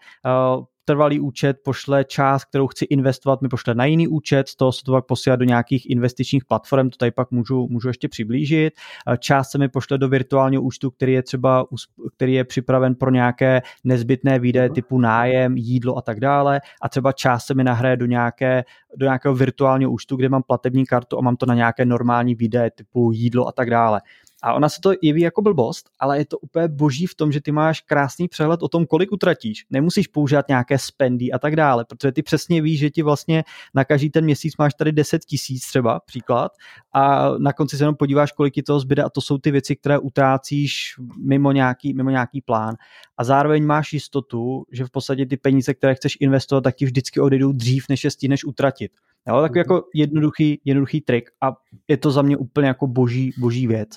[0.85, 4.83] trvalý účet pošle část, kterou chci investovat, mi pošle na jiný účet, z toho se
[4.85, 8.73] to pak posílá do nějakých investičních platform, to tady pak můžu, můžu ještě přiblížit.
[9.19, 11.65] Část se mi pošle do virtuálního účtu, který je třeba,
[12.15, 17.11] který je připraven pro nějaké nezbytné výdaje typu nájem, jídlo a tak dále a třeba
[17.11, 18.63] část se mi nahraje do, nějaké,
[18.97, 22.71] do nějakého virtuálního účtu, kde mám platební kartu a mám to na nějaké normální výdaje
[22.71, 24.01] typu jídlo a tak dále.
[24.43, 27.41] A ona se to jeví jako blbost, ale je to úplně boží v tom, že
[27.41, 29.65] ty máš krásný přehled o tom, kolik utratíš.
[29.69, 33.43] Nemusíš používat nějaké spendy a tak dále, protože ty přesně víš, že ti vlastně
[33.73, 36.51] na každý ten měsíc máš tady 10 tisíc třeba, příklad,
[36.93, 39.75] a na konci se jenom podíváš, kolik ti toho zbyde a to jsou ty věci,
[39.75, 42.75] které utrácíš mimo nějaký, mimo nějaký plán.
[43.17, 47.19] A zároveň máš jistotu, že v podstatě ty peníze, které chceš investovat, tak ti vždycky
[47.19, 48.91] odejdou dřív, než je stíneš utratit.
[49.27, 49.71] Jo, takový mhm.
[49.71, 51.55] jako jednoduchý, jednoduchý trik a
[51.87, 53.89] je to za mě úplně jako boží, boží věc.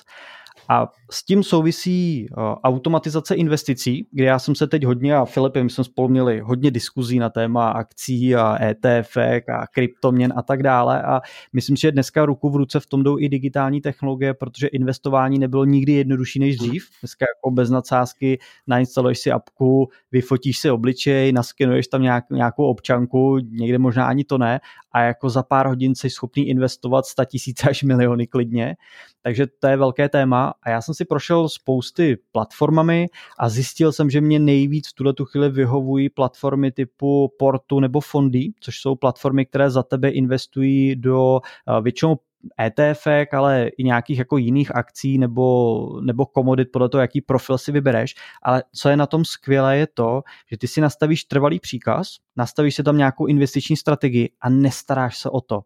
[0.69, 5.69] A s tím souvisí uh, automatizace investicí, kde já jsem se teď hodně, a Filipem
[5.69, 9.17] jsme spolu měli hodně diskuzí na téma akcí a ETF
[9.57, 11.21] a kryptoměn a tak dále a
[11.53, 15.65] myslím, že dneska ruku v ruce v tom jdou i digitální technologie, protože investování nebylo
[15.65, 16.87] nikdy jednodušší než dřív.
[17.01, 23.37] Dneska jako bez nadsázky nainstaluješ si apku, vyfotíš si obličej, naskenuješ tam nějak, nějakou občanku,
[23.37, 24.59] někde možná ani to ne
[24.93, 28.75] a jako za pár hodin jsi schopný investovat 100 tisíce až miliony klidně.
[29.21, 33.07] Takže to je velké téma a já jsem si prošel spousty platformami
[33.39, 38.01] a zjistil jsem, že mě nejvíc v tuhle tu chvíli vyhovují platformy typu Portu nebo
[38.01, 42.17] Fondy, což jsou platformy, které za tebe investují do eh, většinou
[42.61, 47.71] ETF, ale i nějakých jako jiných akcí nebo, nebo komodit podle toho, jaký profil si
[47.71, 48.15] vybereš.
[48.41, 50.21] Ale co je na tom skvělé je to,
[50.51, 55.29] že ty si nastavíš trvalý příkaz, nastavíš si tam nějakou investiční strategii a nestaráš se
[55.29, 55.61] o to.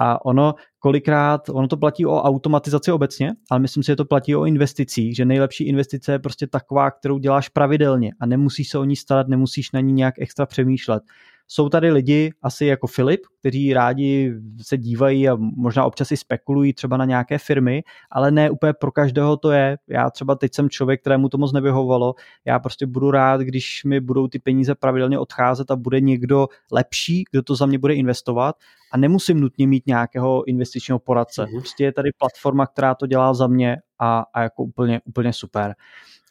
[0.00, 4.36] A ono kolikrát, ono to platí o automatizaci obecně, ale myslím si, že to platí
[4.36, 8.84] o investicích, že nejlepší investice je prostě taková, kterou děláš pravidelně a nemusíš se o
[8.84, 11.02] ní starat, nemusíš na ní nějak extra přemýšlet.
[11.50, 16.72] Jsou tady lidi, asi jako Filip, kteří rádi se dívají a možná občas i spekulují
[16.72, 19.78] třeba na nějaké firmy, ale ne úplně pro každého to je.
[19.88, 22.14] Já třeba teď jsem člověk, kterému to moc nevyhovovalo.
[22.44, 27.24] Já prostě budu rád, když mi budou ty peníze pravidelně odcházet a bude někdo lepší,
[27.30, 28.56] kdo to za mě bude investovat
[28.92, 31.42] a nemusím nutně mít nějakého investičního poradce.
[31.42, 31.58] Mm-hmm.
[31.58, 35.74] Prostě je tady platforma, která to dělá za mě a, a jako úplně, úplně super.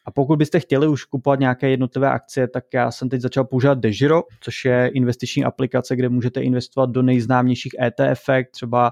[0.08, 3.80] A pokud byste chtěli už kupovat nějaké jednotlivé akcie, tak já jsem teď začal používat
[3.80, 8.92] Dejiro, což je investiční aplikace, kde můžete investovat do nejznámějších ETF, třeba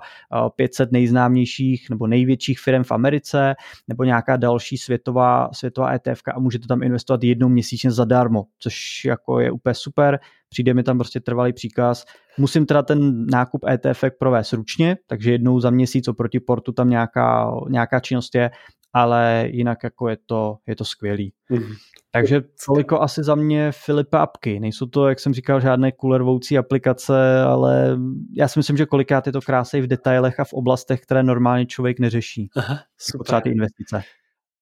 [0.55, 3.55] 500 nejznámějších nebo největších firm v Americe,
[3.87, 9.39] nebo nějaká další světová, světová ETF a můžete tam investovat jednou měsíčně zadarmo, což jako
[9.39, 10.19] je úplně super
[10.49, 12.05] přijde mi tam prostě trvalý příkaz.
[12.37, 17.51] Musím teda ten nákup ETF provést ručně, takže jednou za měsíc oproti portu tam nějaká,
[17.69, 18.51] nějaká činnost je,
[18.95, 21.33] ale jinak jako je to, je to skvělý.
[21.49, 21.73] Mm.
[22.11, 24.59] Takže toliko asi za mě Filipe apky.
[24.59, 27.97] Nejsou to, jak jsem říkal, žádné kulervoucí aplikace, ale
[28.37, 31.65] já si myslím, že kolikrát je to krásej v detailech a v oblastech, které normálně
[31.65, 32.49] člověk neřeší.
[32.55, 33.15] Aha, super.
[33.15, 34.03] Jako třeba ty investice.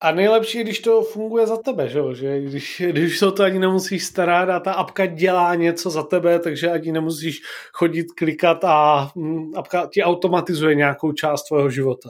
[0.02, 4.50] A nejlepší když to funguje za tebe, že, když, když se to ani nemusíš starat
[4.50, 7.42] a ta apka dělá něco za tebe, takže ani nemusíš
[7.74, 12.10] chodit, klikat a mm, apka ti automatizuje nějakou část tvého života.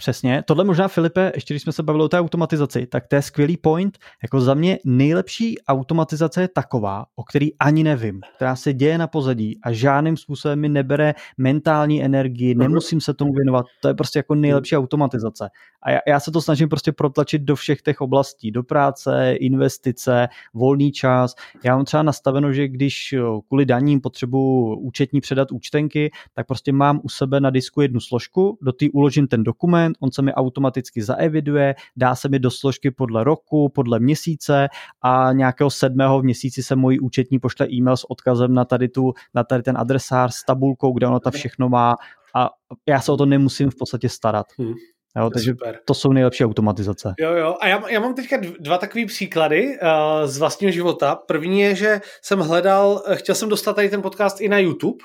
[0.00, 0.42] Přesně.
[0.46, 3.56] Tohle možná, Filipe, ještě když jsme se bavili o té automatizaci, tak to je skvělý
[3.56, 3.98] point.
[4.22, 9.06] Jako za mě nejlepší automatizace je taková, o který ani nevím, která se děje na
[9.06, 12.62] pozadí a žádným způsobem mi nebere mentální energii, mhm.
[12.62, 13.66] nemusím se tomu věnovat.
[13.82, 15.48] To je prostě jako nejlepší automatizace.
[15.82, 20.28] A já, já se to snažím prostě protlačit do všech těch oblastí, do práce, investice,
[20.54, 21.34] volný čas.
[21.64, 23.14] Já mám třeba nastaveno, že když
[23.48, 28.58] kvůli daním potřebuji účetní předat účtenky, tak prostě mám u sebe na disku jednu složku,
[28.62, 32.50] do té uložím ten dokument, dokument, on se mi automaticky zaeviduje, dá se mi do
[32.50, 34.68] složky podle roku, podle měsíce
[35.02, 39.12] a nějakého sedmého v měsíci se můj účetní pošle e-mail s odkazem na tady, tu,
[39.34, 41.96] na tady ten adresář s tabulkou, kde ono to všechno má
[42.34, 42.50] a
[42.88, 44.46] já se o to nemusím v podstatě starat.
[44.58, 44.74] Hmm.
[45.18, 45.78] Jo, takže super.
[45.84, 47.14] to jsou nejlepší automatizace.
[47.20, 47.56] Jo, jo.
[47.60, 51.14] A já, já mám teďka dva takové příklady uh, z vlastního života.
[51.14, 54.98] První je, že jsem hledal, eh, chtěl jsem dostat tady ten podcast i na YouTube,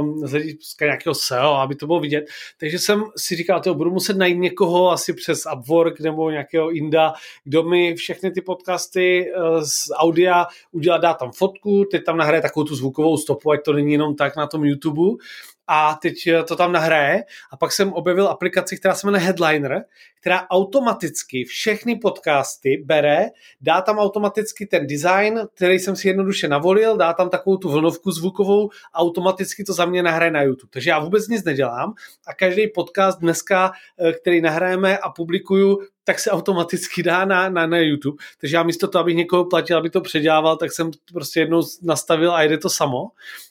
[0.00, 2.24] um, z hlediska nějakého SEO, aby to bylo vidět.
[2.60, 7.12] Takže jsem si říkal, to budu muset najít někoho asi přes Upwork nebo nějakého Inda,
[7.44, 12.42] kdo mi všechny ty podcasty uh, z audia udělá, dá tam fotku, teď tam nahraje
[12.42, 15.22] takovou tu zvukovou stopu, ať to není jenom tak na tom YouTube
[15.66, 19.84] a teď eh, to tam nahraje a pak jsem objevil aplikaci, která se jmenuje Headliner,
[20.20, 23.26] která automaticky všechny podcasty bere,
[23.60, 28.10] dá tam automaticky ten design, který jsem si jednoduše navolil, dá tam takovou tu vlnovku
[28.10, 30.70] zvukovou, automaticky to za mě nahraje na YouTube.
[30.72, 31.94] Takže já vůbec nic nedělám
[32.26, 37.66] a každý podcast dneska, eh, který nahrajeme a publikuju, tak se automaticky dá na, na,
[37.66, 38.24] na YouTube.
[38.40, 42.32] Takže já místo toho, abych někoho platil, aby to předělával, tak jsem prostě jednou nastavil
[42.34, 43.08] a jde to samo.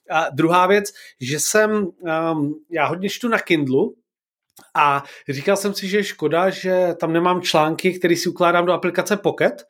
[0.09, 1.71] A druhá věc, že jsem,
[2.31, 3.95] um, já hodně čtu na Kindlu,
[4.75, 8.73] a říkal jsem si, že je škoda, že tam nemám články, které si ukládám do
[8.73, 9.63] aplikace Pocket,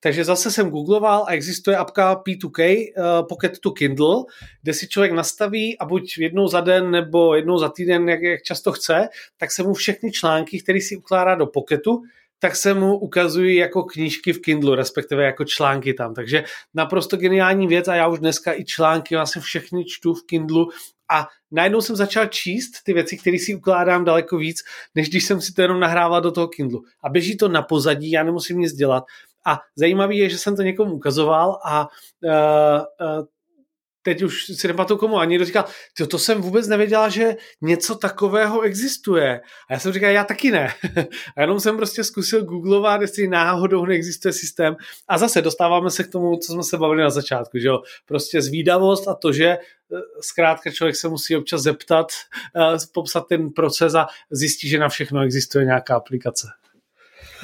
[0.00, 4.24] takže zase jsem googloval a existuje apka P2K, uh, Pocket to Kindle,
[4.62, 8.42] kde si člověk nastaví a buď jednou za den nebo jednou za týden, jak, jak
[8.42, 12.02] často chce, tak se mu všechny články, které si ukládá do Pocketu,
[12.44, 16.14] tak se mu ukazují jako knížky v Kindlu, respektive jako články tam.
[16.14, 16.44] Takže
[16.74, 20.68] naprosto geniální věc a já už dneska i články vlastně všechny čtu v Kindlu
[21.12, 24.58] a najednou jsem začal číst ty věci, které si ukládám daleko víc,
[24.94, 26.82] než když jsem si to jenom nahrával do toho Kindlu.
[27.04, 29.04] A běží to na pozadí, já nemusím nic dělat.
[29.46, 31.88] A zajímavé je, že jsem to někomu ukazoval a
[32.24, 32.30] uh,
[33.20, 33.24] uh,
[34.04, 35.64] teď už si nepamatuju komu, a někdo říkal,
[35.96, 39.40] to, to jsem vůbec nevěděla, že něco takového existuje.
[39.68, 40.74] A já jsem říkal, já taky ne.
[41.36, 44.76] a jenom jsem prostě zkusil googlovat, jestli náhodou neexistuje systém.
[45.08, 47.82] A zase dostáváme se k tomu, co jsme se bavili na začátku, že jo.
[48.06, 49.58] Prostě zvídavost a to, že eh,
[50.20, 52.06] zkrátka člověk se musí občas zeptat,
[52.56, 56.48] eh, popsat ten proces a zjistí, že na všechno existuje nějaká aplikace.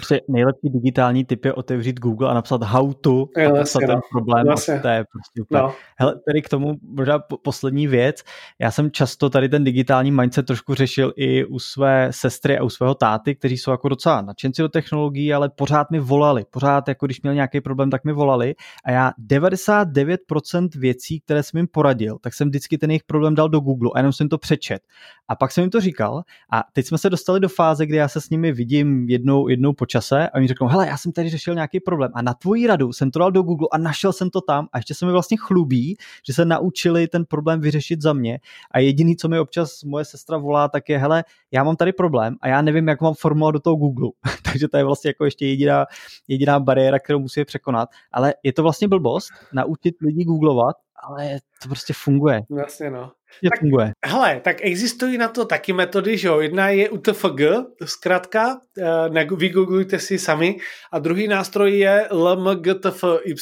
[0.00, 3.90] Prostě nejlepší digitální typ je otevřít Google a napsat how to a jo, napsat ten
[3.90, 4.00] no.
[4.12, 4.46] problém.
[4.46, 4.80] Vlastně.
[4.80, 5.62] To je prostě úplně.
[5.62, 5.74] No.
[5.98, 8.22] Hele, tady k tomu možná poslední věc.
[8.58, 12.68] Já jsem často tady ten digitální mindset trošku řešil i u své sestry a u
[12.68, 16.44] svého táty, kteří jsou jako docela nadšenci do technologií, ale pořád mi volali.
[16.50, 18.54] Pořád, jako když měl nějaký problém, tak mi volali.
[18.84, 23.48] A já 99% věcí, které jsem jim poradil, tak jsem vždycky ten jejich problém dal
[23.48, 24.82] do Google a jenom jsem to přečet.
[25.28, 26.22] A pak jsem jim to říkal
[26.52, 29.72] a teď jsme se dostali do fáze, kdy já se s nimi vidím jednou, jednou
[29.72, 32.66] po čase a oni řeknou, hele, já jsem tady řešil nějaký problém a na tvoji
[32.66, 35.12] radu jsem to dal do Google a našel jsem to tam a ještě se mi
[35.12, 35.96] vlastně chlubí,
[36.26, 38.38] že se naučili ten problém vyřešit za mě
[38.70, 42.36] a jediný, co mi občas moje sestra volá, tak je, hele, já mám tady problém
[42.40, 44.10] a já nevím, jak mám formulovat do toho Google.
[44.52, 45.86] Takže to je vlastně jako ještě jediná,
[46.28, 47.88] jediná bariéra, kterou musí překonat.
[48.12, 52.42] Ale je to vlastně blbost, naučit lidi googlovat, ale to prostě funguje.
[52.56, 53.12] Jasně no.
[53.50, 53.92] Tak, funguje.
[54.06, 56.40] Hele, tak existují na to taky metody, že jo.
[56.40, 57.40] Jedna je UTFG,
[57.84, 58.60] zkrátka,
[59.14, 60.58] eh, vygooglujte si sami.
[60.92, 63.34] A druhý nástroj je LMGTFY,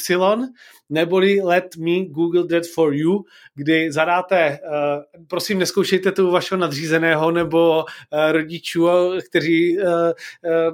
[0.89, 3.23] neboli Let Me Google That For You,
[3.55, 7.85] kdy zadáte, uh, prosím neskoušejte to u vašeho nadřízeného nebo uh,
[8.31, 8.87] rodičů,
[9.29, 9.77] kteří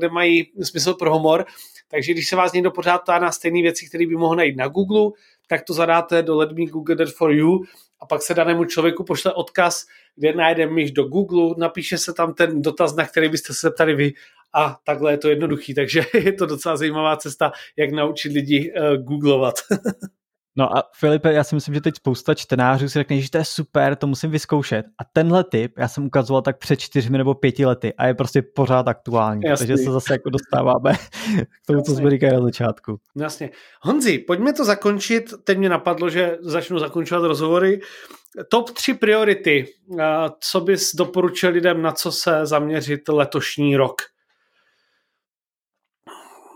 [0.02, 1.46] nemají smysl pro humor,
[1.88, 4.68] takže když se vás někdo pořád ptá na stejné věci, které by mohl najít na
[4.68, 5.12] Google,
[5.48, 7.64] tak to zadáte do Let Me Google That For You
[8.02, 9.86] a pak se danému člověku pošle odkaz,
[10.16, 13.96] kde najde myš do Google, napíše se tam ten dotaz, na který byste se ptali
[13.96, 14.14] vy
[14.54, 19.04] a takhle je to jednoduchý, takže je to docela zajímavá cesta, jak naučit lidi uh,
[19.04, 19.56] googlovat.
[20.58, 23.46] No a Filipe, já si myslím, že teď spousta čtenářů si řekne, že to je
[23.46, 24.86] super, to musím vyzkoušet.
[24.86, 28.42] A tenhle typ já jsem ukazoval tak před čtyřmi nebo pěti lety a je prostě
[28.42, 29.42] pořád aktuální.
[29.46, 29.68] Jasný.
[29.68, 30.94] Takže se zase jako dostáváme
[31.64, 31.94] k tomu, Jasný.
[31.94, 33.00] co jsme říkali na začátku.
[33.16, 33.50] Jasně.
[33.82, 35.34] Honzi, pojďme to zakončit.
[35.44, 37.80] Teď mě napadlo, že začnu zakončovat rozhovory.
[38.50, 39.66] Top tři priority.
[40.40, 44.02] Co bys doporučil lidem, na co se zaměřit letošní rok?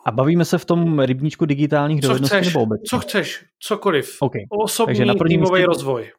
[0.09, 2.85] A bavíme se v tom rybníčku digitálních dovedností nebo obecně?
[2.89, 4.17] Co chceš, cokoliv.
[4.19, 4.41] Okay.
[4.49, 6.11] Osobní takže na týmový místě, rozvoj.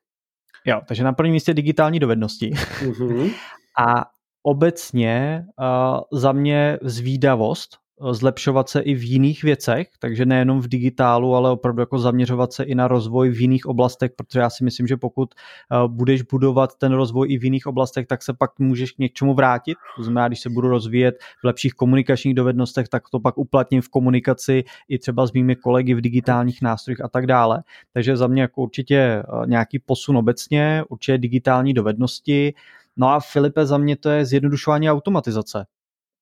[0.65, 2.51] Jo, takže na prvním místě digitální dovednosti.
[2.51, 3.33] Uh-huh.
[3.79, 4.05] A
[4.43, 7.77] obecně uh, za mě zvídavost,
[8.11, 12.65] zlepšovat se i v jiných věcech, takže nejenom v digitálu, ale opravdu jako zaměřovat se
[12.65, 16.75] i na rozvoj v jiných oblastech, protože já si myslím, že pokud eh, budeš budovat
[16.79, 19.79] ten rozvoj i v jiných oblastech, tak se pak můžeš k něčemu vrátit.
[19.97, 23.89] To znamená, když se budu rozvíjet v lepších komunikačních dovednostech, tak to pak uplatním v
[23.89, 27.63] komunikaci i třeba s mými kolegy v digitálních nástrojích a tak dále.
[27.93, 32.55] Takže za mě jako určitě eh, nějaký posun obecně, určitě digitální dovednosti,
[32.97, 35.67] No a Filipe, za mě to je zjednodušování automatizace.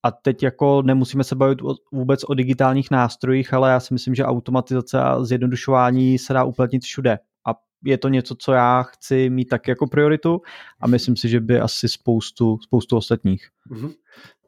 [0.03, 1.59] A teď jako nemusíme se bavit
[1.93, 6.83] vůbec o digitálních nástrojích, ale já si myslím, že automatizace a zjednodušování se dá uplatnit
[6.83, 7.19] všude.
[7.47, 7.55] A
[7.85, 10.41] je to něco, co já chci mít tak jako prioritu
[10.81, 13.49] a myslím si, že by asi spoustu, spoustu ostatních.
[13.71, 13.93] Mm-hmm.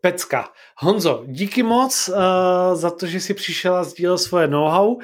[0.01, 0.49] Pecka.
[0.77, 2.15] Honzo, díky moc uh,
[2.75, 4.95] za to, že jsi přišel a sdílel svoje know-how.
[4.95, 5.01] Uh,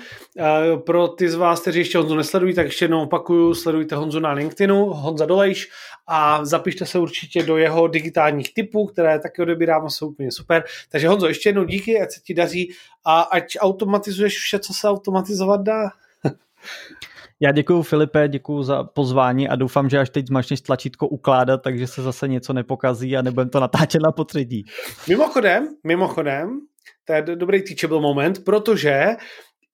[0.86, 4.32] pro ty z vás, kteří ještě Honzu nesledují, tak ještě jednou opakuju, sledujte Honzu na
[4.32, 5.68] LinkedInu, Honza Dolejš
[6.06, 10.64] a zapište se určitě do jeho digitálních typů, které taky odebírám a jsou úplně super.
[10.88, 12.72] Takže Honzo, ještě jednou díky, ať se ti daří
[13.04, 15.90] a ať automatizuješ vše, co se automatizovat dá.
[17.40, 21.86] Já děkuji Filipe, děkuji za pozvání a doufám, že až teď zmačneš tlačítko ukládat, takže
[21.86, 24.64] se zase něco nepokazí a nebudem to natáčet na potředí.
[25.08, 26.60] Mimochodem, mimochodem,
[27.04, 29.06] to je dobrý teachable moment, protože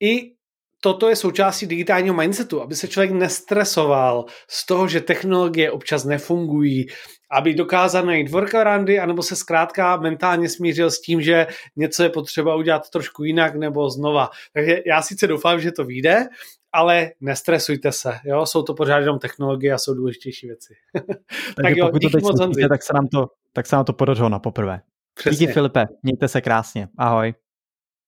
[0.00, 0.32] i
[0.80, 6.86] toto je součástí digitálního mindsetu, aby se člověk nestresoval z toho, že technologie občas nefungují,
[7.30, 12.56] aby dokázal najít workaroundy, anebo se zkrátka mentálně smířil s tím, že něco je potřeba
[12.56, 14.30] udělat trošku jinak nebo znova.
[14.52, 16.26] Takže já sice doufám, že to vyjde,
[16.72, 18.46] ale nestresujte se, jo?
[18.46, 20.74] jsou to pořád jenom technologie a jsou důležitější věci.
[21.62, 24.28] tak jo, pokud to teď moc, tak se nám to, tak se nám to podařilo
[24.28, 24.80] na poprvé.
[25.14, 25.38] Přesně.
[25.38, 27.34] Díky Filipe, mějte se krásně, ahoj.